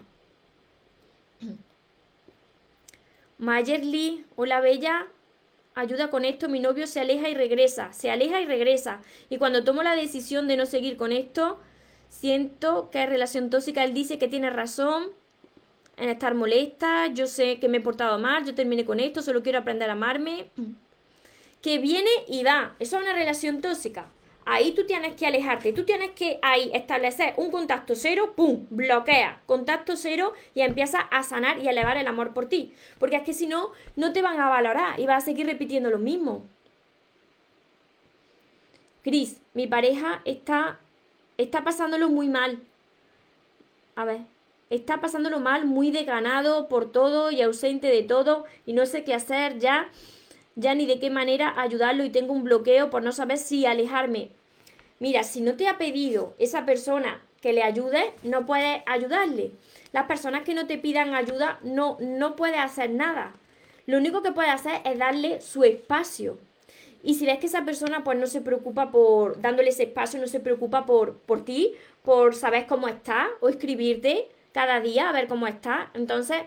Mayerly, 3.38 4.26
hola 4.36 4.60
bella, 4.60 5.06
ayuda 5.74 6.10
con 6.10 6.26
esto, 6.26 6.50
mi 6.50 6.60
novio 6.60 6.86
se 6.86 7.00
aleja 7.00 7.30
y 7.30 7.34
regresa, 7.34 7.90
se 7.94 8.10
aleja 8.10 8.42
y 8.42 8.44
regresa. 8.44 9.00
Y 9.30 9.38
cuando 9.38 9.64
tomo 9.64 9.82
la 9.82 9.96
decisión 9.96 10.46
de 10.46 10.58
no 10.58 10.66
seguir 10.66 10.98
con 10.98 11.10
esto, 11.10 11.58
siento 12.10 12.90
que 12.90 12.98
hay 12.98 13.06
relación 13.06 13.48
tóxica, 13.48 13.82
él 13.82 13.94
dice 13.94 14.18
que 14.18 14.28
tiene 14.28 14.50
razón 14.50 15.06
en 15.96 16.10
estar 16.10 16.34
molesta, 16.34 17.06
yo 17.06 17.26
sé 17.26 17.58
que 17.58 17.70
me 17.70 17.78
he 17.78 17.80
portado 17.80 18.18
mal, 18.18 18.44
yo 18.44 18.54
terminé 18.54 18.84
con 18.84 19.00
esto, 19.00 19.22
solo 19.22 19.42
quiero 19.42 19.60
aprender 19.60 19.88
a 19.88 19.94
amarme. 19.94 20.50
Que 21.62 21.78
viene 21.78 22.10
y 22.28 22.44
va, 22.44 22.76
eso 22.78 22.96
es 22.96 23.02
una 23.02 23.12
relación 23.12 23.60
tóxica. 23.60 24.12
Ahí 24.48 24.70
tú 24.72 24.86
tienes 24.86 25.16
que 25.16 25.26
alejarte, 25.26 25.72
tú 25.72 25.84
tienes 25.84 26.12
que 26.12 26.38
ahí 26.40 26.70
establecer 26.72 27.34
un 27.36 27.50
contacto 27.50 27.96
cero, 27.96 28.34
¡pum! 28.36 28.64
Bloquea, 28.70 29.42
contacto 29.44 29.96
cero 29.96 30.34
y 30.54 30.60
empieza 30.60 31.00
a 31.00 31.24
sanar 31.24 31.58
y 31.58 31.66
a 31.66 31.72
elevar 31.72 31.96
el 31.96 32.06
amor 32.06 32.32
por 32.32 32.48
ti. 32.48 32.72
Porque 33.00 33.16
es 33.16 33.24
que 33.24 33.32
si 33.32 33.48
no, 33.48 33.72
no 33.96 34.12
te 34.12 34.22
van 34.22 34.38
a 34.38 34.48
valorar 34.48 35.00
y 35.00 35.06
vas 35.06 35.24
a 35.24 35.26
seguir 35.26 35.46
repitiendo 35.46 35.90
lo 35.90 35.98
mismo. 35.98 36.44
Cris, 39.02 39.42
mi 39.52 39.66
pareja 39.66 40.22
está, 40.24 40.78
está 41.38 41.64
pasándolo 41.64 42.08
muy 42.08 42.28
mal. 42.28 42.60
A 43.96 44.04
ver, 44.04 44.20
está 44.70 45.00
pasándolo 45.00 45.40
mal, 45.40 45.66
muy 45.66 45.90
desganado 45.90 46.68
por 46.68 46.92
todo 46.92 47.32
y 47.32 47.42
ausente 47.42 47.88
de 47.88 48.04
todo 48.04 48.44
y 48.64 48.74
no 48.74 48.86
sé 48.86 49.02
qué 49.02 49.12
hacer 49.12 49.58
ya 49.58 49.90
ya 50.56 50.74
ni 50.74 50.86
de 50.86 50.98
qué 50.98 51.10
manera 51.10 51.60
ayudarlo 51.60 52.02
y 52.04 52.10
tengo 52.10 52.32
un 52.32 52.42
bloqueo 52.42 52.90
por 52.90 53.02
no 53.02 53.12
saber 53.12 53.36
si 53.36 53.66
alejarme. 53.66 54.30
Mira, 54.98 55.22
si 55.24 55.40
no 55.40 55.56
te 55.56 55.68
ha 55.68 55.78
pedido 55.78 56.34
esa 56.38 56.64
persona 56.64 57.22
que 57.40 57.52
le 57.52 57.62
ayude, 57.62 58.14
no 58.22 58.46
puedes 58.46 58.82
ayudarle. 58.86 59.52
Las 59.92 60.06
personas 60.06 60.42
que 60.42 60.54
no 60.54 60.66
te 60.66 60.78
pidan 60.78 61.14
ayuda 61.14 61.60
no, 61.62 61.98
no 62.00 62.34
puedes 62.34 62.58
hacer 62.58 62.90
nada. 62.90 63.34
Lo 63.86 63.98
único 63.98 64.22
que 64.22 64.32
puedes 64.32 64.52
hacer 64.52 64.80
es 64.84 64.98
darle 64.98 65.40
su 65.40 65.64
espacio. 65.64 66.38
Y 67.02 67.14
si 67.14 67.26
ves 67.26 67.38
que 67.38 67.46
esa 67.46 67.64
persona 67.64 68.02
pues 68.02 68.18
no 68.18 68.26
se 68.26 68.40
preocupa 68.40 68.90
por 68.90 69.40
dándole 69.40 69.68
ese 69.68 69.84
espacio, 69.84 70.18
no 70.18 70.26
se 70.26 70.40
preocupa 70.40 70.86
por, 70.86 71.18
por 71.18 71.44
ti, 71.44 71.74
por 72.02 72.34
saber 72.34 72.66
cómo 72.66 72.88
está 72.88 73.28
o 73.40 73.48
escribirte 73.48 74.28
cada 74.52 74.80
día 74.80 75.08
a 75.08 75.12
ver 75.12 75.28
cómo 75.28 75.46
está, 75.46 75.90
entonces 75.94 76.38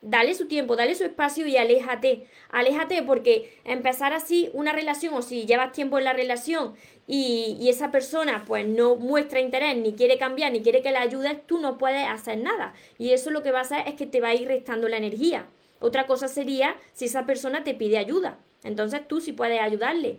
Dale 0.00 0.34
su 0.34 0.46
tiempo, 0.46 0.76
dale 0.76 0.94
su 0.94 1.02
espacio 1.02 1.46
y 1.48 1.56
aléjate. 1.56 2.26
Aléjate 2.50 3.02
porque 3.02 3.58
empezar 3.64 4.12
así 4.12 4.48
una 4.52 4.72
relación 4.72 5.14
o 5.14 5.22
si 5.22 5.44
llevas 5.44 5.72
tiempo 5.72 5.98
en 5.98 6.04
la 6.04 6.12
relación 6.12 6.74
y, 7.10 7.70
esa 7.70 7.90
persona 7.90 8.44
pues 8.46 8.68
no 8.68 8.94
muestra 8.94 9.40
interés, 9.40 9.74
ni 9.78 9.94
quiere 9.94 10.18
cambiar, 10.18 10.52
ni 10.52 10.60
quiere 10.60 10.82
que 10.82 10.92
le 10.92 10.98
ayudes, 10.98 11.38
tú 11.46 11.58
no 11.58 11.78
puedes 11.78 12.06
hacer 12.06 12.36
nada. 12.36 12.74
Y 12.98 13.12
eso 13.12 13.30
lo 13.30 13.42
que 13.42 13.50
va 13.50 13.60
a 13.60 13.62
hacer 13.62 13.88
es 13.88 13.94
que 13.94 14.06
te 14.06 14.20
va 14.20 14.28
a 14.28 14.34
ir 14.34 14.46
restando 14.46 14.88
la 14.88 14.98
energía. 14.98 15.46
Otra 15.80 16.06
cosa 16.06 16.28
sería 16.28 16.76
si 16.92 17.06
esa 17.06 17.24
persona 17.24 17.64
te 17.64 17.72
pide 17.72 17.96
ayuda. 17.96 18.38
Entonces 18.62 19.08
tú 19.08 19.22
sí 19.22 19.32
puedes 19.32 19.58
ayudarle. 19.58 20.18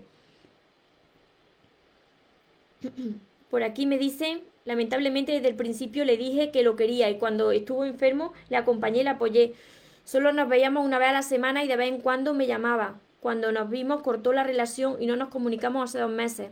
Por 3.51 3.61
aquí 3.61 3.85
me 3.85 3.99
dicen, 3.99 4.41
lamentablemente 4.65 5.31
desde 5.33 5.49
el 5.49 5.55
principio 5.55 6.05
le 6.05 6.17
dije 6.17 6.49
que 6.49 6.63
lo 6.63 6.75
quería 6.75 7.07
y 7.11 7.19
cuando 7.19 7.51
estuvo 7.51 7.85
enfermo 7.85 8.33
le 8.49 8.57
acompañé 8.57 9.01
y 9.01 9.03
le 9.03 9.11
apoyé. 9.11 9.53
Solo 10.05 10.33
nos 10.33 10.49
veíamos 10.49 10.83
una 10.83 10.97
vez 10.97 11.09
a 11.09 11.13
la 11.13 11.21
semana 11.21 11.63
y 11.63 11.67
de 11.67 11.75
vez 11.75 11.89
en 11.89 12.01
cuando 12.01 12.33
me 12.33 12.47
llamaba. 12.47 12.99
Cuando 13.19 13.51
nos 13.51 13.69
vimos 13.69 14.01
cortó 14.01 14.33
la 14.33 14.43
relación 14.43 14.97
y 14.99 15.05
no 15.05 15.15
nos 15.15 15.29
comunicamos 15.29 15.87
hace 15.87 15.99
dos 15.99 16.09
meses. 16.09 16.49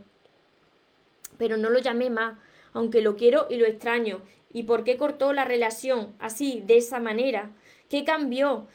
Pero 1.38 1.58
no 1.58 1.70
lo 1.70 1.80
llamé 1.80 2.10
más, 2.10 2.38
aunque 2.74 3.02
lo 3.02 3.16
quiero 3.16 3.48
y 3.50 3.58
lo 3.58 3.66
extraño. 3.66 4.22
¿Y 4.52 4.64
por 4.64 4.84
qué 4.84 4.98
cortó 4.98 5.34
la 5.34 5.46
relación 5.46 6.16
así, 6.20 6.64
de 6.66 6.78
esa 6.78 7.00
manera? 7.00 7.52
¿Qué 7.90 8.04
cambió? 8.04 8.68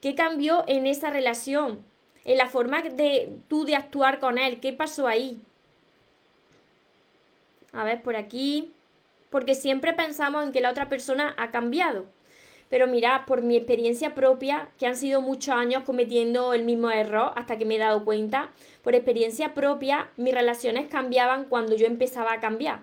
¿Qué 0.00 0.14
cambió 0.14 0.64
en 0.66 0.86
esa 0.86 1.10
relación? 1.10 1.84
En 2.24 2.38
la 2.38 2.48
forma 2.48 2.82
de 2.82 3.36
tú 3.48 3.64
de 3.64 3.76
actuar 3.76 4.18
con 4.18 4.38
él. 4.38 4.60
¿Qué 4.60 4.72
pasó 4.72 5.06
ahí? 5.06 5.40
A 7.72 7.84
ver, 7.84 8.02
por 8.02 8.16
aquí. 8.16 8.72
Porque 9.30 9.54
siempre 9.54 9.92
pensamos 9.92 10.44
en 10.44 10.52
que 10.52 10.60
la 10.60 10.70
otra 10.70 10.88
persona 10.88 11.34
ha 11.36 11.50
cambiado. 11.50 12.06
Pero 12.68 12.86
mira, 12.86 13.24
por 13.26 13.42
mi 13.42 13.56
experiencia 13.56 14.14
propia, 14.14 14.68
que 14.78 14.86
han 14.86 14.96
sido 14.96 15.20
muchos 15.20 15.54
años 15.54 15.84
cometiendo 15.84 16.52
el 16.52 16.64
mismo 16.64 16.90
error 16.90 17.32
hasta 17.36 17.58
que 17.58 17.64
me 17.64 17.76
he 17.76 17.78
dado 17.78 18.04
cuenta, 18.04 18.50
por 18.82 18.94
experiencia 18.94 19.54
propia, 19.54 20.10
mis 20.16 20.34
relaciones 20.34 20.88
cambiaban 20.88 21.44
cuando 21.44 21.76
yo 21.76 21.86
empezaba 21.86 22.32
a 22.32 22.40
cambiar. 22.40 22.80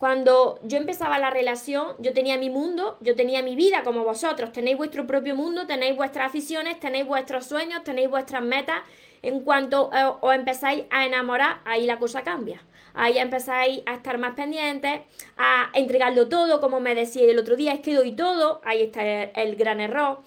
Cuando 0.00 0.58
yo 0.62 0.78
empezaba 0.78 1.18
la 1.18 1.28
relación, 1.28 1.88
yo 1.98 2.14
tenía 2.14 2.38
mi 2.38 2.48
mundo, 2.48 2.96
yo 3.02 3.14
tenía 3.14 3.42
mi 3.42 3.54
vida 3.54 3.82
como 3.84 4.02
vosotros. 4.02 4.50
Tenéis 4.50 4.78
vuestro 4.78 5.06
propio 5.06 5.36
mundo, 5.36 5.66
tenéis 5.66 5.94
vuestras 5.94 6.26
aficiones, 6.26 6.80
tenéis 6.80 7.06
vuestros 7.06 7.44
sueños, 7.44 7.84
tenéis 7.84 8.08
vuestras 8.08 8.42
metas. 8.42 8.80
En 9.20 9.40
cuanto 9.40 9.90
eh, 9.92 10.10
os 10.22 10.34
empezáis 10.34 10.84
a 10.88 11.04
enamorar, 11.04 11.60
ahí 11.66 11.84
la 11.84 11.98
cosa 11.98 12.22
cambia. 12.22 12.62
Ahí 12.94 13.18
empezáis 13.18 13.82
a 13.86 13.94
estar 13.94 14.18
más 14.18 14.34
pendientes, 14.34 15.00
a 15.36 15.70
entregarlo 15.74 16.28
todo, 16.28 16.60
como 16.60 16.80
me 16.80 16.94
decía 16.94 17.30
el 17.30 17.38
otro 17.38 17.56
día, 17.56 17.72
es 17.72 17.80
que 17.80 17.94
doy 17.94 18.12
todo, 18.12 18.60
ahí 18.64 18.82
está 18.82 19.02
el, 19.02 19.56
gran 19.56 19.80
error. 19.80 20.20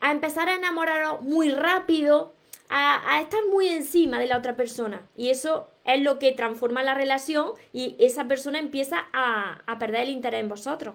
A 0.00 0.12
empezar 0.12 0.48
a 0.48 0.54
enamoraros 0.54 1.22
muy 1.22 1.50
rápido, 1.50 2.32
a, 2.68 3.20
estar 3.20 3.40
muy 3.50 3.68
encima 3.68 4.18
de 4.18 4.26
la 4.26 4.38
otra 4.38 4.56
persona. 4.56 5.02
Y 5.16 5.30
eso 5.30 5.68
es 5.84 6.02
lo 6.02 6.18
que 6.18 6.32
transforma 6.32 6.82
la 6.82 6.94
relación 6.94 7.52
y 7.72 7.96
esa 7.98 8.26
persona 8.26 8.58
empieza 8.58 9.06
a, 9.12 9.62
a 9.66 9.78
perder 9.78 10.02
el 10.02 10.10
interés 10.10 10.40
en 10.40 10.48
vosotros. 10.48 10.94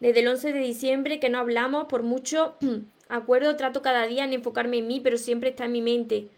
Desde 0.00 0.20
el 0.20 0.28
11 0.28 0.52
de 0.52 0.60
diciembre 0.60 1.18
que 1.18 1.28
no 1.28 1.38
hablamos, 1.38 1.86
por 1.86 2.02
mucho 2.02 2.54
acuerdo, 3.08 3.56
trato 3.56 3.82
cada 3.82 4.06
día 4.06 4.24
en 4.24 4.32
enfocarme 4.32 4.78
en 4.78 4.86
mí, 4.86 5.00
pero 5.00 5.18
siempre 5.18 5.50
está 5.50 5.64
en 5.64 5.72
mi 5.72 5.82
mente. 5.82 6.28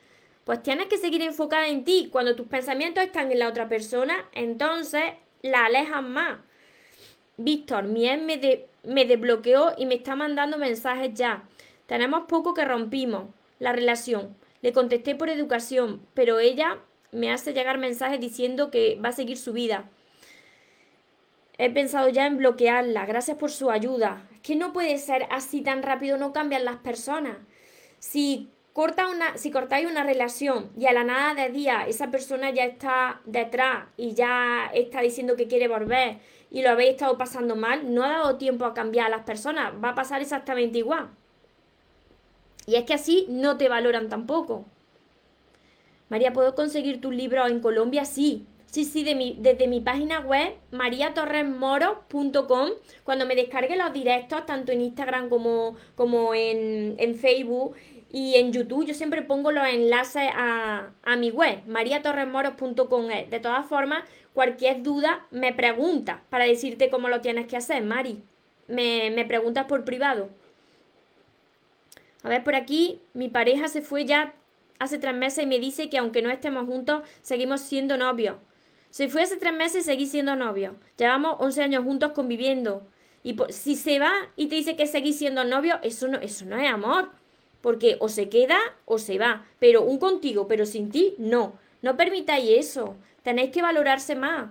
Pues 0.50 0.64
tienes 0.64 0.88
que 0.88 0.98
seguir 0.98 1.22
enfocada 1.22 1.68
en 1.68 1.84
ti. 1.84 2.08
Cuando 2.10 2.34
tus 2.34 2.48
pensamientos 2.48 3.04
están 3.04 3.30
en 3.30 3.38
la 3.38 3.46
otra 3.46 3.68
persona, 3.68 4.28
entonces 4.32 5.04
la 5.42 5.66
alejas 5.66 6.02
más. 6.02 6.40
Víctor, 7.36 7.84
mi 7.84 8.10
ex 8.10 8.20
me, 8.20 8.66
me 8.82 9.04
desbloqueó 9.04 9.74
y 9.78 9.86
me 9.86 9.94
está 9.94 10.16
mandando 10.16 10.58
mensajes 10.58 11.14
ya. 11.14 11.44
Tenemos 11.86 12.24
poco 12.26 12.52
que 12.52 12.64
rompimos 12.64 13.32
la 13.60 13.72
relación. 13.72 14.34
Le 14.60 14.72
contesté 14.72 15.14
por 15.14 15.28
educación, 15.28 16.04
pero 16.14 16.40
ella 16.40 16.78
me 17.12 17.30
hace 17.30 17.52
llegar 17.52 17.78
mensajes 17.78 18.18
diciendo 18.18 18.72
que 18.72 18.98
va 19.00 19.10
a 19.10 19.12
seguir 19.12 19.38
su 19.38 19.52
vida. 19.52 19.88
He 21.58 21.70
pensado 21.70 22.08
ya 22.08 22.26
en 22.26 22.38
bloquearla. 22.38 23.06
Gracias 23.06 23.36
por 23.36 23.52
su 23.52 23.70
ayuda. 23.70 24.26
Es 24.34 24.40
que 24.40 24.56
no 24.56 24.72
puede 24.72 24.98
ser 24.98 25.28
así 25.30 25.62
tan 25.62 25.84
rápido, 25.84 26.18
no 26.18 26.32
cambian 26.32 26.64
las 26.64 26.78
personas. 26.78 27.36
Si, 28.00 28.50
corta 28.72 29.08
una, 29.08 29.36
si 29.36 29.50
cortáis 29.50 29.90
una 29.90 30.04
relación 30.04 30.70
y 30.78 30.86
a 30.86 30.92
la 30.92 31.04
nada 31.04 31.34
de 31.34 31.50
día 31.50 31.86
esa 31.86 32.10
persona 32.10 32.50
ya 32.50 32.64
está 32.64 33.20
detrás 33.24 33.86
y 33.96 34.14
ya 34.14 34.70
está 34.74 35.00
diciendo 35.00 35.36
que 35.36 35.48
quiere 35.48 35.68
volver 35.68 36.18
y 36.50 36.62
lo 36.62 36.70
habéis 36.70 36.92
estado 36.92 37.16
pasando 37.16 37.56
mal, 37.56 37.94
no 37.94 38.04
ha 38.04 38.10
dado 38.10 38.36
tiempo 38.36 38.64
a 38.64 38.74
cambiar 38.74 39.06
a 39.06 39.16
las 39.16 39.24
personas. 39.24 39.72
Va 39.82 39.90
a 39.90 39.94
pasar 39.94 40.20
exactamente 40.20 40.78
igual. 40.78 41.08
Y 42.66 42.74
es 42.74 42.84
que 42.84 42.94
así 42.94 43.26
no 43.28 43.56
te 43.56 43.68
valoran 43.68 44.08
tampoco. 44.08 44.64
María, 46.08 46.32
¿puedo 46.32 46.54
conseguir 46.54 47.00
tus 47.00 47.14
libros 47.14 47.50
en 47.50 47.60
Colombia? 47.60 48.04
Sí. 48.04 48.46
Sí, 48.66 48.84
sí, 48.84 49.02
de 49.02 49.16
mi, 49.16 49.36
desde 49.40 49.66
mi 49.66 49.80
página 49.80 50.20
web, 50.20 50.54
mariatorresmoro.com, 50.70 52.70
cuando 53.02 53.26
me 53.26 53.34
descargue 53.34 53.76
los 53.76 53.92
directos, 53.92 54.46
tanto 54.46 54.70
en 54.70 54.82
Instagram 54.82 55.28
como, 55.28 55.74
como 55.96 56.34
en, 56.34 57.16
Facebook 57.16 57.74
y 58.12 58.34
en 58.34 58.52
YouTube, 58.52 58.86
yo 58.86 58.94
siempre 58.94 59.22
pongo 59.22 59.52
los 59.52 59.66
enlaces 59.66 60.30
a, 60.34 60.90
mi 61.16 61.30
web, 61.30 61.62
mariatorresmoro.com. 61.66 63.06
De 63.06 63.40
todas 63.40 63.66
formas, 63.66 64.02
cualquier 64.34 64.82
duda 64.82 65.26
me 65.30 65.52
pregunta 65.52 66.22
para 66.28 66.44
decirte 66.44 66.90
cómo 66.90 67.08
lo 67.08 67.20
tienes 67.20 67.46
que 67.46 67.56
hacer, 67.56 67.84
Mari. 67.84 68.22
Me, 68.66 69.12
me 69.14 69.24
preguntas 69.24 69.66
por 69.66 69.84
privado. 69.84 70.28
A 72.24 72.28
ver, 72.28 72.42
por 72.42 72.56
aquí, 72.56 73.00
mi 73.14 73.28
pareja 73.28 73.68
se 73.68 73.80
fue 73.80 74.04
ya 74.04 74.34
hace 74.80 74.98
tres 74.98 75.14
meses 75.14 75.44
y 75.44 75.46
me 75.46 75.60
dice 75.60 75.88
que 75.88 75.98
aunque 75.98 76.20
no 76.20 76.30
estemos 76.30 76.66
juntos, 76.66 77.02
seguimos 77.22 77.60
siendo 77.60 77.96
novios. 77.96 78.36
Se 78.90 79.08
fue 79.08 79.22
hace 79.22 79.36
tres 79.36 79.52
meses 79.52 79.84
y 79.84 79.86
seguí 79.86 80.06
siendo 80.06 80.34
novios. 80.34 80.74
Llevamos 80.98 81.36
11 81.38 81.62
años 81.62 81.84
juntos 81.84 82.10
conviviendo. 82.12 82.88
Y 83.22 83.36
si 83.50 83.76
se 83.76 84.00
va 84.00 84.12
y 84.34 84.48
te 84.48 84.56
dice 84.56 84.74
que 84.74 84.88
seguís 84.88 85.18
siendo 85.18 85.44
novios, 85.44 85.78
eso 85.82 86.08
no, 86.08 86.18
eso 86.18 86.44
no 86.44 86.56
es 86.58 86.68
amor. 86.68 87.19
Porque 87.60 87.96
o 88.00 88.08
se 88.08 88.28
queda 88.28 88.58
o 88.84 88.98
se 88.98 89.18
va. 89.18 89.46
Pero 89.58 89.82
un 89.82 89.98
contigo, 89.98 90.48
pero 90.48 90.66
sin 90.66 90.90
ti, 90.90 91.14
no. 91.18 91.54
No 91.82 91.96
permitáis 91.96 92.50
eso. 92.50 92.96
Tenéis 93.22 93.50
que 93.50 93.62
valorarse 93.62 94.14
más. 94.14 94.50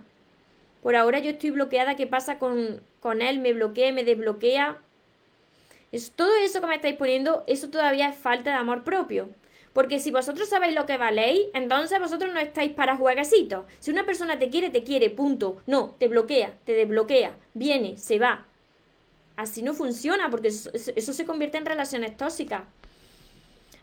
Por 0.84 0.96
ahora 0.96 1.20
yo 1.20 1.32
estoy 1.32 1.52
bloqueada. 1.52 1.96
¿Qué 1.96 2.08
pasa 2.08 2.40
con, 2.40 2.82
con 3.00 3.22
él? 3.22 3.40
Me 3.40 3.54
bloquea, 3.54 3.92
me 3.92 4.04
desbloquea. 4.04 4.78
Es, 5.92 6.12
todo 6.12 6.36
eso 6.38 6.62
que 6.62 6.68
me 6.68 6.76
estáis 6.76 6.96
poniendo, 6.96 7.44
eso 7.48 7.70
todavía 7.70 8.10
es 8.10 8.18
falta 8.18 8.52
de 8.52 8.58
amor 8.58 8.84
propio. 8.84 9.30
Porque 9.74 10.00
si 10.00 10.12
vosotros 10.12 10.50
sabéis 10.50 10.76
lo 10.76 10.86
que 10.86 10.98
valéis, 10.98 11.48
entonces 11.54 12.00
vosotros 12.00 12.34
no 12.34 12.40
estáis 12.40 12.72
para 12.74 12.98
jueguecitos. 12.98 13.66
Si 13.80 13.92
una 13.92 14.06
persona 14.06 14.40
te 14.40 14.50
quiere, 14.50 14.70
te 14.70 14.84
quiere, 14.84 15.10
punto. 15.10 15.62
No, 15.68 15.96
te 16.00 16.08
bloquea, 16.08 16.54
te 16.66 16.74
desbloquea, 16.74 17.36
viene, 17.54 17.98
se 17.98 18.20
va. 18.20 18.46
Así 19.36 19.62
no 19.62 19.74
funciona 19.74 20.30
porque 20.30 20.50
eso, 20.50 20.70
eso 20.74 21.14
se 21.14 21.26
convierte 21.26 21.58
en 21.58 21.66
relaciones 21.66 22.18
tóxicas. 22.18 22.64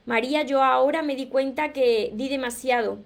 María, 0.06 0.42
yo 0.44 0.62
ahora 0.62 1.02
me 1.02 1.16
di 1.16 1.26
cuenta 1.26 1.72
que 1.72 2.10
di 2.14 2.28
demasiado. 2.28 2.98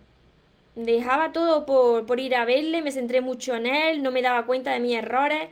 Dejaba 0.74 1.32
todo 1.32 1.66
por, 1.66 2.07
por 2.07 2.20
ir 2.20 2.36
a 2.36 2.44
verle, 2.44 2.82
me 2.82 2.92
centré 2.92 3.22
mucho 3.22 3.55
en 3.57 3.66
él, 3.66 4.03
no 4.03 4.11
me 4.12 4.22
daba 4.22 4.46
cuenta 4.46 4.72
de 4.72 4.80
mis 4.80 4.96
errores. 4.96 5.48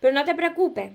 Pero 0.00 0.14
no 0.14 0.24
te 0.24 0.34
preocupes, 0.34 0.92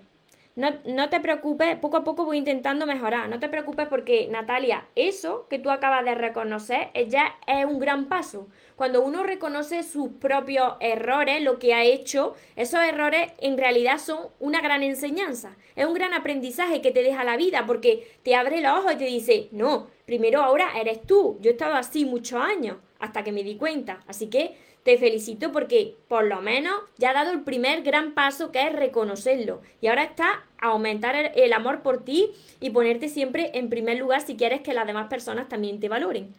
no, 0.55 1.09
te 1.09 1.19
preocupes, 1.19 1.77
poco 1.79 1.97
a 1.97 2.03
poco 2.05 2.23
voy 2.23 2.37
intentando 2.37 2.85
mejorar. 2.85 3.27
No 3.27 3.39
te 3.39 3.49
preocupes 3.49 3.87
porque, 3.89 4.29
Natalia, 4.31 4.87
eso 4.95 5.47
que 5.49 5.59
tú 5.59 5.69
acabas 5.69 6.05
de 6.05 6.15
reconocer 6.15 6.91
ya 7.09 7.35
es 7.45 7.65
un 7.65 7.77
gran 7.77 8.05
paso. 8.05 8.47
Cuando 8.77 9.03
uno 9.03 9.23
reconoce 9.23 9.83
sus 9.83 10.11
propios 10.13 10.75
errores, 10.79 11.41
lo 11.41 11.59
que 11.59 11.73
ha 11.73 11.83
hecho, 11.83 12.35
esos 12.55 12.79
errores 12.79 13.33
en 13.39 13.57
realidad 13.57 13.97
son 13.97 14.29
una 14.39 14.61
gran 14.61 14.81
enseñanza. 14.81 15.57
Es 15.75 15.85
un 15.85 15.93
gran 15.93 16.13
aprendizaje 16.13 16.81
que 16.81 16.91
te 16.91 17.03
deja 17.03 17.25
la 17.25 17.35
vida 17.35 17.65
porque 17.67 18.07
te 18.23 18.35
abre 18.35 18.61
los 18.61 18.79
ojos 18.79 18.93
y 18.93 18.97
te 18.97 19.05
dice, 19.05 19.49
no, 19.51 19.87
primero 20.05 20.41
ahora 20.41 20.79
eres 20.79 21.05
tú. 21.05 21.37
Yo 21.41 21.49
he 21.49 21.53
estado 21.53 21.75
así 21.75 22.05
muchos 22.05 22.39
años 22.39 22.77
hasta 22.99 23.25
que 23.25 23.33
me 23.33 23.43
di 23.43 23.57
cuenta. 23.57 24.03
Así 24.07 24.29
que 24.29 24.55
te 24.85 24.99
felicito 24.99 25.51
porque 25.51 25.95
por 26.07 26.25
lo 26.25 26.41
menos 26.41 26.79
ya 26.97 27.09
ha 27.09 27.13
dado 27.13 27.31
el 27.31 27.41
primer 27.41 27.81
gran 27.81 28.13
paso 28.13 28.51
que 28.51 28.67
es 28.67 28.71
reconocerlo. 28.71 29.63
Y 29.81 29.87
ahora 29.87 30.03
está 30.03 30.45
a 30.59 30.67
aumentar 30.67 31.15
el, 31.15 31.53
amor 31.53 31.81
por 31.81 32.05
ti 32.05 32.29
y 32.59 32.69
ponerte 32.69 33.09
siempre 33.09 33.49
en 33.55 33.71
primer 33.71 33.97
lugar 33.97 34.21
si 34.21 34.37
quieres 34.37 34.61
que 34.61 34.75
las 34.75 34.85
demás 34.85 35.07
personas 35.07 35.49
también 35.49 35.79
te 35.79 35.89
valoren. 35.89 36.35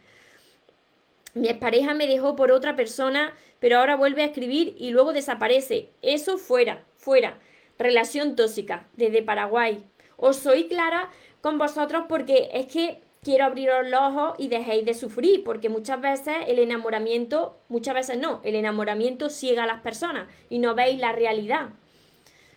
Mi 1.35 1.53
pareja 1.55 1.93
me 1.93 2.07
dejó 2.07 2.37
por 2.37 2.53
otra 2.53 2.77
persona, 2.77 3.35
pero 3.59 3.79
ahora 3.79 3.97
vuelve 3.97 4.23
a 4.23 4.27
escribir 4.27 4.77
y 4.79 4.91
luego 4.91 5.13
desaparece. 5.13 5.89
Eso 6.01 6.39
fuera, 6.39 6.85
fuera. 6.99 7.41
Relación 7.81 8.37
tóxica, 8.37 8.87
desde 8.97 9.25
Paraguay. 9.25 9.83
Os 10.17 10.37
soy 10.37 10.69
clara 10.69 11.11
con 11.41 11.59
vosotros 11.59 12.05
porque 12.09 12.49
es 12.53 12.67
que 12.67 13.01
quiero 13.27 13.45
abriros 13.47 13.89
los 13.89 14.01
ojos 14.01 14.35
y 14.39 14.47
dejéis 14.47 14.85
de 14.85 14.95
sufrir, 14.95 15.43
porque 15.43 15.69
muchas 15.69 16.01
veces 16.01 16.37
el 16.47 16.61
enamoramiento, 16.61 17.59
muchas 17.69 17.93
veces 17.93 18.19
no, 18.19 18.41
el 18.45 18.55
enamoramiento 18.55 19.31
ciega 19.31 19.65
a 19.65 19.67
las 19.67 19.81
personas 19.81 20.29
y 20.49 20.61
no 20.61 20.77
veis 20.77 21.01
la 21.01 21.11
realidad. 21.11 21.71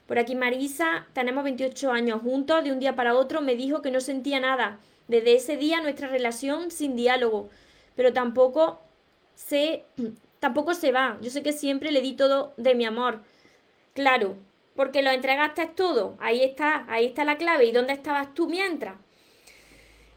Por 0.05 0.19
aquí 0.19 0.35
Marisa, 0.35 1.07
tenemos 1.13 1.43
28 1.43 1.91
años 1.91 2.21
juntos, 2.21 2.63
de 2.63 2.71
un 2.71 2.77
día 2.77 2.95
para 2.95 3.15
otro 3.15 3.41
me 3.41 3.55
dijo 3.55 3.81
que 3.81 3.89
no 3.89 3.99
sentía 3.99 4.39
nada. 4.39 4.79
Desde 5.07 5.33
ese 5.33 5.57
día 5.57 5.81
nuestra 5.81 6.07
relación 6.07 6.69
sin 6.69 6.95
diálogo, 6.95 7.49
pero 7.95 8.13
tampoco 8.13 8.79
se, 9.33 9.85
tampoco 10.39 10.75
se 10.75 10.91
va. 10.91 11.17
Yo 11.19 11.31
sé 11.31 11.41
que 11.41 11.51
siempre 11.51 11.91
le 11.91 12.01
di 12.01 12.13
todo 12.13 12.53
de 12.57 12.75
mi 12.75 12.85
amor. 12.85 13.23
Claro, 13.95 14.35
porque 14.75 15.01
lo 15.01 15.09
entregaste 15.09 15.65
todo. 15.65 16.15
Ahí 16.19 16.43
está, 16.43 16.85
ahí 16.89 17.07
está 17.07 17.25
la 17.25 17.37
clave. 17.37 17.65
¿Y 17.65 17.71
dónde 17.71 17.93
estabas 17.93 18.35
tú 18.35 18.47
mientras? 18.47 18.97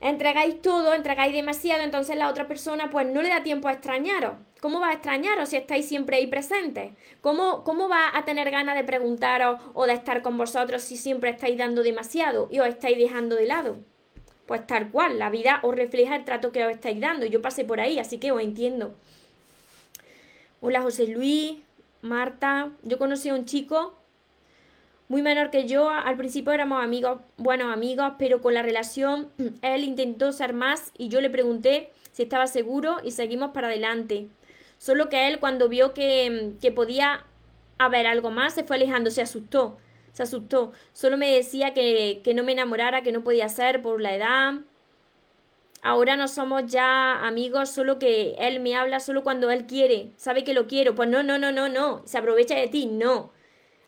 Entregáis 0.02 0.60
todo, 0.60 0.94
entregáis 0.94 1.32
demasiado, 1.32 1.82
entonces 1.82 2.16
la 2.16 2.28
otra 2.28 2.48
persona 2.48 2.90
pues 2.90 3.06
no 3.06 3.22
le 3.22 3.28
da 3.28 3.42
tiempo 3.42 3.68
a 3.68 3.72
extrañaros. 3.72 4.34
¿Cómo 4.60 4.80
va 4.80 4.90
a 4.90 4.92
extrañaros 4.94 5.48
si 5.48 5.56
estáis 5.56 5.88
siempre 5.88 6.16
ahí 6.16 6.26
presentes? 6.26 6.92
¿Cómo, 7.20 7.62
¿Cómo 7.64 7.88
va 7.88 8.16
a 8.16 8.24
tener 8.24 8.50
ganas 8.50 8.76
de 8.76 8.84
preguntaros 8.84 9.60
o 9.74 9.86
de 9.86 9.92
estar 9.92 10.22
con 10.22 10.36
vosotros 10.36 10.82
si 10.82 10.96
siempre 10.96 11.30
estáis 11.30 11.56
dando 11.56 11.82
demasiado 11.82 12.48
y 12.50 12.58
os 12.58 12.66
estáis 12.66 12.98
dejando 12.98 13.36
de 13.36 13.46
lado? 13.46 13.78
Pues 14.46 14.66
tal 14.66 14.90
cual, 14.90 15.18
la 15.18 15.30
vida 15.30 15.60
os 15.62 15.74
refleja 15.74 16.16
el 16.16 16.24
trato 16.24 16.50
que 16.50 16.64
os 16.66 16.72
estáis 16.72 17.00
dando. 17.00 17.24
Yo 17.26 17.40
pasé 17.40 17.64
por 17.64 17.80
ahí, 17.80 17.98
así 17.98 18.18
que 18.18 18.32
os 18.32 18.42
entiendo. 18.42 18.94
Hola 20.60 20.82
José 20.82 21.06
Luis, 21.06 21.58
Marta. 22.02 22.70
Yo 22.82 22.98
conocí 22.98 23.28
a 23.28 23.34
un 23.34 23.44
chico 23.44 24.01
muy 25.08 25.22
menor 25.22 25.50
que 25.50 25.66
yo. 25.66 25.90
Al 25.90 26.16
principio 26.16 26.52
éramos 26.52 26.82
amigos, 26.82 27.20
buenos 27.36 27.72
amigos, 27.72 28.12
pero 28.18 28.40
con 28.40 28.54
la 28.54 28.62
relación 28.62 29.30
él 29.62 29.84
intentó 29.84 30.32
ser 30.32 30.52
más 30.52 30.92
y 30.96 31.08
yo 31.08 31.20
le 31.20 31.30
pregunté 31.30 31.90
si 32.12 32.22
estaba 32.22 32.46
seguro 32.46 32.98
y 33.02 33.12
seguimos 33.12 33.50
para 33.52 33.68
adelante. 33.68 34.28
Solo 34.78 35.08
que 35.08 35.28
él 35.28 35.38
cuando 35.38 35.68
vio 35.68 35.94
que, 35.94 36.54
que 36.60 36.72
podía 36.72 37.24
haber 37.78 38.06
algo 38.06 38.30
más 38.30 38.54
se 38.54 38.64
fue 38.64 38.76
alejando, 38.76 39.10
se 39.10 39.22
asustó, 39.22 39.78
se 40.12 40.22
asustó. 40.22 40.72
Solo 40.92 41.16
me 41.16 41.32
decía 41.32 41.74
que, 41.74 42.20
que 42.24 42.34
no 42.34 42.42
me 42.42 42.52
enamorara, 42.52 43.02
que 43.02 43.12
no 43.12 43.22
podía 43.22 43.48
ser 43.48 43.82
por 43.82 44.00
la 44.00 44.14
edad. 44.14 44.54
ahora 45.82 46.16
no 46.16 46.28
somos 46.28 46.66
ya 46.66 47.26
amigos, 47.26 47.70
solo 47.70 47.98
que 47.98 48.34
él 48.38 48.60
me 48.60 48.74
habla 48.76 49.00
solo 49.00 49.22
cuando 49.22 49.50
él 49.50 49.66
quiere, 49.66 50.12
sabe 50.16 50.44
que 50.44 50.54
lo 50.54 50.66
quiero. 50.66 50.94
Pues 50.94 51.08
no, 51.08 51.22
no, 51.22 51.38
no, 51.38 51.52
no, 51.52 51.68
no, 51.68 52.02
se 52.06 52.18
aprovecha 52.18 52.54
de 52.56 52.68
ti, 52.68 52.86
no. 52.86 53.32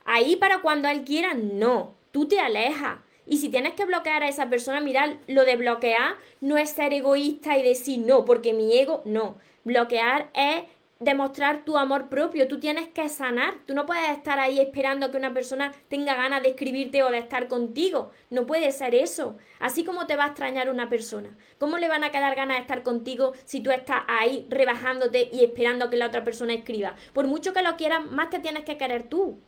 Ahí 0.05 0.36
para 0.36 0.61
cuando 0.61 0.88
él 0.88 1.05
quiera, 1.05 1.34
no. 1.34 1.94
Tú 2.12 2.28
te 2.28 2.40
alejas. 2.40 2.98
Y 3.26 3.38
si 3.38 3.48
tienes 3.48 3.74
que 3.74 3.86
bloquear 3.86 4.22
a 4.22 4.28
esa 4.28 4.50
persona, 4.50 4.80
mirar, 4.80 5.18
lo 5.26 5.44
de 5.44 5.57
bloquear 5.57 6.16
no 6.40 6.59
es 6.59 6.70
ser 6.70 6.92
egoísta 6.92 7.57
y 7.57 7.62
decir 7.62 8.00
no, 8.00 8.24
porque 8.24 8.52
mi 8.52 8.76
ego, 8.76 9.02
no. 9.07 9.38
Bloquear 9.64 10.30
es 10.34 10.64
demostrar 11.00 11.64
tu 11.64 11.76
amor 11.76 12.09
propio, 12.09 12.48
tú 12.48 12.61
tienes 12.61 12.88
que 12.88 13.09
sanar, 13.09 13.55
tú 13.66 13.74
no 13.74 13.84
puedes 13.84 14.09
estar 14.11 14.38
ahí 14.38 14.61
esperando 14.61 15.11
que 15.11 15.16
una 15.16 15.34
persona 15.34 15.72
tenga 15.88 16.14
ganas 16.14 16.42
de 16.42 16.50
escribirte 16.50 17.02
o 17.02 17.11
de 17.11 17.18
estar 17.18 17.48
contigo, 17.48 18.11
no 18.30 18.46
puede 18.46 18.70
ser 18.72 18.94
eso, 18.94 19.36
así 19.59 19.84
como 19.84 20.07
te 20.07 20.16
va 20.16 20.24
a 20.24 20.28
extrañar 20.28 20.70
una 20.70 20.88
persona, 20.88 21.36
¿cómo 21.59 21.78
le 21.78 21.88
van 21.88 22.05
a 22.05 22.11
quedar 22.11 22.34
ganas 22.36 22.59
de 22.59 22.62
estar 22.62 22.82
contigo 22.82 23.32
si 23.44 23.61
tú 23.61 23.70
estás 23.70 24.02
ahí 24.07 24.46
rebajándote 24.48 25.28
y 25.32 25.44
esperando 25.44 25.90
que 25.90 25.96
la 25.96 26.07
otra 26.07 26.24
persona 26.24 26.55
escriba? 26.55 26.94
Por 27.12 27.26
mucho 27.26 27.52
que 27.52 27.62
lo 27.62 27.76
quieras, 27.76 28.05
más 28.11 28.30
te 28.30 28.38
tienes 28.38 28.64
que 28.64 28.78
querer 28.78 29.05
tú. 29.05 29.38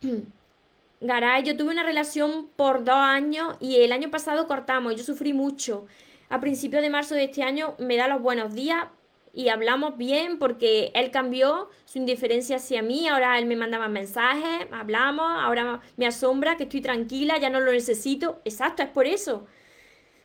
Garay, 1.00 1.42
yo 1.44 1.56
tuve 1.56 1.70
una 1.70 1.82
relación 1.82 2.48
por 2.56 2.84
dos 2.84 2.96
años 2.96 3.56
y 3.60 3.76
el 3.76 3.92
año 3.92 4.10
pasado 4.10 4.46
cortamos, 4.46 4.96
yo 4.96 5.04
sufrí 5.04 5.32
mucho. 5.32 5.86
A 6.28 6.40
principios 6.40 6.82
de 6.82 6.90
marzo 6.90 7.14
de 7.14 7.24
este 7.24 7.42
año 7.42 7.74
me 7.78 7.96
da 7.96 8.08
los 8.08 8.20
buenos 8.20 8.54
días, 8.54 8.86
y 9.38 9.50
hablamos 9.50 9.96
bien 9.96 10.38
porque 10.40 10.90
él 10.94 11.12
cambió 11.12 11.68
su 11.84 11.98
indiferencia 11.98 12.56
hacia 12.56 12.82
mí, 12.82 13.06
ahora 13.06 13.38
él 13.38 13.46
me 13.46 13.54
mandaba 13.54 13.86
mensajes, 13.86 14.66
hablamos, 14.72 15.26
ahora 15.30 15.80
me 15.96 16.06
asombra 16.08 16.56
que 16.56 16.64
estoy 16.64 16.80
tranquila, 16.80 17.38
ya 17.38 17.48
no 17.48 17.60
lo 17.60 17.70
necesito. 17.70 18.40
Exacto, 18.44 18.82
es 18.82 18.88
por 18.88 19.06
eso. 19.06 19.46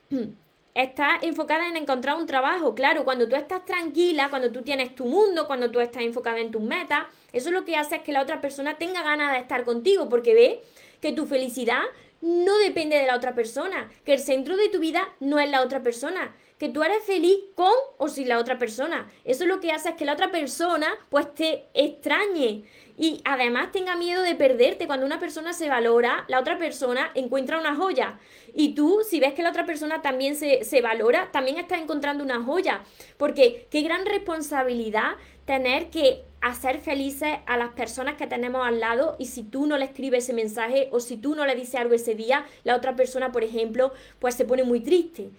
Estás 0.74 1.22
enfocada 1.22 1.68
en 1.68 1.78
encontrar 1.78 2.18
un 2.18 2.26
trabajo, 2.26 2.74
claro, 2.74 3.04
cuando 3.04 3.30
tú 3.30 3.36
estás 3.36 3.64
tranquila, 3.64 4.32
cuando 4.32 4.52
tú 4.52 4.64
tienes 4.64 4.96
tu 4.96 5.06
mundo, 5.06 5.46
cuando 5.46 5.70
tú 5.70 5.80
estás 5.80 6.02
enfocada 6.02 6.40
en 6.40 6.50
tus 6.50 6.64
metas, 6.64 7.06
eso 7.34 7.52
lo 7.52 7.66
que 7.66 7.76
hace 7.76 7.98
es 7.98 8.02
que 8.04 8.14
la 8.14 8.22
otra 8.22 8.40
persona 8.40 8.78
tenga 8.78 9.04
ganas 9.04 9.34
de 9.34 9.40
estar 9.40 9.66
contigo 9.66 10.08
porque 10.08 10.34
ve 10.34 10.62
que 11.02 11.12
tu 11.12 11.26
felicidad 11.26 11.82
no 12.22 12.58
depende 12.60 12.96
de 12.96 13.06
la 13.06 13.18
otra 13.18 13.36
persona, 13.36 13.92
que 14.06 14.14
el 14.14 14.20
centro 14.20 14.56
de 14.56 14.70
tu 14.70 14.80
vida 14.80 15.10
no 15.20 15.40
es 15.40 15.50
la 15.50 15.62
otra 15.62 15.84
persona, 15.84 16.34
que 16.58 16.70
tú 16.70 16.82
eres 16.82 17.04
feliz 17.04 17.38
con 17.56 17.74
o 17.98 18.08
sin 18.08 18.30
la 18.30 18.40
otra 18.40 18.58
persona. 18.58 19.12
Eso 19.26 19.46
lo 19.46 19.60
que 19.60 19.74
hace 19.74 19.90
es 19.90 19.96
que 19.96 20.06
la 20.06 20.14
otra 20.14 20.32
persona 20.32 20.88
pues 21.10 21.34
te 21.36 21.66
extrañe 21.74 22.64
y 22.98 23.22
además 23.26 23.74
tenga 23.74 23.98
miedo 23.98 24.22
de 24.22 24.36
perderte. 24.36 24.88
Cuando 24.88 25.06
una 25.06 25.20
persona 25.20 25.52
se 25.52 25.68
valora, 25.68 26.24
la 26.30 26.40
otra 26.40 26.58
persona 26.58 27.12
encuentra 27.16 27.60
una 27.60 27.76
joya. 27.76 28.18
Y 28.54 28.76
tú, 28.76 29.02
si 29.06 29.20
ves 29.20 29.34
que 29.34 29.44
la 29.44 29.50
otra 29.50 29.66
persona 29.66 30.02
también 30.02 30.38
se, 30.38 30.64
se 30.64 30.82
valora, 30.82 31.30
también 31.34 31.58
estás 31.58 31.82
encontrando 31.82 32.24
una 32.24 32.42
joya. 32.42 32.84
Porque 33.18 33.68
qué 33.70 33.82
gran 33.82 34.06
responsabilidad 34.06 35.18
tener 35.46 35.90
que 35.90 36.24
hacer 36.44 36.82
felices 36.82 37.38
a 37.46 37.58
las 37.58 37.70
personas 37.70 38.16
que 38.16 38.28
tenemos 38.28 38.68
al 38.68 38.82
lado 38.82 39.16
y 39.18 39.28
si 39.28 39.44
tú 39.44 39.66
no 39.66 39.78
le 39.78 39.86
escribes 39.86 40.26
ese 40.26 40.34
mensaje 40.34 40.90
o 40.92 41.00
si 41.00 41.16
tú 41.16 41.36
no 41.36 41.46
le 41.46 41.56
dices 41.56 41.76
algo 41.76 41.96
ese 41.96 42.16
día, 42.16 42.46
la 42.66 42.76
otra 42.76 42.98
persona, 42.98 43.32
por 43.32 43.46
ejemplo, 43.46 43.94
pues 44.20 44.36
se 44.36 44.44
pone 44.44 44.64
muy 44.64 44.82
triste. 44.82 45.32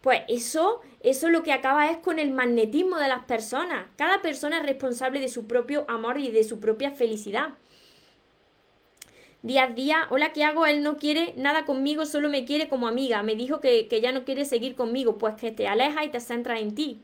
Pues 0.00 0.22
eso, 0.26 0.80
eso 1.00 1.28
lo 1.28 1.44
que 1.44 1.52
acaba 1.52 1.90
es 1.90 1.98
con 1.98 2.18
el 2.18 2.32
magnetismo 2.32 2.96
de 2.96 3.06
las 3.06 3.24
personas. 3.24 3.86
Cada 3.96 4.20
persona 4.20 4.58
es 4.58 4.66
responsable 4.66 5.20
de 5.20 5.28
su 5.28 5.46
propio 5.46 5.84
amor 5.88 6.18
y 6.18 6.32
de 6.32 6.42
su 6.42 6.58
propia 6.58 6.90
felicidad. 6.90 7.50
Día 9.42 9.64
a 9.64 9.68
día, 9.68 10.08
hola, 10.10 10.32
¿qué 10.32 10.42
hago? 10.42 10.66
Él 10.66 10.82
no 10.82 10.96
quiere 10.96 11.34
nada 11.36 11.64
conmigo, 11.66 12.04
solo 12.04 12.28
me 12.28 12.44
quiere 12.44 12.68
como 12.68 12.88
amiga. 12.88 13.22
Me 13.22 13.36
dijo 13.36 13.60
que, 13.60 13.86
que 13.86 14.00
ya 14.00 14.10
no 14.10 14.24
quiere 14.24 14.44
seguir 14.44 14.74
conmigo, 14.74 15.18
pues 15.18 15.36
que 15.36 15.52
te 15.52 15.68
aleja 15.68 16.04
y 16.04 16.10
te 16.10 16.18
centra 16.18 16.58
en 16.58 16.74
ti. 16.74 17.02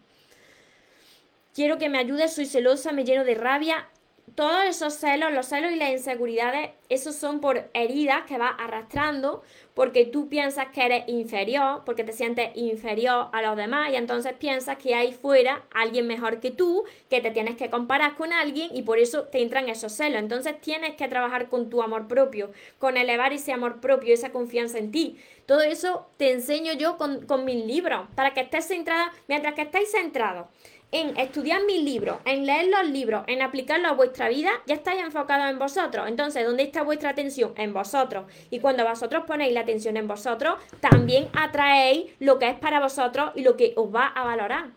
Quiero 1.54 1.78
que 1.78 1.88
me 1.88 1.98
ayudes, 1.98 2.34
soy 2.34 2.46
celosa, 2.46 2.90
me 2.90 3.04
lleno 3.04 3.24
de 3.24 3.36
rabia 3.36 3.88
todos 4.34 4.64
esos 4.64 4.94
celos, 4.94 5.32
los 5.32 5.46
celos 5.46 5.70
y 5.70 5.76
las 5.76 5.90
inseguridades, 5.90 6.70
esos 6.88 7.14
son 7.14 7.40
por 7.40 7.68
heridas 7.72 8.24
que 8.26 8.38
vas 8.38 8.54
arrastrando 8.58 9.42
porque 9.74 10.06
tú 10.06 10.28
piensas 10.28 10.68
que 10.72 10.84
eres 10.84 11.04
inferior, 11.08 11.82
porque 11.84 12.04
te 12.04 12.12
sientes 12.12 12.50
inferior 12.54 13.28
a 13.32 13.42
los 13.42 13.56
demás 13.56 13.92
y 13.92 13.96
entonces 13.96 14.32
piensas 14.32 14.78
que 14.78 14.94
hay 14.94 15.12
fuera 15.12 15.62
alguien 15.72 16.06
mejor 16.06 16.40
que 16.40 16.50
tú, 16.50 16.84
que 17.08 17.20
te 17.20 17.30
tienes 17.30 17.56
que 17.56 17.70
comparar 17.70 18.16
con 18.16 18.32
alguien 18.32 18.70
y 18.74 18.82
por 18.82 18.98
eso 18.98 19.24
te 19.24 19.40
entran 19.40 19.68
esos 19.68 19.92
celos. 19.92 20.18
Entonces 20.18 20.60
tienes 20.60 20.96
que 20.96 21.06
trabajar 21.06 21.48
con 21.48 21.70
tu 21.70 21.82
amor 21.82 22.08
propio, 22.08 22.50
con 22.78 22.96
elevar 22.96 23.32
ese 23.32 23.52
amor 23.52 23.80
propio, 23.80 24.14
esa 24.14 24.32
confianza 24.32 24.78
en 24.78 24.90
ti. 24.90 25.18
Todo 25.46 25.60
eso 25.60 26.08
te 26.16 26.32
enseño 26.32 26.72
yo 26.72 26.96
con, 26.96 27.26
con 27.26 27.44
mis 27.44 27.64
libros, 27.64 28.08
para 28.14 28.32
que 28.32 28.40
estés 28.40 28.66
centrada, 28.66 29.12
mientras 29.28 29.54
que 29.54 29.62
estáis 29.62 29.90
centrados 29.90 30.46
en 30.94 31.16
estudiar 31.16 31.64
mis 31.64 31.82
libros, 31.82 32.18
en 32.24 32.46
leer 32.46 32.68
los 32.68 32.88
libros, 32.88 33.24
en 33.26 33.42
aplicarlos 33.42 33.90
a 33.90 33.94
vuestra 33.94 34.28
vida, 34.28 34.50
ya 34.64 34.76
estáis 34.76 35.02
enfocados 35.02 35.50
en 35.50 35.58
vosotros. 35.58 36.06
Entonces, 36.06 36.46
¿dónde 36.46 36.62
está 36.62 36.84
vuestra 36.84 37.10
atención? 37.10 37.52
En 37.56 37.72
vosotros. 37.72 38.26
Y 38.48 38.60
cuando 38.60 38.88
vosotros 38.88 39.24
ponéis 39.26 39.52
la 39.52 39.62
atención 39.62 39.96
en 39.96 40.06
vosotros, 40.06 40.54
también 40.78 41.28
atraéis 41.32 42.12
lo 42.20 42.38
que 42.38 42.48
es 42.48 42.56
para 42.56 42.78
vosotros 42.78 43.32
y 43.34 43.42
lo 43.42 43.56
que 43.56 43.72
os 43.74 43.92
va 43.92 44.06
a 44.06 44.24
valorar. 44.24 44.70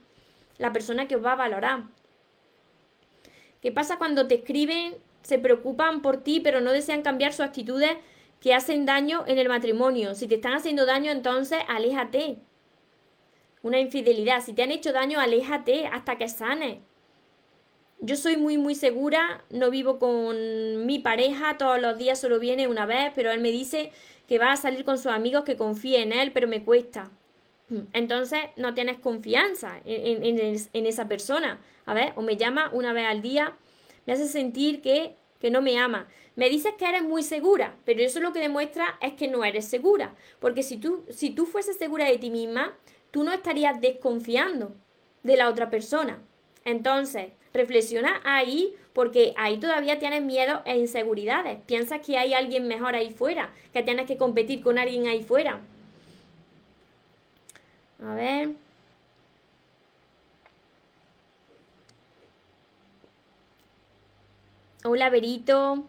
La 0.58 0.74
persona 0.74 1.08
que 1.08 1.18
os 1.18 1.24
va 1.24 1.34
a 1.34 1.36
valorar. 1.36 1.84
¿Qué 3.62 3.72
pasa 3.72 4.00
cuando 4.00 4.28
te 4.28 4.36
escriben, 4.36 4.96
se 5.22 5.38
preocupan 5.38 6.02
por 6.02 6.24
ti, 6.24 6.40
pero 6.40 6.62
no 6.62 6.72
desean 6.72 7.04
cambiar 7.04 7.32
sus 7.32 7.46
actitudes 7.46 7.92
que 8.42 8.56
hacen 8.56 8.88
daño 8.88 9.24
en 9.28 9.38
el 9.38 9.50
matrimonio? 9.50 10.16
Si 10.16 10.28
te 10.28 10.36
están 10.36 10.54
haciendo 10.54 10.88
daño, 10.88 11.12
entonces 11.12 11.60
aléjate 11.68 12.40
una 13.62 13.80
infidelidad. 13.80 14.42
Si 14.44 14.54
te 14.54 14.64
han 14.64 14.72
hecho 14.72 14.94
daño, 14.94 15.20
aléjate 15.20 15.88
hasta 15.88 16.18
que 16.18 16.30
sane. 16.30 16.82
Yo 18.00 18.16
soy 18.16 18.38
muy, 18.38 18.58
muy 18.58 18.76
segura, 18.76 19.44
no 19.50 19.72
vivo 19.72 19.98
con 19.98 20.86
mi 20.86 21.00
pareja, 21.00 21.58
todos 21.58 21.82
los 21.82 21.98
días 21.98 22.20
solo 22.20 22.40
viene 22.40 22.68
una 22.68 22.86
vez, 22.86 23.12
pero 23.16 23.32
él 23.32 23.42
me 23.42 23.52
dice 23.52 23.92
que 24.28 24.38
va 24.38 24.52
a 24.52 24.58
salir 24.58 24.86
con 24.86 24.98
sus 24.98 25.08
amigos, 25.08 25.44
que 25.44 25.58
confíe 25.58 26.02
en 26.02 26.14
él, 26.14 26.32
pero 26.32 26.48
me 26.48 26.64
cuesta. 26.64 27.10
Entonces 27.92 28.40
no 28.56 28.74
tienes 28.74 28.98
confianza 29.00 29.82
en, 29.84 30.40
en, 30.74 30.86
esa 30.86 31.08
persona. 31.08 31.60
A 31.86 31.94
ver, 31.94 32.14
o 32.16 32.22
me 32.22 32.38
llama 32.38 32.70
una 32.72 32.94
vez 32.94 33.08
al 33.08 33.22
día, 33.22 33.58
me 34.06 34.14
hace 34.14 34.28
sentir 34.28 34.82
que, 34.82 35.16
que 35.40 35.52
no 35.52 35.62
me 35.62 35.78
ama. 35.78 36.08
Me 36.36 36.50
dices 36.50 36.74
que 36.78 36.88
eres 36.88 37.04
muy 37.04 37.24
segura, 37.24 37.76
pero 37.84 38.02
eso 38.02 38.20
lo 38.20 38.32
que 38.32 38.40
demuestra 38.40 38.98
es 39.02 39.14
que 39.14 39.28
no 39.28 39.44
eres 39.44 39.66
segura. 39.66 40.16
Porque 40.40 40.64
si 40.64 40.78
tú, 40.78 41.04
si 41.10 41.32
tú 41.32 41.46
fueses 41.46 41.78
segura 41.78 42.06
de 42.06 42.18
ti 42.18 42.30
misma, 42.30 42.78
tú 43.12 43.24
no 43.24 43.32
estarías 43.34 43.80
desconfiando 43.82 44.76
de 45.24 45.38
la 45.38 45.50
otra 45.50 45.70
persona. 45.70 46.20
Entonces, 46.66 47.32
reflexiona 47.54 48.22
ahí 48.24 48.76
porque 48.94 49.34
ahí 49.38 49.58
todavía 49.60 50.00
tienes 50.00 50.24
miedo 50.24 50.62
e 50.66 50.78
inseguridades. 50.78 51.60
Piensas 51.66 52.02
que 52.06 52.18
hay 52.18 52.34
alguien 52.34 52.68
mejor 52.68 52.96
ahí 52.96 53.12
fuera, 53.12 53.52
que 53.74 53.84
tienes 53.84 54.08
que 54.08 54.18
competir 54.18 54.62
con 54.62 54.78
alguien 54.78 55.08
ahí 55.08 55.24
fuera. 55.24 55.62
A 58.04 58.14
ver. 58.16 58.50
Hola, 64.84 65.10
Berito. 65.10 65.86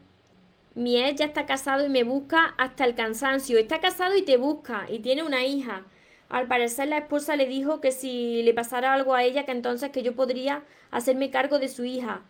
Mi 0.75 1.03
ex 1.03 1.19
ya 1.19 1.27
está 1.27 1.47
casado 1.47 1.85
y 1.87 1.89
me 1.89 2.05
busca 2.05 2.55
hasta 2.57 2.85
el 2.85 2.95
cansancio. 2.95 3.59
Está 3.59 3.81
casado 3.81 4.17
y 4.17 4.23
te 4.23 4.37
busca 4.37 4.87
y 4.89 5.01
tiene 5.01 5.23
una 5.23 5.45
hija. 5.45 5.85
Al 6.29 6.47
parecer 6.47 6.89
la 6.89 6.99
esposa 6.99 7.37
le 7.37 7.47
dijo 7.47 7.81
que 7.81 7.91
si 7.91 8.43
le 8.43 8.53
pasara 8.53 8.93
algo 8.93 9.15
a 9.15 9.23
ella, 9.23 9.45
que 9.45 9.53
entonces 9.53 9.91
que 9.91 10.03
yo 10.03 10.15
podría 10.15 10.63
hacerme 10.91 11.31
cargo 11.31 11.59
de 11.59 11.69
su 11.69 11.85
hija. 11.85 12.23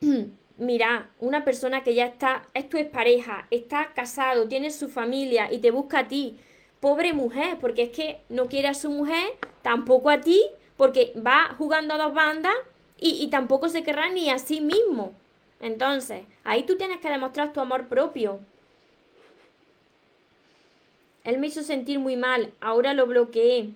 Mira, 0.58 1.10
una 1.20 1.44
persona 1.44 1.82
que 1.82 1.94
ya 1.94 2.06
está, 2.06 2.48
es 2.54 2.68
tu 2.68 2.78
pareja, 2.90 3.46
está 3.50 3.92
casado, 3.94 4.48
tiene 4.48 4.70
su 4.70 4.88
familia 4.88 5.52
y 5.52 5.58
te 5.58 5.70
busca 5.70 6.00
a 6.00 6.08
ti. 6.08 6.38
Pobre 6.80 7.12
mujer, 7.12 7.58
porque 7.60 7.84
es 7.84 7.90
que 7.90 8.20
no 8.28 8.46
quiere 8.46 8.68
a 8.68 8.74
su 8.74 8.90
mujer, 8.90 9.32
tampoco 9.62 10.10
a 10.10 10.20
ti, 10.20 10.42
porque 10.76 11.12
va 11.16 11.54
jugando 11.58 11.94
a 11.94 11.98
dos 11.98 12.14
bandas 12.14 12.54
y, 12.98 13.22
y 13.22 13.28
tampoco 13.28 13.68
se 13.68 13.82
querrá 13.82 14.10
ni 14.10 14.30
a 14.30 14.38
sí 14.38 14.60
mismo. 14.60 15.14
Entonces, 15.60 16.24
ahí 16.44 16.64
tú 16.64 16.76
tienes 16.76 17.00
que 17.00 17.10
demostrar 17.10 17.52
tu 17.52 17.60
amor 17.60 17.88
propio. 17.88 18.40
Él 21.26 21.38
me 21.38 21.48
hizo 21.48 21.64
sentir 21.64 21.98
muy 21.98 22.14
mal, 22.14 22.52
ahora 22.60 22.94
lo 22.94 23.04
bloqueé. 23.04 23.70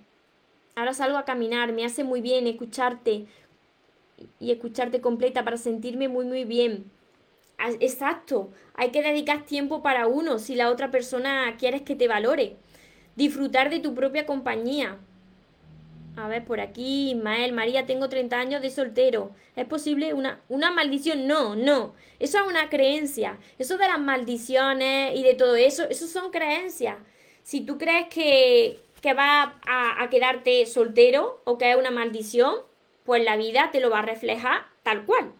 Ahora 0.76 0.94
salgo 0.94 1.18
a 1.18 1.24
caminar, 1.24 1.72
me 1.72 1.84
hace 1.84 2.04
muy 2.04 2.20
bien 2.20 2.46
escucharte 2.46 3.26
y 4.38 4.52
escucharte 4.52 5.00
completa 5.00 5.44
para 5.44 5.56
sentirme 5.56 6.06
muy, 6.06 6.26
muy 6.26 6.44
bien. 6.44 6.88
Exacto, 7.80 8.50
hay 8.74 8.92
que 8.92 9.02
dedicar 9.02 9.46
tiempo 9.46 9.82
para 9.82 10.06
uno 10.06 10.38
si 10.38 10.54
la 10.54 10.70
otra 10.70 10.92
persona 10.92 11.56
quieres 11.58 11.82
que 11.82 11.96
te 11.96 12.06
valore. 12.06 12.54
Disfrutar 13.16 13.68
de 13.68 13.80
tu 13.80 13.94
propia 13.96 14.26
compañía. 14.26 14.98
A 16.16 16.28
ver, 16.28 16.44
por 16.44 16.60
aquí, 16.60 17.10
Ismael, 17.10 17.52
María, 17.52 17.84
tengo 17.84 18.08
30 18.08 18.38
años 18.38 18.62
de 18.62 18.70
soltero. 18.70 19.32
¿Es 19.56 19.66
posible 19.66 20.14
una, 20.14 20.40
una 20.48 20.70
maldición? 20.70 21.26
No, 21.26 21.56
no. 21.56 21.94
Eso 22.20 22.38
es 22.38 22.46
una 22.46 22.68
creencia. 22.68 23.38
Eso 23.58 23.76
de 23.76 23.88
las 23.88 23.98
maldiciones 23.98 25.18
y 25.18 25.24
de 25.24 25.34
todo 25.34 25.56
eso, 25.56 25.88
eso 25.88 26.06
son 26.06 26.30
creencias 26.30 26.96
si 27.50 27.62
tú 27.62 27.78
crees 27.78 28.06
que, 28.06 28.78
que 29.00 29.12
vas 29.12 29.48
a, 29.66 30.00
a 30.00 30.08
quedarte 30.08 30.64
soltero 30.66 31.40
o 31.42 31.58
que 31.58 31.72
es 31.72 31.76
una 31.76 31.90
maldición, 31.90 32.54
pues 33.02 33.24
la 33.24 33.36
vida 33.36 33.70
te 33.72 33.80
lo 33.80 33.90
va 33.90 33.98
a 33.98 34.02
reflejar 34.02 34.66
tal 34.84 35.04
cual. 35.04 35.32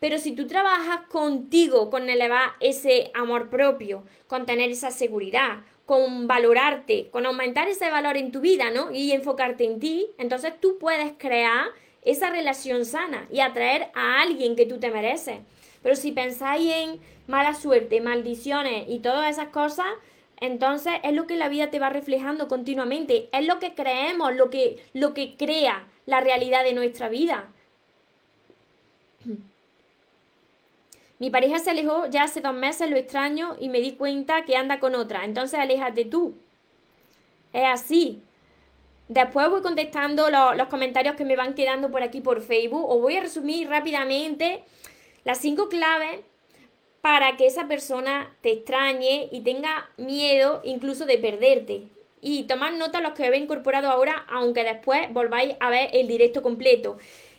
Pero 0.00 0.18
si 0.18 0.32
tú 0.32 0.48
trabajas 0.48 1.06
contigo, 1.06 1.88
con 1.88 2.10
elevar 2.10 2.54
ese 2.58 3.12
amor 3.14 3.48
propio, 3.48 4.02
con 4.26 4.44
tener 4.44 4.70
esa 4.70 4.90
seguridad, 4.90 5.60
con 5.84 6.26
valorarte, 6.26 7.10
con 7.10 7.26
aumentar 7.26 7.68
ese 7.68 7.90
valor 7.90 8.16
en 8.16 8.32
tu 8.32 8.40
vida, 8.40 8.72
¿no? 8.72 8.90
Y 8.90 9.12
enfocarte 9.12 9.62
en 9.62 9.78
ti, 9.78 10.08
entonces 10.18 10.52
tú 10.60 10.78
puedes 10.80 11.12
crear 11.16 11.68
esa 12.02 12.28
relación 12.28 12.84
sana 12.84 13.28
y 13.30 13.38
atraer 13.38 13.86
a 13.94 14.20
alguien 14.20 14.56
que 14.56 14.66
tú 14.66 14.80
te 14.80 14.90
mereces. 14.90 15.38
Pero 15.80 15.94
si 15.94 16.10
pensáis 16.10 16.72
en 16.72 17.00
mala 17.28 17.54
suerte, 17.54 18.00
maldiciones 18.00 18.86
y 18.88 18.98
todas 18.98 19.30
esas 19.30 19.50
cosas, 19.50 19.86
entonces 20.40 20.94
es 21.02 21.12
lo 21.12 21.26
que 21.26 21.36
la 21.36 21.48
vida 21.48 21.70
te 21.70 21.78
va 21.78 21.88
reflejando 21.90 22.48
continuamente, 22.48 23.28
es 23.32 23.46
lo 23.46 23.58
que 23.58 23.74
creemos, 23.74 24.34
lo 24.34 24.50
que, 24.50 24.84
lo 24.92 25.14
que 25.14 25.36
crea 25.36 25.86
la 26.04 26.20
realidad 26.20 26.64
de 26.64 26.74
nuestra 26.74 27.08
vida. 27.08 27.48
Mi 31.18 31.30
pareja 31.30 31.58
se 31.58 31.70
alejó 31.70 32.06
ya 32.06 32.24
hace 32.24 32.42
dos 32.42 32.54
meses, 32.54 32.90
lo 32.90 32.96
extraño 32.96 33.56
y 33.58 33.70
me 33.70 33.80
di 33.80 33.92
cuenta 33.92 34.44
que 34.44 34.56
anda 34.56 34.78
con 34.78 34.94
otra. 34.94 35.24
Entonces 35.24 35.58
aléjate 35.58 36.04
tú. 36.04 36.34
Es 37.54 37.64
así. 37.64 38.22
Después 39.08 39.48
voy 39.48 39.62
contestando 39.62 40.28
los 40.30 40.68
comentarios 40.68 41.16
que 41.16 41.24
me 41.24 41.36
van 41.36 41.54
quedando 41.54 41.90
por 41.90 42.02
aquí 42.02 42.20
por 42.20 42.42
Facebook. 42.42 42.84
Os 42.90 43.00
voy 43.00 43.16
a 43.16 43.22
resumir 43.22 43.68
rápidamente 43.68 44.64
las 45.24 45.38
cinco 45.38 45.70
claves 45.70 46.20
para 47.06 47.36
que 47.36 47.46
esa 47.46 47.68
persona 47.68 48.34
te 48.40 48.50
extrañe 48.50 49.28
y 49.30 49.42
tenga 49.42 49.88
miedo 49.96 50.60
incluso 50.64 51.06
de 51.06 51.18
perderte. 51.18 51.84
Y 52.20 52.48
tomad 52.48 52.72
nota 52.72 53.00
los 53.00 53.12
que 53.12 53.24
habéis 53.24 53.44
incorporado 53.44 53.88
ahora, 53.88 54.26
aunque 54.28 54.64
después 54.64 55.02
volváis 55.12 55.54
a 55.60 55.70
ver 55.70 55.90
el 55.92 56.08
directo 56.08 56.42
completo. 56.42 56.98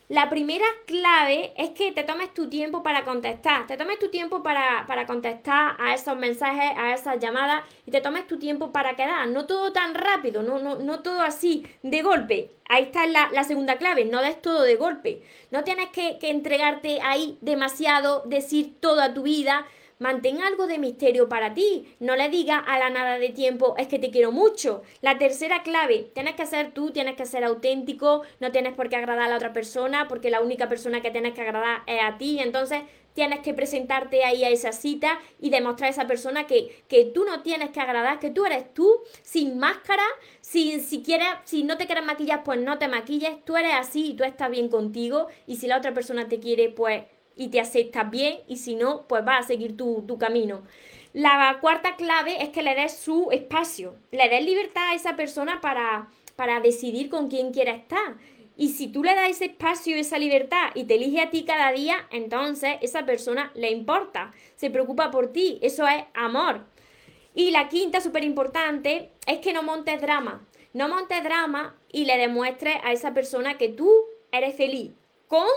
La 0.09 0.29
primera 0.29 0.65
clave 0.85 1.51
es 1.57 1.71
que 1.71 1.91
te 1.91 2.03
tomes 2.03 2.33
tu 2.33 2.49
tiempo 2.49 2.81
para 2.81 3.03
contestar, 3.03 3.67
te 3.67 3.75
tomes 3.75 3.99
tu 3.99 4.07
tiempo 4.09 4.41
para, 4.41 4.85
contestar 5.05 5.75
a 5.77 5.93
esos 5.93 6.15
mensajes, 6.15 6.71
a 6.77 6.93
esas 6.93 7.19
llamadas 7.19 7.65
y 7.85 7.91
te 7.91 7.99
tomes 7.99 8.25
tu 8.25 8.39
tiempo 8.39 8.71
para 8.71 8.95
quedar. 8.95 9.27
No 9.27 9.47
todo 9.47 9.73
tan 9.73 9.93
rápido, 9.95 10.43
no, 10.43 10.59
no, 10.59 10.75
no 10.75 11.01
todo 11.01 11.21
así 11.21 11.67
de 11.83 12.03
golpe. 12.03 12.51
Ahí 12.69 12.83
está 12.83 13.05
la, 13.05 13.29
la 13.33 13.43
segunda 13.43 13.77
clave, 13.77 14.05
no 14.05 14.21
des 14.21 14.41
todo 14.41 14.61
de 14.61 14.77
golpe. 14.77 15.23
No 15.51 15.65
tienes 15.65 15.89
que, 15.89 16.17
que 16.19 16.29
entregarte 16.29 17.01
ahí 17.01 17.37
demasiado, 17.41 18.23
decir 18.27 18.79
toda 18.79 19.13
tu 19.13 19.23
vida, 19.23 19.67
Mantén 19.99 20.41
algo 20.41 20.67
de 20.67 20.77
misterio 20.77 21.27
para 21.27 21.53
ti. 21.53 21.95
No 21.99 22.15
le 22.15 22.29
digas 22.29 22.61
a 22.67 22.77
la 22.77 22.89
nada 22.89 23.17
de 23.17 23.29
tiempo, 23.29 23.75
es 23.77 23.87
que 23.87 23.97
te 23.97 24.11
quiero 24.11 24.31
mucho. 24.31 24.83
La 25.01 25.17
tercera 25.17 25.63
clave, 25.63 26.11
tienes 26.13 26.35
que 26.35 26.45
ser 26.45 26.71
tú, 26.71 26.91
tienes 26.91 27.15
que 27.15 27.25
ser 27.25 27.43
auténtico, 27.43 28.21
no 28.39 28.51
tienes 28.51 28.73
por 28.73 28.89
qué 28.89 28.95
agradar 28.95 29.25
a 29.25 29.29
la 29.29 29.37
otra 29.37 29.53
persona, 29.53 30.07
porque 30.07 30.29
la 30.29 30.41
única 30.41 30.69
persona 30.69 31.01
que 31.01 31.09
tienes 31.09 31.33
que 31.33 31.41
agradar 31.41 31.81
es 31.87 31.99
a 32.03 32.17
ti. 32.19 32.37
Entonces, 32.39 32.83
tienes 33.17 33.39
que 33.39 33.55
presentarte 33.55 34.23
ahí 34.23 34.43
a 34.43 34.49
esa 34.49 34.71
cita 34.71 35.19
y 35.39 35.49
demostrar 35.49 35.87
a 35.87 35.91
esa 35.91 36.05
persona 36.05 36.45
que, 36.45 36.83
que 36.87 37.05
tú 37.05 37.25
no 37.25 37.41
tienes 37.41 37.71
que 37.71 37.79
agradar, 37.79 38.19
que 38.19 38.29
tú 38.29 38.45
eres 38.45 38.71
tú, 38.75 39.01
sin 39.23 39.57
máscara, 39.57 40.03
si, 40.41 40.79
si, 40.79 41.03
si 41.43 41.63
no 41.63 41.77
te 41.77 41.87
quieres 41.87 42.05
maquillar, 42.05 42.43
pues 42.43 42.59
no 42.59 42.77
te 42.77 42.87
maquilles, 42.87 43.43
tú 43.43 43.57
eres 43.57 43.73
así 43.73 44.11
y 44.11 44.13
tú 44.13 44.23
estás 44.23 44.51
bien 44.51 44.69
contigo 44.69 45.25
y 45.47 45.55
si 45.55 45.65
la 45.65 45.79
otra 45.79 45.95
persona 45.95 46.27
te 46.27 46.39
quiere, 46.39 46.69
pues 46.69 47.05
y 47.37 47.49
te 47.49 47.59
aceptas 47.59 48.09
bien 48.09 48.39
y 48.47 48.57
si 48.57 48.75
no, 48.75 49.07
pues 49.07 49.23
vas 49.23 49.45
a 49.45 49.47
seguir 49.47 49.77
tu, 49.77 50.17
camino. 50.17 50.63
La 51.13 51.57
cuarta 51.61 51.95
clave 51.95 52.43
es 52.43 52.49
que 52.49 52.63
le 52.63 52.75
des 52.75 52.97
su 52.97 53.29
espacio, 53.31 53.95
le 54.11 54.27
des 54.29 54.43
libertad 54.43 54.89
a 54.89 54.95
esa 54.95 55.15
persona 55.15 55.61
para, 55.61 56.09
para 56.35 56.59
decidir 56.59 57.09
con 57.09 57.29
quién 57.29 57.53
quiere 57.53 57.71
estar. 57.71 58.17
Y 58.57 58.69
si 58.69 58.87
tú 58.87 59.03
le 59.03 59.13
das 59.13 59.29
ese 59.29 59.45
espacio, 59.45 59.95
esa 59.95 60.17
libertad 60.17 60.71
y 60.73 60.85
te 60.85 60.95
elige 60.95 61.21
a 61.21 61.29
ti 61.29 61.45
cada 61.45 61.71
día, 61.71 62.07
entonces 62.11 62.77
esa 62.81 63.05
persona 63.05 63.51
le 63.55 63.69
importa, 63.69 64.33
se 64.55 64.71
preocupa 64.71 65.11
por 65.11 65.31
ti, 65.31 65.59
eso 65.61 65.87
es 65.87 66.03
amor. 66.15 66.65
Y 67.35 67.51
la 67.51 67.69
quinta, 67.69 68.01
súper 68.01 68.23
importante, 68.23 69.11
es 69.27 69.37
que 69.39 69.53
no 69.53 69.61
montes 69.61 70.01
drama. 70.01 70.43
No 70.73 70.89
montes 70.89 71.23
drama 71.23 71.75
y 71.91 72.05
le 72.05 72.17
demuestres 72.17 72.77
a 72.83 72.91
esa 72.93 73.13
persona 73.13 73.57
que 73.59 73.69
tú 73.69 73.91
eres 74.31 74.55
feliz 74.55 74.91
con 75.27 75.47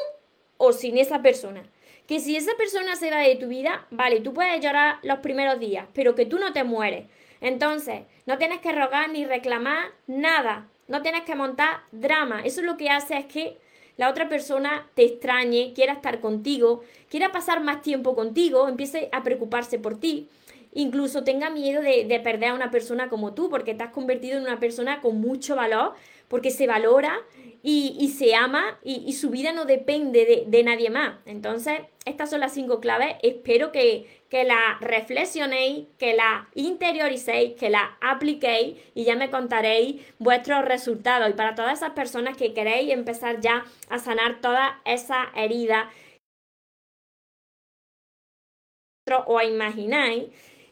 o 0.60 0.74
sin 0.74 0.98
esa 0.98 1.22
persona. 1.22 1.62
Que 2.06 2.20
si 2.20 2.36
esa 2.36 2.54
persona 2.56 2.94
se 2.94 3.10
va 3.10 3.20
de 3.20 3.36
tu 3.36 3.48
vida, 3.48 3.86
vale, 3.90 4.20
tú 4.20 4.34
puedes 4.34 4.60
llorar 4.60 4.98
los 5.02 5.20
primeros 5.20 5.58
días, 5.58 5.86
pero 5.94 6.14
que 6.14 6.26
tú 6.26 6.38
no 6.38 6.52
te 6.52 6.64
mueres. 6.64 7.06
Entonces, 7.40 8.02
no 8.26 8.36
tienes 8.36 8.60
que 8.60 8.72
rogar 8.72 9.08
ni 9.10 9.24
reclamar 9.24 9.86
nada, 10.06 10.68
no 10.86 11.00
tienes 11.00 11.22
que 11.22 11.34
montar 11.34 11.80
drama. 11.92 12.42
Eso 12.44 12.60
lo 12.60 12.76
que 12.76 12.90
hace 12.90 13.16
es 13.16 13.24
que 13.24 13.56
la 13.96 14.10
otra 14.10 14.28
persona 14.28 14.86
te 14.94 15.04
extrañe, 15.04 15.72
quiera 15.74 15.94
estar 15.94 16.20
contigo, 16.20 16.82
quiera 17.08 17.32
pasar 17.32 17.62
más 17.62 17.80
tiempo 17.80 18.14
contigo, 18.14 18.68
empiece 18.68 19.08
a 19.12 19.22
preocuparse 19.22 19.78
por 19.78 19.98
ti 19.98 20.28
incluso 20.72 21.24
tenga 21.24 21.50
miedo 21.50 21.82
de, 21.82 22.20
perder 22.22 22.50
a 22.50 22.54
una 22.54 22.70
persona 22.70 23.08
como 23.08 23.34
tú, 23.34 23.50
porque 23.50 23.74
te 23.74 23.82
has 23.82 23.90
convertido 23.90 24.36
en 24.36 24.44
una 24.44 24.60
persona 24.60 25.00
con 25.00 25.20
mucho 25.20 25.56
valor, 25.56 25.94
porque 26.30 26.52
se 26.52 26.68
valora 26.68 27.20
y, 27.60 28.08
se 28.16 28.36
ama 28.36 28.78
y, 28.84 29.12
su 29.14 29.30
vida 29.30 29.52
no 29.52 29.64
depende 29.64 30.46
de, 30.46 30.62
nadie 30.62 30.88
más. 30.88 31.18
Entonces, 31.26 31.80
estas 32.06 32.30
son 32.30 32.38
las 32.38 32.54
cinco 32.54 32.80
claves. 32.80 33.16
Espero 33.22 33.72
que, 33.72 34.06
que 34.30 34.44
la 34.44 34.78
reflexionéis, 34.80 35.88
que 35.98 36.14
la 36.14 36.48
interioricéis, 36.54 37.54
que 37.58 37.68
la 37.68 37.98
apliquéis 38.00 38.78
y 38.94 39.04
ya 39.04 39.16
me 39.16 39.28
contaréis 39.28 40.00
vuestros 40.20 40.64
resultados. 40.64 41.28
Y 41.28 41.32
para 41.32 41.56
todas 41.56 41.78
esas 41.78 41.90
personas 41.90 42.36
que 42.36 42.54
queréis 42.54 42.92
empezar 42.92 43.40
ya 43.40 43.64
a 43.88 43.98
sanar 43.98 44.40
todas 44.40 44.70
esas 44.84 45.26
heridas 45.34 45.88
o 49.26 49.40
imagináis, 49.42 50.28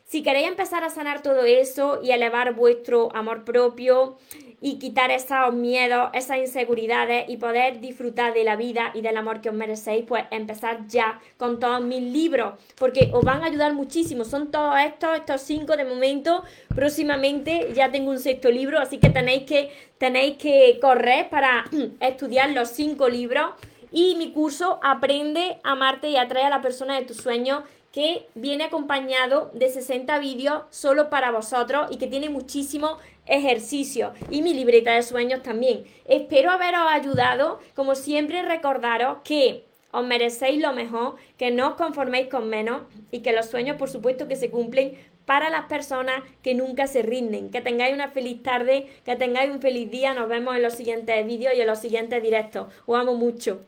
si 0.08 0.22
queréis 0.22 0.48
empezar 0.48 0.84
a 0.84 0.88
sanar 0.88 1.20
todo 1.20 1.44
eso 1.44 2.00
y 2.02 2.12
elevar 2.12 2.54
vuestro 2.54 3.14
amor 3.14 3.44
propio 3.44 4.16
y 4.58 4.78
quitar 4.78 5.10
esos 5.10 5.52
miedos, 5.52 6.08
esas 6.14 6.38
inseguridades 6.38 7.28
y 7.28 7.36
poder 7.36 7.80
disfrutar 7.80 8.32
de 8.32 8.42
la 8.42 8.56
vida 8.56 8.90
y 8.94 9.02
del 9.02 9.18
amor 9.18 9.42
que 9.42 9.50
os 9.50 9.54
merecéis, 9.54 10.06
pues 10.08 10.24
empezar 10.30 10.86
ya 10.88 11.20
con 11.36 11.60
todos 11.60 11.82
mis 11.82 12.00
libros, 12.00 12.54
porque 12.78 13.10
os 13.12 13.22
van 13.22 13.42
a 13.42 13.46
ayudar 13.48 13.74
muchísimo. 13.74 14.24
Son 14.24 14.50
todos 14.50 14.76
estos, 14.80 15.14
estos 15.14 15.42
cinco 15.42 15.76
de 15.76 15.84
momento. 15.84 16.42
Próximamente 16.74 17.68
ya 17.74 17.90
tengo 17.90 18.10
un 18.10 18.18
sexto 18.18 18.50
libro, 18.50 18.78
así 18.78 18.96
que 18.96 19.10
tenéis 19.10 19.42
que, 19.42 19.70
tenéis 19.98 20.38
que 20.38 20.78
correr 20.80 21.28
para 21.28 21.66
estudiar 22.00 22.48
los 22.52 22.70
cinco 22.70 23.10
libros. 23.10 23.50
Y 23.90 24.16
mi 24.16 24.32
curso 24.32 24.80
Aprende 24.82 25.58
a 25.64 25.72
amarte 25.72 26.10
y 26.10 26.16
atrae 26.16 26.44
a 26.44 26.50
la 26.50 26.60
persona 26.60 26.98
de 26.98 27.06
tus 27.06 27.18
sueños 27.18 27.62
que 27.92 28.28
viene 28.34 28.64
acompañado 28.64 29.50
de 29.54 29.70
60 29.70 30.18
vídeos 30.18 30.62
solo 30.70 31.10
para 31.10 31.30
vosotros 31.30 31.88
y 31.90 31.96
que 31.96 32.06
tiene 32.06 32.28
muchísimo 32.28 32.98
ejercicio 33.26 34.12
y 34.30 34.42
mi 34.42 34.54
libreta 34.54 34.92
de 34.92 35.02
sueños 35.02 35.42
también. 35.42 35.84
Espero 36.06 36.50
haberos 36.50 36.86
ayudado. 36.88 37.60
Como 37.74 37.94
siempre, 37.94 38.42
recordaros 38.42 39.18
que 39.24 39.64
os 39.90 40.04
merecéis 40.04 40.60
lo 40.60 40.72
mejor, 40.72 41.16
que 41.36 41.50
no 41.50 41.68
os 41.68 41.74
conforméis 41.74 42.28
con 42.28 42.48
menos 42.48 42.82
y 43.10 43.20
que 43.20 43.32
los 43.32 43.46
sueños, 43.46 43.76
por 43.76 43.88
supuesto, 43.88 44.28
que 44.28 44.36
se 44.36 44.50
cumplen 44.50 44.98
para 45.24 45.50
las 45.50 45.66
personas 45.66 46.22
que 46.42 46.54
nunca 46.54 46.86
se 46.86 47.02
rinden. 47.02 47.50
Que 47.50 47.60
tengáis 47.60 47.94
una 47.94 48.08
feliz 48.08 48.42
tarde, 48.42 48.86
que 49.04 49.16
tengáis 49.16 49.50
un 49.50 49.60
feliz 49.60 49.90
día. 49.90 50.14
Nos 50.14 50.28
vemos 50.28 50.56
en 50.56 50.62
los 50.62 50.74
siguientes 50.74 51.26
vídeos 51.26 51.54
y 51.54 51.60
en 51.60 51.66
los 51.66 51.78
siguientes 51.78 52.22
directos. 52.22 52.68
Os 52.86 52.98
amo 52.98 53.14
mucho. 53.14 53.62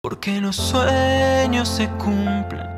Porque 0.00 0.40
los 0.40 0.56
sueños 0.56 1.68
se 1.68 1.88
cumplen 1.98 2.77